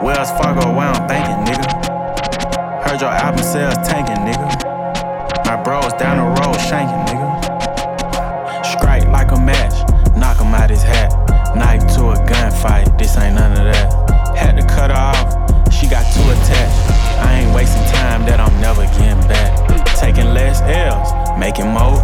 Wells 0.00 0.32
Fargo, 0.40 0.72
where 0.72 0.88
I'm 0.88 1.04
thinking, 1.06 1.36
nigga. 1.44 1.68
Heard 2.82 3.02
your 3.02 3.10
album 3.10 3.44
sales 3.44 3.76
tanking, 3.86 4.24
nigga. 4.24 4.48
My 5.44 5.62
bros 5.62 5.92
down 6.00 6.16
the 6.16 6.40
road 6.40 6.56
shanking, 6.56 7.04
nigga. 7.12 7.28
Strike 8.64 9.04
like 9.08 9.32
a 9.32 9.36
match, 9.36 9.76
knock 10.16 10.40
him 10.40 10.54
out 10.54 10.70
his 10.70 10.82
hat. 10.82 11.12
Knife 11.54 11.84
to 11.94 12.12
a 12.12 12.16
gunfight, 12.24 12.98
this 12.98 13.18
ain't 13.18 13.34
none 13.34 13.52
of 13.52 13.64
that. 13.70 13.92
Had 14.34 14.56
to 14.56 14.66
cut 14.66 14.90
her 14.90 14.96
off, 14.96 15.28
she 15.70 15.86
got 15.86 16.04
too 16.14 16.24
attached. 16.32 16.80
I 17.20 17.40
ain't 17.40 17.54
wasting 17.54 17.84
time 17.92 18.24
that 18.24 18.40
I'm 18.40 18.58
never 18.62 18.86
getting 18.96 19.20
back. 19.28 19.52
Taking 20.00 20.32
less 20.32 20.62
L's, 20.62 21.38
making 21.38 21.68
more 21.68 22.00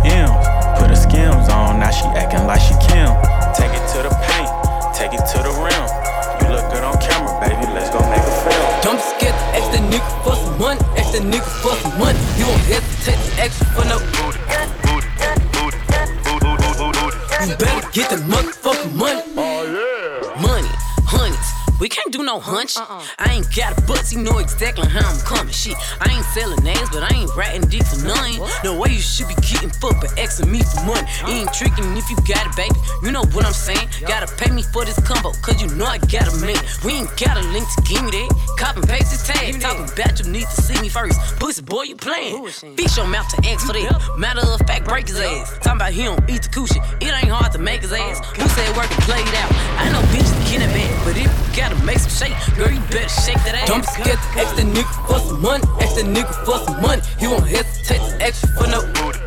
hunch. 22.76 23.08
I 23.18 23.32
ain't 23.32 23.48
got 23.54 23.78
a 23.78 23.80
bus, 23.82 24.12
you 24.12 24.22
know 24.22 24.38
exactly 24.38 24.88
how 24.88 25.08
I'm 25.08 25.20
coming. 25.20 25.52
Shit, 25.52 25.76
I 26.00 26.12
ain't 26.12 26.24
selling 26.36 26.62
names, 26.64 26.88
but 26.90 27.02
I 27.02 27.14
ain't 27.14 27.34
ratting 27.36 27.68
deep 27.68 27.84
for 27.84 28.04
nothing. 28.04 28.42
No 28.64 28.78
way 28.78 28.90
you 28.90 29.00
should 29.00 29.28
be 29.28 29.34
getting 29.40 29.70
fucked, 29.70 30.00
but 30.00 30.18
asking 30.18 30.50
me 30.50 30.60
for 30.62 30.84
money. 30.84 31.06
You 31.26 31.44
ain't 31.44 31.52
tricking 31.54 31.96
if 31.96 32.08
you 32.10 32.16
got 32.28 32.46
it, 32.46 32.54
baby. 32.56 32.76
You 33.02 33.12
know 33.12 33.24
what 33.32 33.46
I'm 33.46 33.52
saying? 33.52 33.88
Gotta 34.06 34.28
pay 34.36 34.50
me 34.50 34.62
for 34.62 34.84
this 34.84 34.98
combo, 35.06 35.32
cause 35.42 35.60
you 35.62 35.68
know 35.76 35.86
I 35.86 35.98
got 35.98 36.28
a 36.28 36.34
man. 36.44 36.56
We 36.84 36.92
ain't 36.92 37.12
got 37.16 37.36
a 37.36 37.44
link 37.52 37.66
to 37.76 37.82
give 37.82 38.04
me 38.04 38.10
that. 38.10 38.28
Cop 38.58 38.76
and 38.76 38.86
paste 38.88 39.10
this 39.10 39.26
tag. 39.26 39.60
Talking 39.60 39.88
about 39.88 40.18
you 40.20 40.30
need 40.30 40.46
to 40.46 40.62
see 40.62 40.80
me 40.80 40.88
first. 40.88 41.18
Pussy 41.38 41.62
boy, 41.62 41.82
you 41.82 41.96
playing. 41.96 42.44
Bitch 42.76 42.96
your 42.96 43.06
mouth 43.06 43.28
to 43.34 43.48
ask 43.48 43.66
for 43.66 43.72
that. 43.72 44.18
Matter 44.18 44.40
of 44.40 44.60
fact, 44.66 44.84
break 44.86 45.08
his 45.08 45.18
ass. 45.18 45.58
Talking 45.62 45.80
about 45.80 45.92
he 45.92 46.04
don't 46.04 46.28
eat 46.28 46.42
the 46.42 46.48
cushion. 46.48 46.82
It 47.00 47.12
ain't 47.12 47.30
hard 47.30 47.52
to 47.52 47.58
make 47.58 47.82
his 47.82 47.92
ass. 47.92 48.20
Who 48.36 48.46
said 48.48 48.76
work 48.76 48.90
and 48.90 49.02
play 49.04 49.20
it 49.20 49.34
out? 49.38 49.50
I 49.78 49.90
know 49.92 50.02
bitches 50.12 50.37
get 50.50 50.62
it 50.62 50.72
back, 50.72 51.04
but 51.04 51.16
if 51.16 51.28
you 51.28 51.56
gotta 51.56 51.76
make 51.84 51.98
some 51.98 52.10
shake, 52.10 52.36
girl, 52.56 52.70
you 52.70 52.80
better 52.88 53.08
shake 53.08 53.36
that 53.44 53.54
ass. 53.54 53.68
Don't 53.68 53.84
be 53.84 53.92
scared 53.92 54.18
to 54.18 54.28
ask 54.40 54.56
the 54.56 54.64
nigga 54.64 54.92
for 55.06 55.18
some 55.20 55.40
money. 55.42 55.64
Ask 55.80 55.94
the 55.96 56.06
nigga 56.08 56.32
for 56.44 56.58
some 56.64 56.80
money. 56.80 57.02
He 57.20 57.26
won't 57.28 57.46
hesitate 57.46 58.00
to 58.00 58.24
extra 58.24 58.48
for 58.56 58.66
no. 58.66 58.80
booty. 58.96 59.20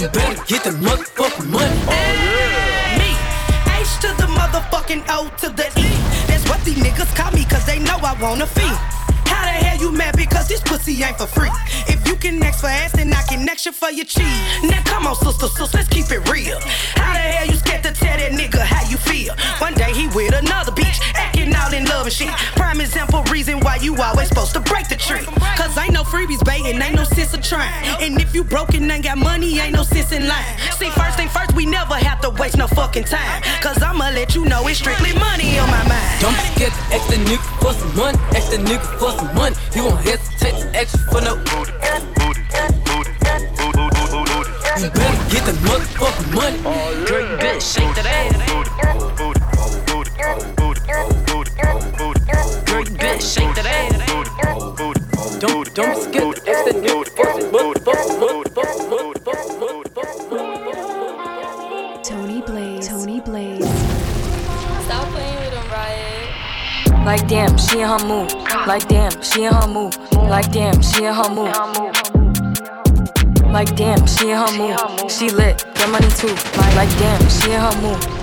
You 0.00 0.08
better 0.08 0.36
get 0.44 0.64
the 0.64 0.74
motherfucking 0.84 1.48
money. 1.48 1.76
Me, 3.00 3.10
H 3.80 3.92
to 4.04 4.12
the 4.20 4.28
motherfucking 4.36 5.04
O 5.08 5.28
to 5.40 5.48
the 5.48 5.66
E. 5.80 5.88
That's 6.28 6.44
what 6.48 6.60
these 6.64 6.76
niggas 6.76 7.14
call 7.16 7.32
me, 7.32 7.44
cause 7.44 7.64
they 7.64 7.78
know 7.78 7.96
I 8.04 8.12
want 8.20 8.42
a 8.42 8.46
fee. 8.46 8.76
How 9.30 9.44
the 9.46 9.54
hell 9.64 9.78
you 9.78 9.92
mad 9.92 10.16
because 10.16 10.48
this 10.48 10.60
pussy 10.60 11.02
ain't 11.02 11.16
for 11.16 11.26
free? 11.26 11.50
If 11.86 12.06
you 12.06 12.16
can 12.16 12.38
next 12.38 12.60
for 12.60 12.66
ass, 12.66 12.92
then 12.92 13.12
I 13.12 13.22
can 13.22 13.44
next 13.44 13.66
you 13.66 13.72
for 13.72 13.90
your 13.90 14.04
cheese. 14.04 14.40
Now 14.62 14.82
come 14.84 15.06
on, 15.06 15.14
sister, 15.14 15.46
sister, 15.46 15.78
let's 15.78 15.88
keep 15.88 16.10
it 16.10 16.28
real. 16.28 16.58
How 16.96 17.12
the 17.14 17.20
hell 17.20 17.46
you 17.46 17.54
scared 17.54 17.82
to 17.84 17.92
tell 17.92 18.16
that 18.18 18.32
nigga 18.32 18.60
how 18.60 18.88
you 18.90 18.96
feel? 18.96 19.34
One 19.58 19.74
day 19.74 19.92
he 19.92 20.08
with 20.08 20.34
another 20.34 20.72
bitch, 20.72 20.98
acting 21.14 21.54
all 21.54 21.72
in 21.72 21.84
love 21.86 22.06
and 22.06 22.12
shit. 22.12 22.28
Prime 22.56 22.80
example 22.80 23.22
reason 23.30 23.60
why 23.60 23.76
you 23.76 23.96
always 23.96 24.28
supposed 24.28 24.52
to 24.54 24.60
break 24.60 24.88
the 24.88 24.96
tree. 24.96 25.24
Cause 25.56 25.76
ain't 25.78 25.94
no 25.94 26.02
freebies, 26.02 26.44
bae, 26.44 26.60
and 26.64 26.82
ain't 26.82 26.96
no 26.96 27.04
sense 27.04 27.32
of 27.34 27.42
trying. 27.42 27.72
And 28.00 28.20
if 28.20 28.34
you 28.34 28.44
broke 28.44 28.74
and 28.74 28.90
got 29.02 29.18
money, 29.18 29.58
ain't 29.60 29.74
no 29.74 29.82
sense 29.84 30.12
in 30.12 30.26
line. 30.26 30.58
See, 30.78 30.90
first 30.90 31.16
thing 31.16 31.28
first, 31.28 31.54
we 31.54 31.64
never 31.64 31.94
have 31.94 32.20
to 32.22 32.30
waste 32.30 32.56
no 32.56 32.66
fucking 32.66 33.04
time. 33.04 33.42
Cause 33.62 33.82
I'ma 33.82 34.10
let 34.10 34.34
you 34.34 34.44
know 34.44 34.66
it's 34.66 34.78
strictly 34.78 35.12
money 35.14 35.58
on 35.58 35.70
my 35.70 35.84
mind. 35.88 36.20
Don't 36.20 36.34
ask 36.34 37.08
the 37.08 37.16
nigga 37.16 37.44
for 37.62 37.72
some. 37.72 37.90
Ask 38.34 38.50
the 38.50 38.58
nigga 38.58 38.86
for 38.98 39.10
some 39.20 39.34
money. 39.34 39.56
He 39.72 39.80
won't 39.80 40.00
hesitate 40.00 40.56
to 40.62 40.78
extra 40.78 41.00
for 41.12 41.20
no. 41.20 41.36
You 44.80 44.90
better 44.90 45.30
get 45.30 45.44
the 45.44 45.52
motherfucking 45.66 46.34
money. 46.34 46.58
Girl, 47.06 47.54
you 47.54 47.60
shake 47.60 47.94
that 47.96 48.06
ass. 48.06 48.29
Like 67.04 67.26
damn, 67.28 67.56
she 67.58 67.80
in 67.80 67.88
her 67.88 67.98
mood. 68.06 68.32
Like 68.66 68.86
damn, 68.88 69.10
she 69.22 69.44
in 69.44 69.52
her 69.52 69.66
mood. 69.66 69.96
Like 70.12 70.52
damn, 70.52 70.80
she 70.82 71.04
in 71.04 71.14
her 71.14 71.28
mood. 71.34 71.54
Like 73.46 73.74
damn, 73.74 74.06
she 74.06 74.30
in 74.30 74.36
her 74.36 74.52
mood. 74.56 75.10
She 75.10 75.30
lit, 75.30 75.64
get 75.74 75.88
money 75.90 76.08
too. 76.10 76.34
Like 76.76 76.90
damn, 76.98 77.28
she 77.28 77.52
in 77.52 77.60
her 77.60 77.74
mood. 77.82 78.20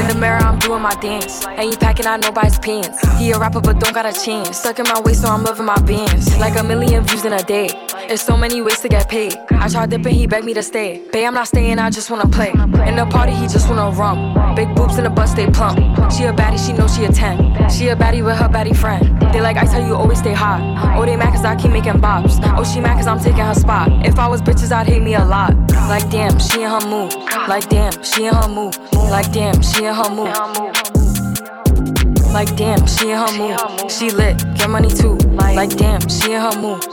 In 0.00 0.08
the 0.08 0.14
mirror, 0.18 0.38
I'm 0.38 0.58
doing 0.58 0.82
my 0.82 0.94
dance. 0.96 1.46
Ain't 1.46 1.78
packing 1.78 2.06
out 2.06 2.20
nobody's 2.20 2.58
pants. 2.58 3.00
He 3.18 3.30
a 3.30 3.38
rapper, 3.38 3.60
but 3.60 3.78
don't 3.78 3.94
got 3.94 4.06
a 4.06 4.12
chance. 4.12 4.58
Stuck 4.58 4.78
in 4.78 4.84
my 4.84 5.00
waist, 5.00 5.22
so 5.22 5.28
I'm 5.28 5.42
loving 5.44 5.66
my 5.66 5.80
bands. 5.82 6.36
Like 6.38 6.58
a 6.58 6.62
million 6.62 7.04
views 7.04 7.24
in 7.24 7.32
a 7.32 7.42
day. 7.42 7.68
There's 8.08 8.22
so 8.22 8.36
many 8.36 8.62
ways 8.62 8.78
to 8.80 8.88
get 8.88 9.08
paid. 9.08 9.36
I 9.50 9.68
tried 9.68 9.90
dipping, 9.90 10.14
he 10.14 10.28
begged 10.28 10.44
me 10.44 10.54
to 10.54 10.62
stay. 10.62 11.02
Babe, 11.10 11.26
I'm 11.26 11.34
not 11.34 11.48
staying, 11.48 11.80
I 11.80 11.90
just 11.90 12.08
wanna 12.08 12.28
play. 12.28 12.50
In 12.50 12.94
the 12.94 13.06
party, 13.10 13.32
he 13.32 13.48
just 13.48 13.68
wanna 13.68 13.90
rum. 13.90 14.54
Big 14.54 14.72
boobs 14.76 14.96
in 14.98 15.04
the 15.04 15.10
bus, 15.10 15.34
they 15.34 15.46
plump. 15.48 15.78
She 16.12 16.22
a 16.24 16.32
baddie, 16.32 16.64
she 16.64 16.72
know 16.72 16.86
she 16.86 17.04
a 17.04 17.10
10. 17.10 17.68
She 17.68 17.88
a 17.88 17.96
baddie 17.96 18.24
with 18.24 18.36
her 18.36 18.48
baddie 18.48 18.76
friend. 18.76 19.20
They 19.32 19.40
like, 19.40 19.56
I 19.56 19.64
tell 19.64 19.84
you, 19.84 19.96
always 19.96 20.20
stay 20.20 20.34
hot. 20.34 20.60
Oh, 20.96 21.04
they 21.04 21.16
mad 21.16 21.34
cause 21.34 21.44
I 21.44 21.56
keep 21.56 21.72
making 21.72 21.94
bops. 21.94 22.38
Oh, 22.56 22.62
she 22.62 22.80
mad 22.80 22.96
cause 22.96 23.08
I'm 23.08 23.18
taking 23.18 23.44
her 23.44 23.54
spot. 23.54 23.90
If 24.06 24.20
I 24.20 24.28
was 24.28 24.40
bitches, 24.40 24.70
I'd 24.70 24.86
hate 24.86 25.02
me 25.02 25.14
a 25.14 25.24
lot. 25.24 25.56
Like, 25.88 26.08
damn, 26.08 26.38
she 26.38 26.62
in 26.62 26.70
her 26.70 26.86
mood. 26.86 27.12
Like, 27.48 27.68
damn, 27.68 28.02
she 28.04 28.26
in 28.26 28.34
her 28.34 28.48
mood. 28.48 28.76
Like, 28.92 29.32
damn, 29.32 29.60
she 29.62 29.84
in 29.84 29.94
her 29.94 30.10
mood. 30.10 30.34
Like, 32.32 32.54
damn, 32.54 32.86
she 32.86 33.10
in 33.10 33.18
her 33.18 33.32
mood. 33.36 33.90
She 33.90 34.10
lit, 34.10 34.38
get 34.54 34.70
money 34.70 34.90
too. 34.90 35.16
Like, 35.34 35.76
damn, 35.76 36.08
she 36.08 36.34
in 36.34 36.40
her 36.40 36.60
mood. 36.60 36.84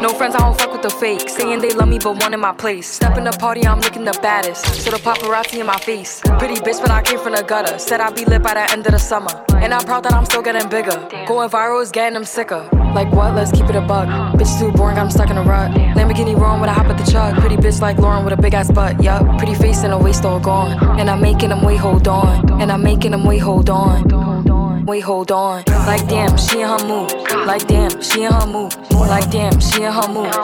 No 0.00 0.10
friends, 0.10 0.34
I 0.34 0.38
don't 0.38 0.58
fuck 0.58 0.72
with 0.72 0.82
the 0.82 0.90
fake. 0.90 1.28
Saying 1.28 1.60
they 1.60 1.72
love 1.72 1.88
me, 1.88 1.98
but 1.98 2.16
one 2.16 2.34
in 2.34 2.40
my 2.40 2.52
place. 2.52 2.88
Step 2.88 3.16
in 3.18 3.24
the 3.24 3.32
party, 3.32 3.66
I'm 3.66 3.80
looking 3.80 4.04
the 4.04 4.18
baddest. 4.22 4.64
So 4.82 4.90
the 4.90 4.96
paparazzi 4.96 5.60
in 5.60 5.66
my 5.66 5.78
face. 5.78 6.20
Pretty 6.38 6.54
bitch, 6.54 6.80
but 6.80 6.90
I 6.90 7.02
came 7.02 7.18
from 7.18 7.34
the 7.34 7.42
gutter. 7.42 7.78
Said 7.78 8.00
I'd 8.00 8.14
be 8.14 8.24
lit 8.24 8.42
by 8.42 8.54
the 8.54 8.72
end 8.72 8.86
of 8.86 8.92
the 8.92 8.98
summer. 8.98 9.44
And 9.54 9.72
I'm 9.74 9.84
proud 9.84 10.04
that 10.04 10.12
I'm 10.12 10.24
still 10.24 10.42
getting 10.42 10.68
bigger. 10.68 10.96
Going 11.26 11.48
viral 11.50 11.82
is 11.82 11.90
getting 11.90 12.14
them 12.14 12.24
sicker. 12.24 12.68
Like 12.94 13.12
what? 13.12 13.34
Let's 13.34 13.52
keep 13.52 13.66
it 13.66 13.76
a 13.76 13.80
buck. 13.80 14.08
Bitch 14.34 14.58
too 14.58 14.72
boring, 14.72 14.98
I'm 14.98 15.10
stuck 15.10 15.30
in 15.30 15.36
a 15.36 15.42
rut. 15.42 15.70
Lamborghini 15.72 16.36
wrong 16.36 16.60
when 16.60 16.68
I 16.68 16.72
hop 16.72 16.86
at 16.86 16.98
the 16.98 17.10
truck. 17.10 17.38
Pretty 17.38 17.56
bitch 17.56 17.80
like 17.80 17.98
Lauren 17.98 18.24
with 18.24 18.36
a 18.36 18.40
big 18.40 18.54
ass 18.54 18.70
butt. 18.70 19.02
Yup, 19.02 19.38
pretty 19.38 19.54
face 19.54 19.84
and 19.84 19.92
a 19.92 19.98
waist 19.98 20.24
all 20.24 20.40
gone. 20.40 20.72
And 20.98 21.08
I'm 21.08 21.20
making 21.20 21.50
them 21.50 21.62
wait, 21.62 21.76
hold 21.76 22.08
on. 22.08 22.60
And 22.60 22.72
I'm 22.72 22.82
making 22.82 23.12
them 23.12 23.24
wait, 23.24 23.38
hold 23.38 23.70
on. 23.70 24.49
Wait, 24.90 25.02
hold 25.02 25.30
on. 25.30 25.62
Like 25.86 26.08
damn, 26.08 26.36
she 26.36 26.62
in 26.62 26.66
her 26.66 26.84
mood. 26.84 27.12
Like 27.46 27.64
damn, 27.68 28.02
she 28.02 28.24
in 28.24 28.32
her 28.32 28.44
mood. 28.44 28.74
Like 28.90 29.30
damn, 29.30 29.60
she 29.60 29.84
in 29.84 29.92
her 29.92 30.08
mood. 30.08 30.34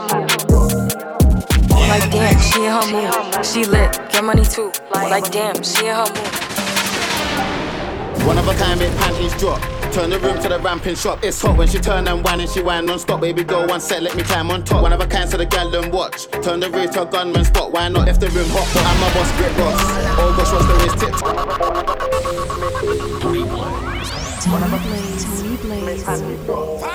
Like 1.72 2.08
damn, 2.12 2.38
she 2.38 2.64
in 2.64 2.70
her 2.70 2.86
mood. 2.92 3.44
She 3.44 3.64
lit, 3.64 3.98
get 4.12 4.22
money 4.22 4.44
too. 4.44 4.70
Like 4.92 5.32
damn, 5.32 5.60
she 5.64 5.88
in 5.88 5.96
her 5.96 6.06
mood. 6.06 6.28
One 8.24 8.38
of 8.38 8.46
a 8.46 8.54
kind, 8.54 8.78
make 8.78 8.96
panties 8.98 9.34
drop. 9.36 9.60
Turn 9.92 10.10
the 10.10 10.20
room 10.20 10.40
to 10.40 10.48
the 10.48 10.60
ramping 10.60 10.94
shop. 10.94 11.24
It's 11.24 11.42
hot 11.42 11.56
when 11.58 11.66
she 11.66 11.78
turn 11.80 12.06
and 12.06 12.22
whine 12.22 12.38
and 12.38 12.48
she 12.48 12.62
whine 12.62 12.86
non-stop. 12.86 13.20
Baby 13.20 13.42
girl, 13.42 13.66
one 13.66 13.80
set, 13.80 14.04
let 14.04 14.14
me 14.14 14.22
climb 14.22 14.52
on 14.52 14.62
top. 14.62 14.80
One 14.80 14.92
of 14.92 15.00
a 15.00 15.06
kind, 15.08 15.28
so 15.28 15.38
the 15.38 15.46
gal 15.46 15.70
them 15.72 15.90
watch. 15.90 16.28
Turn 16.30 16.60
the 16.60 16.70
roof 16.70 16.92
to 16.92 17.02
a 17.02 17.06
gunman 17.06 17.44
spot. 17.44 17.72
Why 17.72 17.88
not? 17.88 18.06
If 18.06 18.20
the 18.20 18.28
room 18.28 18.48
hot, 18.50 18.68
but 18.72 18.84
I'm 18.86 19.00
my 19.00 19.12
boss, 19.12 19.28
Rick 19.40 19.58
Ross. 19.58 19.80
Oh 20.20 20.32
gosh, 20.36 20.52
what's 20.52 20.66
the 20.68 20.74
waist 20.84 20.98
tip? 23.80 23.85
Tony 24.46 24.78
Blaze. 24.78 26.04
Tony 26.04 26.36
Blaze. 26.46 26.86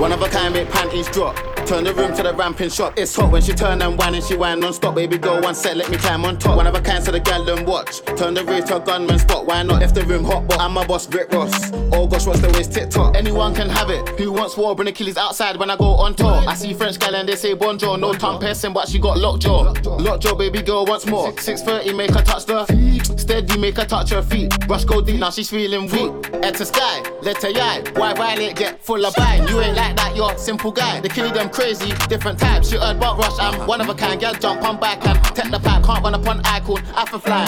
One 0.00 0.12
of 0.12 0.22
a 0.22 0.28
kind, 0.30 0.54
make 0.54 0.70
panties 0.70 1.10
drop. 1.10 1.36
Turn 1.66 1.84
the 1.84 1.92
room 1.92 2.14
to 2.16 2.22
the 2.22 2.32
ramping 2.34 2.70
shop. 2.70 2.94
It's 2.96 3.14
hot 3.14 3.30
when 3.30 3.42
she 3.42 3.52
turn 3.52 3.82
and 3.82 3.98
whine 3.98 4.14
and 4.14 4.24
she 4.24 4.34
whine 4.34 4.58
non-stop. 4.58 4.94
Baby 4.94 5.18
girl, 5.18 5.40
one 5.42 5.54
set, 5.54 5.76
let 5.76 5.90
me 5.90 5.98
climb 5.98 6.24
on 6.24 6.38
top. 6.38 6.56
One 6.56 6.66
of 6.66 6.74
a 6.74 6.80
kind, 6.80 7.04
so 7.04 7.12
the 7.12 7.20
gal 7.20 7.44
them 7.44 7.66
watch. 7.66 8.00
Turn 8.16 8.32
the 8.34 8.42
roof 8.44 8.64
to 8.64 8.76
a 8.76 8.80
gunman 8.80 9.18
spot. 9.18 9.46
Why 9.46 9.62
not? 9.62 9.82
If 9.82 9.92
the 9.92 10.02
room 10.04 10.24
hot, 10.24 10.48
but 10.48 10.58
I'm 10.58 10.72
my 10.72 10.86
boss, 10.86 11.06
Rick 11.12 11.32
Ross. 11.32 11.70
Oh 11.92 12.06
gosh, 12.06 12.26
what's 12.26 12.40
the 12.40 12.48
waist 12.56 12.72
TikTok? 12.72 13.14
Anyone 13.14 13.54
can 13.54 13.68
have 13.68 13.90
it. 13.90 14.08
Who 14.18 14.32
wants 14.32 14.56
war? 14.56 14.74
Bring 14.74 14.88
Achilles 14.88 15.18
outside 15.18 15.58
when 15.58 15.70
I 15.70 15.76
go 15.76 15.84
on 15.84 16.14
tour. 16.14 16.42
I 16.48 16.54
see 16.54 16.72
French 16.72 16.98
gal 16.98 17.14
and 17.14 17.28
they 17.28 17.36
say 17.36 17.52
bonjour. 17.52 17.98
No 17.98 18.14
tongue 18.14 18.40
piercing, 18.40 18.72
but 18.72 18.88
she 18.88 18.98
got 18.98 19.18
lockjaw. 19.18 19.74
Lockjaw, 19.84 20.34
baby 20.34 20.62
girl, 20.62 20.86
once 20.86 21.06
more. 21.06 21.30
6:30, 21.32 21.94
make 21.94 22.10
her 22.10 22.22
touch 22.22 22.46
the 22.46 22.64
feet. 22.66 23.06
Steady, 23.20 23.58
make 23.58 23.76
her 23.76 23.84
touch 23.84 24.10
her 24.10 24.22
feet. 24.22 24.66
Brush 24.66 24.84
go 24.84 25.02
deep, 25.02 25.20
now 25.20 25.30
she's 25.30 25.50
feeling 25.50 25.86
weak. 25.92 26.34
Head 26.42 26.54
to 26.54 26.64
sky, 26.64 27.02
let 27.22 27.40
her 27.42 27.50
eye. 27.54 27.84
Why 27.94 28.14
violate? 28.14 28.56
Get 28.56 28.82
full 28.82 29.04
of 29.04 29.14
bite. 29.14 29.48
You 29.48 29.60
ain't 29.60 29.76
like 29.76 29.89
that, 29.96 30.16
you're 30.16 30.32
a 30.32 30.38
simple 30.38 30.72
guy. 30.72 31.00
The 31.00 31.08
killie 31.08 31.32
them 31.32 31.50
crazy, 31.50 31.92
different 32.08 32.38
types. 32.38 32.72
You 32.72 32.80
heard 32.80 32.96
about 32.96 33.18
rush, 33.18 33.38
I'm 33.38 33.66
one 33.66 33.80
of 33.80 33.88
a 33.88 33.94
kind. 33.94 34.20
Girl, 34.20 34.34
jump 34.34 34.62
on 34.62 34.78
back 34.78 35.06
and 35.06 35.22
take 35.36 35.50
the 35.50 35.58
pipe. 35.58 35.84
Can't 35.84 36.02
run 36.04 36.14
upon 36.14 36.40
icon, 36.44 36.82
I 36.94 37.06
for 37.06 37.18
fly. 37.18 37.44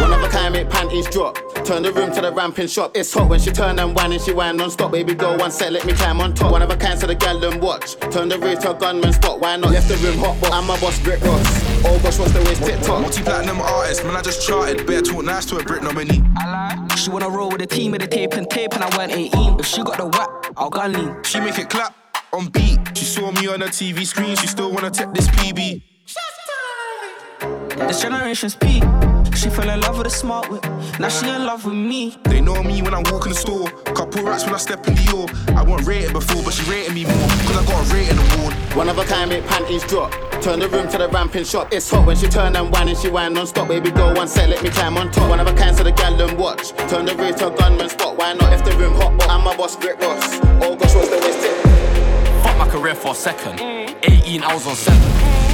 One 0.00 0.12
of 0.12 0.22
a 0.22 0.28
kind, 0.28 0.52
make 0.52 0.68
panties 0.68 1.08
drop. 1.08 1.38
Turn 1.64 1.82
the 1.82 1.92
room 1.92 2.12
to 2.12 2.20
the 2.20 2.32
ramping 2.32 2.68
shop. 2.68 2.92
It's 2.94 3.12
hot 3.12 3.28
when 3.28 3.40
she 3.40 3.50
turn 3.50 3.78
and 3.78 3.94
whine 3.94 4.12
and 4.12 4.20
she 4.20 4.32
whine 4.32 4.56
non-stop. 4.56 4.92
Baby 4.92 5.14
girl, 5.14 5.36
one 5.36 5.50
set, 5.50 5.72
let 5.72 5.84
me 5.84 5.94
climb 5.94 6.20
on 6.20 6.34
top. 6.34 6.52
One 6.52 6.62
of 6.62 6.70
a 6.70 6.76
kind, 6.76 6.98
so 6.98 7.06
the 7.06 7.14
gal 7.14 7.40
them 7.40 7.60
watch. 7.60 7.96
Turn 8.12 8.28
the 8.28 8.38
roof 8.38 8.60
to 8.60 8.70
a 8.70 8.74
gunman 8.74 9.12
spot. 9.12 9.40
Why 9.40 9.56
not? 9.56 9.72
Left 9.72 9.88
the 9.88 9.96
room 9.96 10.18
hot, 10.18 10.36
but 10.40 10.52
I'm 10.52 10.64
a 10.64 10.78
boss, 10.78 11.00
Rick 11.04 11.22
Ross. 11.22 11.66
Oh 11.84 11.98
gosh, 12.02 12.18
what's 12.18 12.32
the 12.32 12.40
waist 12.40 12.64
TikTok? 12.64 13.00
Multi-platinum 13.00 13.60
artist, 13.60 14.04
man, 14.04 14.16
I 14.16 14.22
just 14.22 14.46
charted. 14.46 14.86
Better 14.86 15.02
talk 15.02 15.24
nice 15.24 15.46
to 15.46 15.56
a 15.56 15.62
Brit 15.64 15.82
nominee. 15.82 16.22
She 16.96 17.10
wanna 17.10 17.28
roll 17.28 17.50
with 17.50 17.60
the 17.60 17.66
team 17.66 17.92
with 17.92 18.00
the 18.00 18.06
tape 18.06 18.34
and 18.34 18.48
tape, 18.48 18.74
and 18.74 18.84
I 18.84 18.96
went 18.96 19.12
18. 19.12 19.58
If 19.58 19.66
she 19.66 19.82
got 19.82 19.96
the 19.96 20.06
whack, 20.06 20.28
Algani. 20.56 21.24
She 21.24 21.40
make 21.40 21.58
it 21.58 21.68
clap 21.68 21.94
on 22.32 22.48
beat. 22.48 22.78
She 22.94 23.04
saw 23.04 23.30
me 23.30 23.46
on 23.46 23.60
her 23.60 23.68
TV 23.68 24.06
screen. 24.06 24.36
She 24.36 24.46
still 24.46 24.72
wanna 24.72 24.90
take 24.90 25.12
this 25.12 25.28
PB. 25.28 25.82
This 27.88 28.00
generation's 28.00 28.54
peak 28.54 28.82
peak. 29.36 29.44
She 29.44 29.50
fell 29.50 29.70
in 29.70 29.80
love 29.80 29.98
with 29.98 30.06
a 30.06 30.10
smart 30.10 30.50
whip. 30.50 30.64
Now 30.98 31.08
she 31.08 31.28
in 31.28 31.44
love 31.44 31.64
with 31.64 31.74
me. 31.74 32.16
They 32.24 32.40
know 32.40 32.62
me 32.62 32.82
when 32.82 32.94
I 32.94 32.98
walk 33.10 33.26
in 33.26 33.32
the 33.32 33.34
store. 33.34 33.68
Couple 33.94 34.22
rats 34.22 34.44
when 34.44 34.54
I 34.54 34.58
step 34.58 34.86
in 34.88 34.94
the 34.94 35.04
door. 35.04 35.26
I 35.56 35.62
wasn't 35.62 35.88
rated 35.88 36.12
before, 36.12 36.42
but 36.42 36.52
she 36.52 36.68
rated 36.70 36.94
me 36.94 37.04
more. 37.04 37.28
Cause 37.46 37.56
I 37.56 37.64
got 37.66 37.86
a 37.86 37.94
rating 37.94 38.18
award. 38.18 38.54
One 38.74 38.88
of 38.88 38.98
a 38.98 39.04
kind, 39.04 39.30
make 39.30 39.46
panties 39.46 39.84
drop. 39.84 40.12
Turn 40.42 40.60
the 40.60 40.68
room 40.68 40.88
to 40.88 40.98
the 40.98 41.08
ramping 41.08 41.44
shop. 41.44 41.72
It's 41.72 41.90
hot 41.90 42.06
when 42.06 42.16
she 42.16 42.28
turn 42.28 42.56
and 42.56 42.72
whine 42.72 42.88
and 42.88 42.98
she 42.98 43.08
whine 43.08 43.32
non-stop. 43.34 43.68
Baby 43.68 43.90
girl, 43.90 44.14
one 44.14 44.28
set, 44.28 44.48
let 44.48 44.62
me 44.62 44.70
climb 44.70 44.96
on 44.96 45.10
top. 45.10 45.28
One 45.28 45.40
of 45.40 45.46
a 45.46 45.54
kind, 45.54 45.76
so 45.76 45.82
the 45.82 45.92
gal 45.92 46.20
and 46.20 46.38
watch. 46.38 46.70
Turn 46.90 47.04
the 47.04 47.14
roof 47.14 47.36
to 47.36 47.52
a 47.52 47.56
gunman 47.56 47.88
spot. 47.88 48.16
Why 48.16 48.32
not 48.34 48.52
if 48.52 48.64
the 48.64 48.72
room 48.76 48.94
hot? 48.94 49.16
But 49.18 49.28
I'm 49.30 49.44
my 49.44 49.56
boss, 49.56 49.76
great 49.76 49.98
boss. 49.98 50.40
Oh 50.62 50.76
gosh, 50.76 50.94
what's 50.94 51.10
the 51.10 51.18
waist 51.18 51.40
tip? 51.40 52.42
Fuck 52.42 52.58
my 52.58 52.68
career 52.68 52.94
for 52.94 53.12
a 53.12 53.14
second. 53.14 53.60
18, 53.60 54.42
I 54.42 54.54
was 54.54 54.66
on 54.66 54.76
7. 54.76 55.00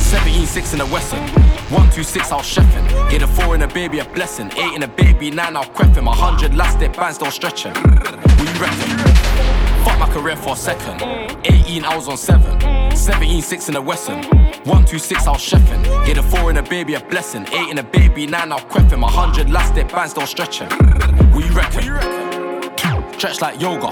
17, 0.01 0.47
6 0.47 0.72
in 0.72 0.78
the 0.80 0.87
Western. 0.87 1.51
1, 1.71 1.91
2, 1.91 2.03
6, 2.03 2.33
I 2.33 2.37
was 2.37 2.47
chefing. 2.47 3.11
Get 3.11 3.23
a 3.23 3.27
4 3.27 3.55
in 3.55 3.63
a 3.63 3.69
baby, 3.69 3.99
a 4.01 4.05
blessing. 4.05 4.51
8 4.53 4.75
in 4.75 4.83
a 4.83 4.89
baby, 4.89 5.31
9, 5.31 5.57
I'll 5.57 5.65
creffing. 5.65 6.05
100 6.05 6.55
last 6.55 6.77
step 6.77 6.97
bands 6.97 7.19
don't 7.19 7.33
stretching. 7.33 7.73
What 7.73 8.55
you 8.55 8.61
reckon? 8.61 8.99
Fuck 9.85 9.99
my 9.99 10.09
career 10.13 10.37
for 10.37 10.53
a 10.53 10.57
second. 10.57 11.03
18, 11.45 11.85
I 11.85 11.97
was 11.97 12.09
on 12.09 12.17
7. 12.17 12.97
17, 12.97 13.43
6 13.43 13.69
in 13.69 13.75
the 13.75 13.81
Western. 13.81 14.23
1, 14.65 14.85
2, 14.85 14.99
6, 14.99 15.27
I 15.27 15.31
was 15.31 15.41
chefing. 15.41 16.07
Get 16.07 16.19
a 16.19 16.23
4 16.23 16.51
in 16.51 16.59
a 16.59 16.63
baby, 16.63 16.95
a 16.95 17.01
blessing. 17.01 17.47
8 17.49 17.71
in 17.71 17.79
a 17.79 17.83
baby, 17.83 18.27
9, 18.27 18.53
I'll 18.53 18.61
creffing. 18.61 19.01
100 19.01 19.51
last 19.51 19.73
step 19.73 19.91
bands 19.91 20.13
don't 20.15 20.29
stretching. 20.29 20.69
What 21.33 21.45
you 21.45 21.53
reckon? 21.53 22.32
Stretch 23.23 23.41
like 23.41 23.61
yoga. 23.61 23.87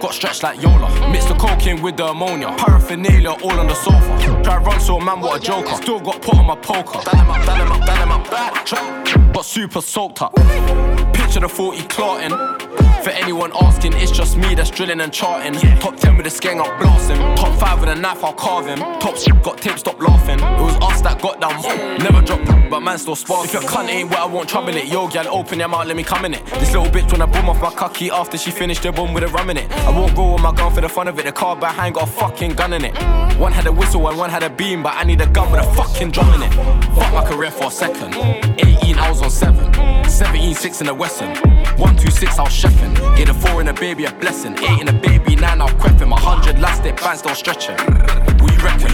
Got 0.00 0.14
stretched 0.14 0.44
like 0.44 0.62
Yola. 0.62 1.10
Mix 1.10 1.24
the 1.24 1.34
cocaine 1.34 1.82
with 1.82 1.96
the 1.96 2.06
ammonia. 2.06 2.54
Paraphernalia 2.56 3.30
all 3.30 3.58
on 3.58 3.66
the 3.66 3.74
sofa. 3.74 4.40
Try 4.44 4.58
run 4.58 4.78
so 4.78 5.00
man, 5.00 5.20
what 5.20 5.42
a 5.42 5.44
joker. 5.44 5.74
Still 5.82 5.98
got 5.98 6.22
put 6.22 6.36
on 6.36 6.46
my 6.46 6.54
poker. 6.54 7.00
Him 7.10 7.28
up, 7.28 7.42
him 7.42 7.72
up, 7.72 7.88
him 7.88 8.12
up. 8.12 8.64
Track. 8.64 9.32
But 9.32 9.44
super 9.44 9.80
soaked 9.80 10.22
up. 10.22 10.36
Picture 11.12 11.40
the 11.40 11.48
40 11.48 11.82
clotting. 11.88 12.91
For 13.02 13.10
anyone 13.10 13.50
asking, 13.60 13.94
it's 13.94 14.12
just 14.12 14.36
me 14.36 14.54
that's 14.54 14.70
drilling 14.70 15.00
and 15.00 15.12
charting. 15.12 15.54
Top 15.80 15.96
10 15.96 16.16
with 16.16 16.24
the 16.24 16.30
skeng, 16.30 16.60
I'll 16.60 16.78
blast 16.78 17.10
him. 17.10 17.18
Top 17.34 17.58
5 17.58 17.80
with 17.80 17.88
a 17.88 17.96
knife, 17.96 18.22
I'll 18.22 18.32
carve 18.32 18.66
him. 18.66 18.78
Top 19.00 19.16
shit 19.16 19.42
got 19.42 19.58
tape, 19.58 19.76
stop 19.76 20.00
laughing. 20.00 20.38
It 20.38 20.62
was 20.62 20.76
us 20.76 21.00
that 21.00 21.20
got 21.20 21.40
down. 21.40 21.60
Never 21.98 22.24
dropped, 22.24 22.70
but 22.70 22.78
man 22.78 22.98
still 22.98 23.16
spark. 23.16 23.46
If 23.46 23.54
your 23.54 23.62
cunt 23.62 23.88
ain't 23.88 24.08
wet, 24.08 24.20
I 24.20 24.26
won't 24.26 24.48
trouble 24.48 24.76
it. 24.76 24.86
Yo, 24.86 25.08
gal, 25.08 25.26
open 25.34 25.58
your 25.58 25.66
mouth, 25.66 25.88
let 25.88 25.96
me 25.96 26.04
come 26.04 26.24
in 26.26 26.34
it. 26.34 26.46
This 26.46 26.72
little 26.72 26.86
bitch 26.92 27.10
wanna 27.10 27.26
boom 27.26 27.48
off 27.48 27.60
my 27.60 27.74
cocky 27.74 28.08
after 28.12 28.38
she 28.38 28.52
finished 28.52 28.84
the 28.84 28.92
bomb 28.92 29.12
with 29.12 29.24
a 29.24 29.28
rum 29.28 29.50
in 29.50 29.56
it. 29.56 29.68
I 29.72 29.90
won't 29.90 30.14
go 30.14 30.34
with 30.34 30.42
my 30.42 30.52
gun 30.52 30.72
for 30.72 30.80
the 30.80 30.88
fun 30.88 31.08
of 31.08 31.18
it. 31.18 31.24
The 31.24 31.32
car 31.32 31.56
behind 31.56 31.96
got 31.96 32.08
a 32.08 32.12
fucking 32.12 32.52
gun 32.52 32.72
in 32.72 32.84
it. 32.84 32.96
One 33.36 33.50
had 33.50 33.66
a 33.66 33.72
whistle 33.72 34.06
and 34.06 34.16
one 34.16 34.30
had 34.30 34.44
a 34.44 34.50
beam, 34.50 34.84
but 34.84 34.94
I 34.94 35.02
need 35.02 35.20
a 35.20 35.26
gun 35.26 35.50
with 35.50 35.60
a 35.60 35.74
fucking 35.74 36.12
drum 36.12 36.40
in 36.40 36.42
it. 36.44 36.54
Fuck 36.94 37.12
my 37.12 37.24
career 37.24 37.50
for 37.50 37.64
a 37.64 37.70
second. 37.72 38.14
18, 38.14 38.96
I 38.96 39.10
was 39.10 39.22
on 39.22 39.30
7. 39.30 40.04
17, 40.08 40.54
6 40.54 40.80
in 40.82 40.86
the 40.86 40.94
Western. 40.94 41.34
1, 41.78 41.96
2, 41.96 42.10
6, 42.10 42.38
I 42.38 42.42
was 42.42 42.52
chefing. 42.52 42.91
Get 43.16 43.28
a 43.28 43.34
4 43.34 43.60
in 43.60 43.68
a 43.68 43.72
baby, 43.72 44.04
a 44.04 44.12
blessing. 44.12 44.58
8 44.58 44.80
in 44.80 44.88
a 44.88 44.92
baby, 44.92 45.36
9, 45.36 45.60
I'll 45.60 45.68
crep 45.78 45.98
him. 45.98 46.10
100 46.10 46.58
last 46.58 46.84
it, 46.84 46.96
bands 46.96 47.22
don't 47.22 47.36
stretch 47.36 47.68
it. 47.68 47.80
What 48.40 48.52
you 48.52 48.62
reckon? 48.62 48.90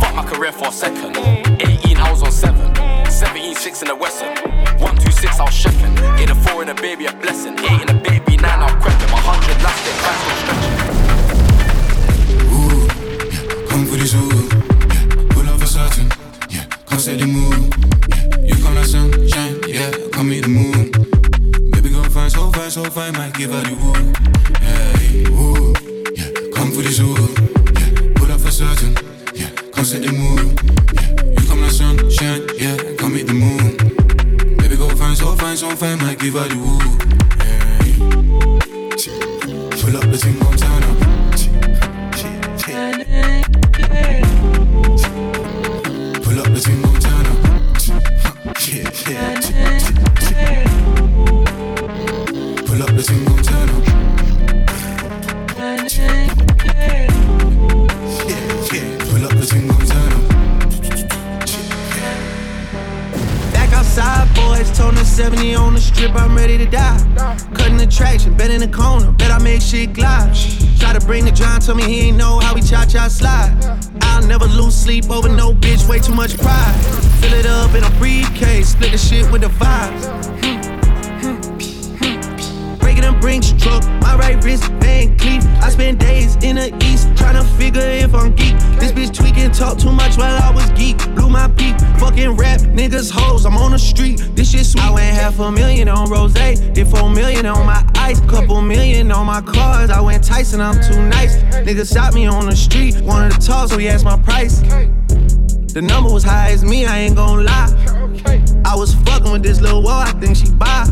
Fuck 0.00 0.14
my 0.14 0.24
career 0.24 0.52
for 0.52 0.68
a 0.68 0.72
second. 0.72 1.16
18, 1.16 1.96
I 1.98 2.10
was 2.10 2.22
on 2.22 2.32
7. 2.32 2.74
17, 3.10 3.54
6 3.54 3.82
in 3.82 3.88
the 3.88 3.94
Western. 3.94 4.36
1, 4.78 4.96
2, 4.96 5.10
6, 5.10 5.40
I 5.40 5.44
was 5.44 5.54
chefing. 5.54 6.18
Get 6.18 6.30
a 6.30 6.34
4 6.34 6.62
in 6.62 6.68
a 6.68 6.74
baby, 6.74 7.06
a 7.06 7.12
blessing. 7.12 7.58
8 7.58 7.82
in 7.82 7.95
a 7.95 7.95
fine, 22.96 23.12
might 23.12 23.34
give 23.34 23.50
her 23.50 23.60
the 23.60 23.74
woo, 23.74 24.05
rose, 96.06 96.32
did 96.32 96.86
four 96.88 97.10
million 97.10 97.46
on 97.46 97.66
my 97.66 97.84
ice, 97.96 98.20
couple 98.20 98.60
million 98.62 99.10
on 99.10 99.26
my 99.26 99.40
cars. 99.40 99.90
I 99.90 100.00
went 100.00 100.22
Tyson, 100.24 100.60
I'm 100.60 100.80
too 100.82 101.00
nice. 101.08 101.36
Niggas 101.66 101.92
shot 101.92 102.14
me 102.14 102.26
on 102.26 102.46
the 102.46 102.56
street, 102.56 103.00
wanted 103.00 103.40
to 103.40 103.46
talk, 103.46 103.68
so 103.68 103.78
he 103.78 103.88
asked 103.88 104.04
my 104.04 104.18
price. 104.18 104.60
The 105.72 105.82
number 105.82 106.12
was 106.12 106.24
high 106.24 106.50
as 106.50 106.64
me, 106.64 106.86
I 106.86 107.00
ain't 107.00 107.16
gon' 107.16 107.44
lie. 107.44 107.72
I 108.64 108.74
was 108.74 108.94
fucking 108.94 109.30
with 109.30 109.42
this 109.42 109.60
little 109.60 109.82
wall, 109.82 110.00
I 110.00 110.12
think 110.12 110.36
she 110.36 110.50
buy. 110.50 110.84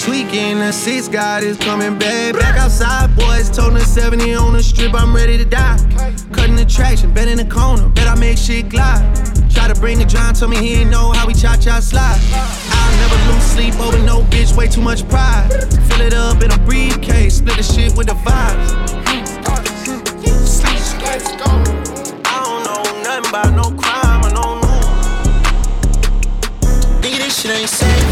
Tweaking, 0.00 0.58
the 0.58 0.72
six 0.72 1.08
God 1.08 1.42
is 1.42 1.56
coming 1.56 1.98
back. 1.98 2.34
Back 2.34 2.56
outside, 2.58 3.14
boys, 3.16 3.48
told 3.50 3.80
70 3.80 4.34
on 4.34 4.52
the 4.52 4.62
strip, 4.62 4.92
I'm 4.94 5.14
ready 5.14 5.38
to 5.38 5.44
die. 5.44 5.78
Cutting 6.32 6.56
the 6.56 6.66
traction, 6.66 7.14
bet 7.14 7.28
in 7.28 7.38
the 7.38 7.44
corner, 7.44 7.88
bet 7.90 8.08
I 8.08 8.14
make 8.14 8.36
shit 8.36 8.68
glide. 8.68 9.33
Try 9.64 9.72
to 9.72 9.80
bring 9.80 9.98
the 9.98 10.04
John, 10.04 10.34
told 10.34 10.50
me 10.50 10.58
he 10.58 10.74
ain't 10.74 10.90
know 10.90 11.12
how 11.12 11.26
we 11.26 11.32
cha 11.32 11.56
cha 11.56 11.80
slide. 11.80 12.20
I'll 12.68 12.96
never 13.00 13.32
lose 13.32 13.42
sleep 13.44 13.74
over 13.80 13.96
no 14.04 14.20
bitch, 14.24 14.54
way 14.54 14.68
too 14.68 14.82
much 14.82 15.08
pride. 15.08 15.48
Fill 15.88 16.02
it 16.02 16.12
up 16.12 16.42
in 16.42 16.52
a 16.52 16.58
briefcase, 16.66 17.38
split 17.38 17.56
the 17.56 17.62
shit 17.62 17.96
with 17.96 18.08
the 18.08 18.12
vibes. 18.12 18.74
I 22.26 22.44
don't 22.44 22.62
know 22.62 22.82
nothing 23.08 23.30
about 23.30 23.54
no 23.54 23.72
crime. 23.80 24.20
Nigga, 27.00 27.18
this 27.24 27.40
shit 27.40 27.50
ain't 27.52 27.70
safe. 27.70 28.04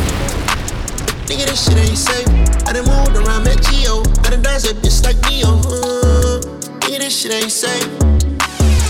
Nigga, 1.29 1.45
this 1.45 1.67
shit 1.67 1.77
ain't 1.77 1.99
safe. 1.99 2.29
I 2.67 2.73
done 2.73 2.87
moved 2.87 3.29
around, 3.29 3.45
met 3.45 3.61
Geo. 3.61 4.01
I 4.25 4.31
done 4.31 4.41
dance 4.41 4.63
that 4.63 4.77
bitch 4.77 5.05
like 5.05 5.21
Neo. 5.29 5.49
Uh, 5.69 6.41
nigga, 6.81 7.01
this 7.01 7.21
shit 7.21 7.35
ain't 7.35 7.53
safe. 7.53 8.22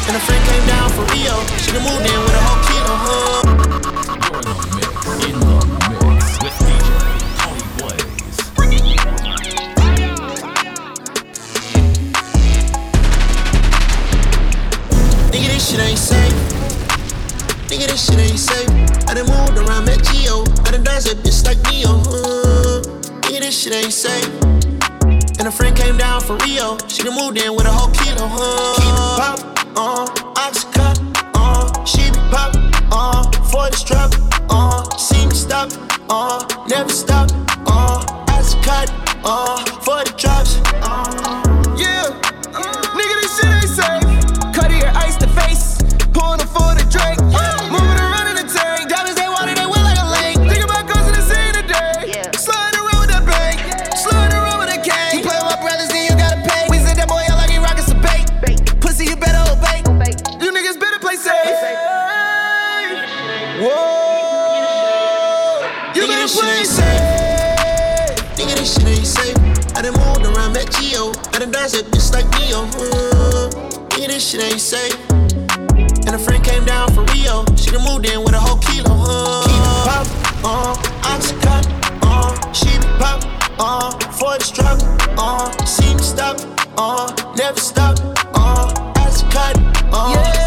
And 0.08 0.16
a 0.16 0.20
friend 0.20 0.44
came 0.48 0.66
down 0.66 0.90
for 0.90 1.04
Rio. 1.14 1.36
She 1.58 1.72
done 1.72 1.84
moved 1.84 2.06
in 2.06 2.18
with 2.24 2.34
a 2.34 2.42
whole 2.46 2.62
kilo. 2.66 2.94
Uh. 3.06 3.42
Blaze. 7.78 8.38
Nigga, 15.30 15.48
this 15.52 15.70
shit 15.70 15.80
ain't 15.80 15.98
safe. 15.98 16.34
Nigga, 17.68 17.86
this 17.88 18.04
shit 18.06 18.18
ain't 18.18 18.38
safe. 18.38 18.68
I 19.08 19.14
done 19.14 19.26
moved 19.26 19.58
around. 19.58 19.88
I 20.66 20.70
done 20.72 20.84
like 21.46 21.62
nigga, 23.22 23.40
this 23.40 23.58
shit 23.62 23.74
ain't 23.74 23.92
safe. 23.92 24.28
And 25.38 25.48
a 25.48 25.52
friend 25.52 25.76
came 25.76 25.96
down 25.96 26.20
for 26.20 26.36
Rio. 26.38 26.76
She 26.88 27.02
done 27.02 27.14
moved 27.16 27.38
in 27.38 27.54
with 27.54 27.66
a 27.66 27.70
whole 27.70 27.90
kilo. 27.92 28.28
Uh, 28.30 28.74
Keep 28.76 28.84
pop, 29.44 29.51
uh, 29.76 30.06
oxycut, 30.36 30.98
uh, 31.34 31.84
she 31.84 32.10
be 32.10 32.18
pop, 32.30 32.52
uh, 32.90 33.22
for 33.50 33.70
the 33.70 33.76
strap, 33.76 34.12
uh, 34.50 34.82
see 34.96 35.26
me 35.26 35.34
stop, 35.34 35.70
uh, 36.10 36.44
never 36.68 36.88
stop, 36.90 37.30
uh, 37.66 38.00
oxycut, 38.28 38.88
uh, 39.24 39.64
for 39.80 40.04
the 40.04 40.12
drops, 40.16 40.56
uh. 40.82 41.76
Yeah, 41.78 42.21
done 71.42 71.50
dodged 71.50 71.74
that 71.74 71.86
bitch 71.90 72.12
like 72.12 72.28
Neo. 72.38 72.62
Uh, 72.78 73.50
yeah, 73.98 74.06
this 74.06 74.30
shit 74.30 74.42
ain't 74.42 74.60
safe. 74.60 74.94
And 76.06 76.14
a 76.14 76.18
friend 76.18 76.42
came 76.44 76.64
down 76.64 76.92
for 76.94 77.02
Rio. 77.14 77.44
She 77.56 77.70
done 77.70 77.84
moved 77.84 78.06
in 78.06 78.20
with 78.22 78.34
a 78.34 78.38
whole 78.40 78.58
kilo. 78.58 78.90
Uh, 78.94 79.42
Keep 79.42 79.58
it 79.58 79.82
pop, 79.82 80.06
uh, 80.44 80.74
oxycut, 81.10 81.64
uh, 82.02 82.52
she 82.52 82.70
be 82.78 82.86
pop, 82.98 83.22
uh, 83.58 83.90
for 84.12 84.38
the 84.38 84.44
struggle, 84.44 84.86
uh, 85.18 85.50
see 85.64 85.94
me 85.94 86.02
stop, 86.02 86.38
uh, 86.78 87.10
never 87.36 87.58
stop, 87.58 87.98
uh, 88.34 88.72
oxycut, 88.94 89.56
uh, 89.92 90.12
Yeah. 90.14 90.41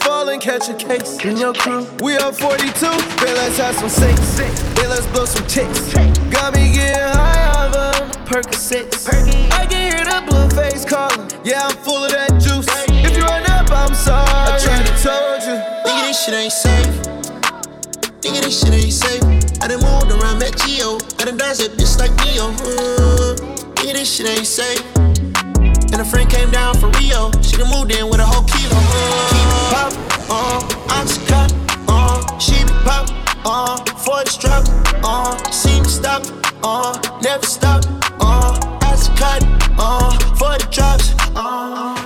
Fall 0.00 0.28
and 0.28 0.40
catch 0.40 0.68
a 0.68 0.74
case. 0.74 1.24
In 1.24 1.36
your 1.36 1.54
crew, 1.54 1.86
we 2.02 2.16
are 2.16 2.32
42. 2.32 2.60
Babe, 2.60 3.36
let's 3.36 3.58
have 3.58 3.74
some 3.76 3.88
sex. 3.88 4.38
Babe, 4.38 4.88
let's 4.88 5.06
blow 5.08 5.24
some 5.24 5.46
chicks. 5.46 5.92
Got 6.30 6.54
me 6.54 6.72
getting 6.72 7.16
high 7.16 7.46
off 7.54 7.76
of 7.76 8.16
Percocets. 8.26 9.08
I 9.52 9.66
can 9.66 9.92
hear 9.92 10.04
the 10.04 10.22
blue 10.26 10.48
face 10.50 10.84
calling. 10.84 11.30
Yeah, 11.44 11.66
I'm 11.66 11.76
full 11.76 12.04
of 12.04 12.10
that 12.12 12.32
juice. 12.40 12.66
If 12.88 13.16
you 13.16 13.22
run 13.22 13.44
up, 13.50 13.70
I'm 13.70 13.94
sorry. 13.94 14.28
I 14.28 14.58
tried 14.58 14.86
to 14.86 14.94
told 15.02 15.42
you. 15.42 15.56
Nigga, 15.84 16.02
this 16.08 16.24
shit 16.24 16.34
ain't 16.34 16.52
safe. 16.52 16.94
Nigga, 18.22 18.40
this 18.42 18.60
shit 18.60 18.72
ain't 18.72 18.92
safe. 18.92 19.24
I 19.62 19.68
done 19.68 19.80
moved 19.80 20.12
around, 20.12 20.38
met 20.38 20.56
Geo. 20.58 20.98
I 21.18 21.24
done 21.24 21.36
dodged 21.36 21.60
that 21.60 21.72
bitch 21.76 21.98
like 21.98 22.12
Neo. 22.24 22.48
Uh, 22.48 23.36
nigga, 23.76 23.92
this 23.94 24.14
shit 24.14 24.28
ain't 24.28 24.46
safe. 24.46 24.84
And 25.92 26.00
a 26.00 26.04
friend 26.04 26.30
came 26.30 26.50
down 26.50 26.76
for 26.76 26.88
Rio. 27.00 27.30
She 27.42 27.56
done 27.56 27.70
moved 27.70 27.92
in 27.92 28.08
with 28.08 28.20
a 28.20 28.26
whole 28.26 28.44
kilo 28.44 29.29
pop 29.70 29.92
on, 30.28 30.62
I'm 30.88 31.06
cut 31.26 31.52
on, 31.88 32.40
she 32.40 32.64
pop 32.84 33.08
uh, 33.46 33.48
on, 33.48 33.86
for 34.04 34.24
the 34.24 34.30
strap 34.30 34.64
uh, 35.04 35.08
on, 35.08 35.52
seem 35.52 35.84
stop 35.84 36.22
on, 36.64 37.00
never 37.22 37.46
stop 37.46 37.84
on, 38.20 38.58
ass 38.82 39.08
cut 39.16 39.42
on, 39.78 40.18
for 40.36 40.58
the 40.58 40.66
drops 40.70 41.14
on. 41.36 41.96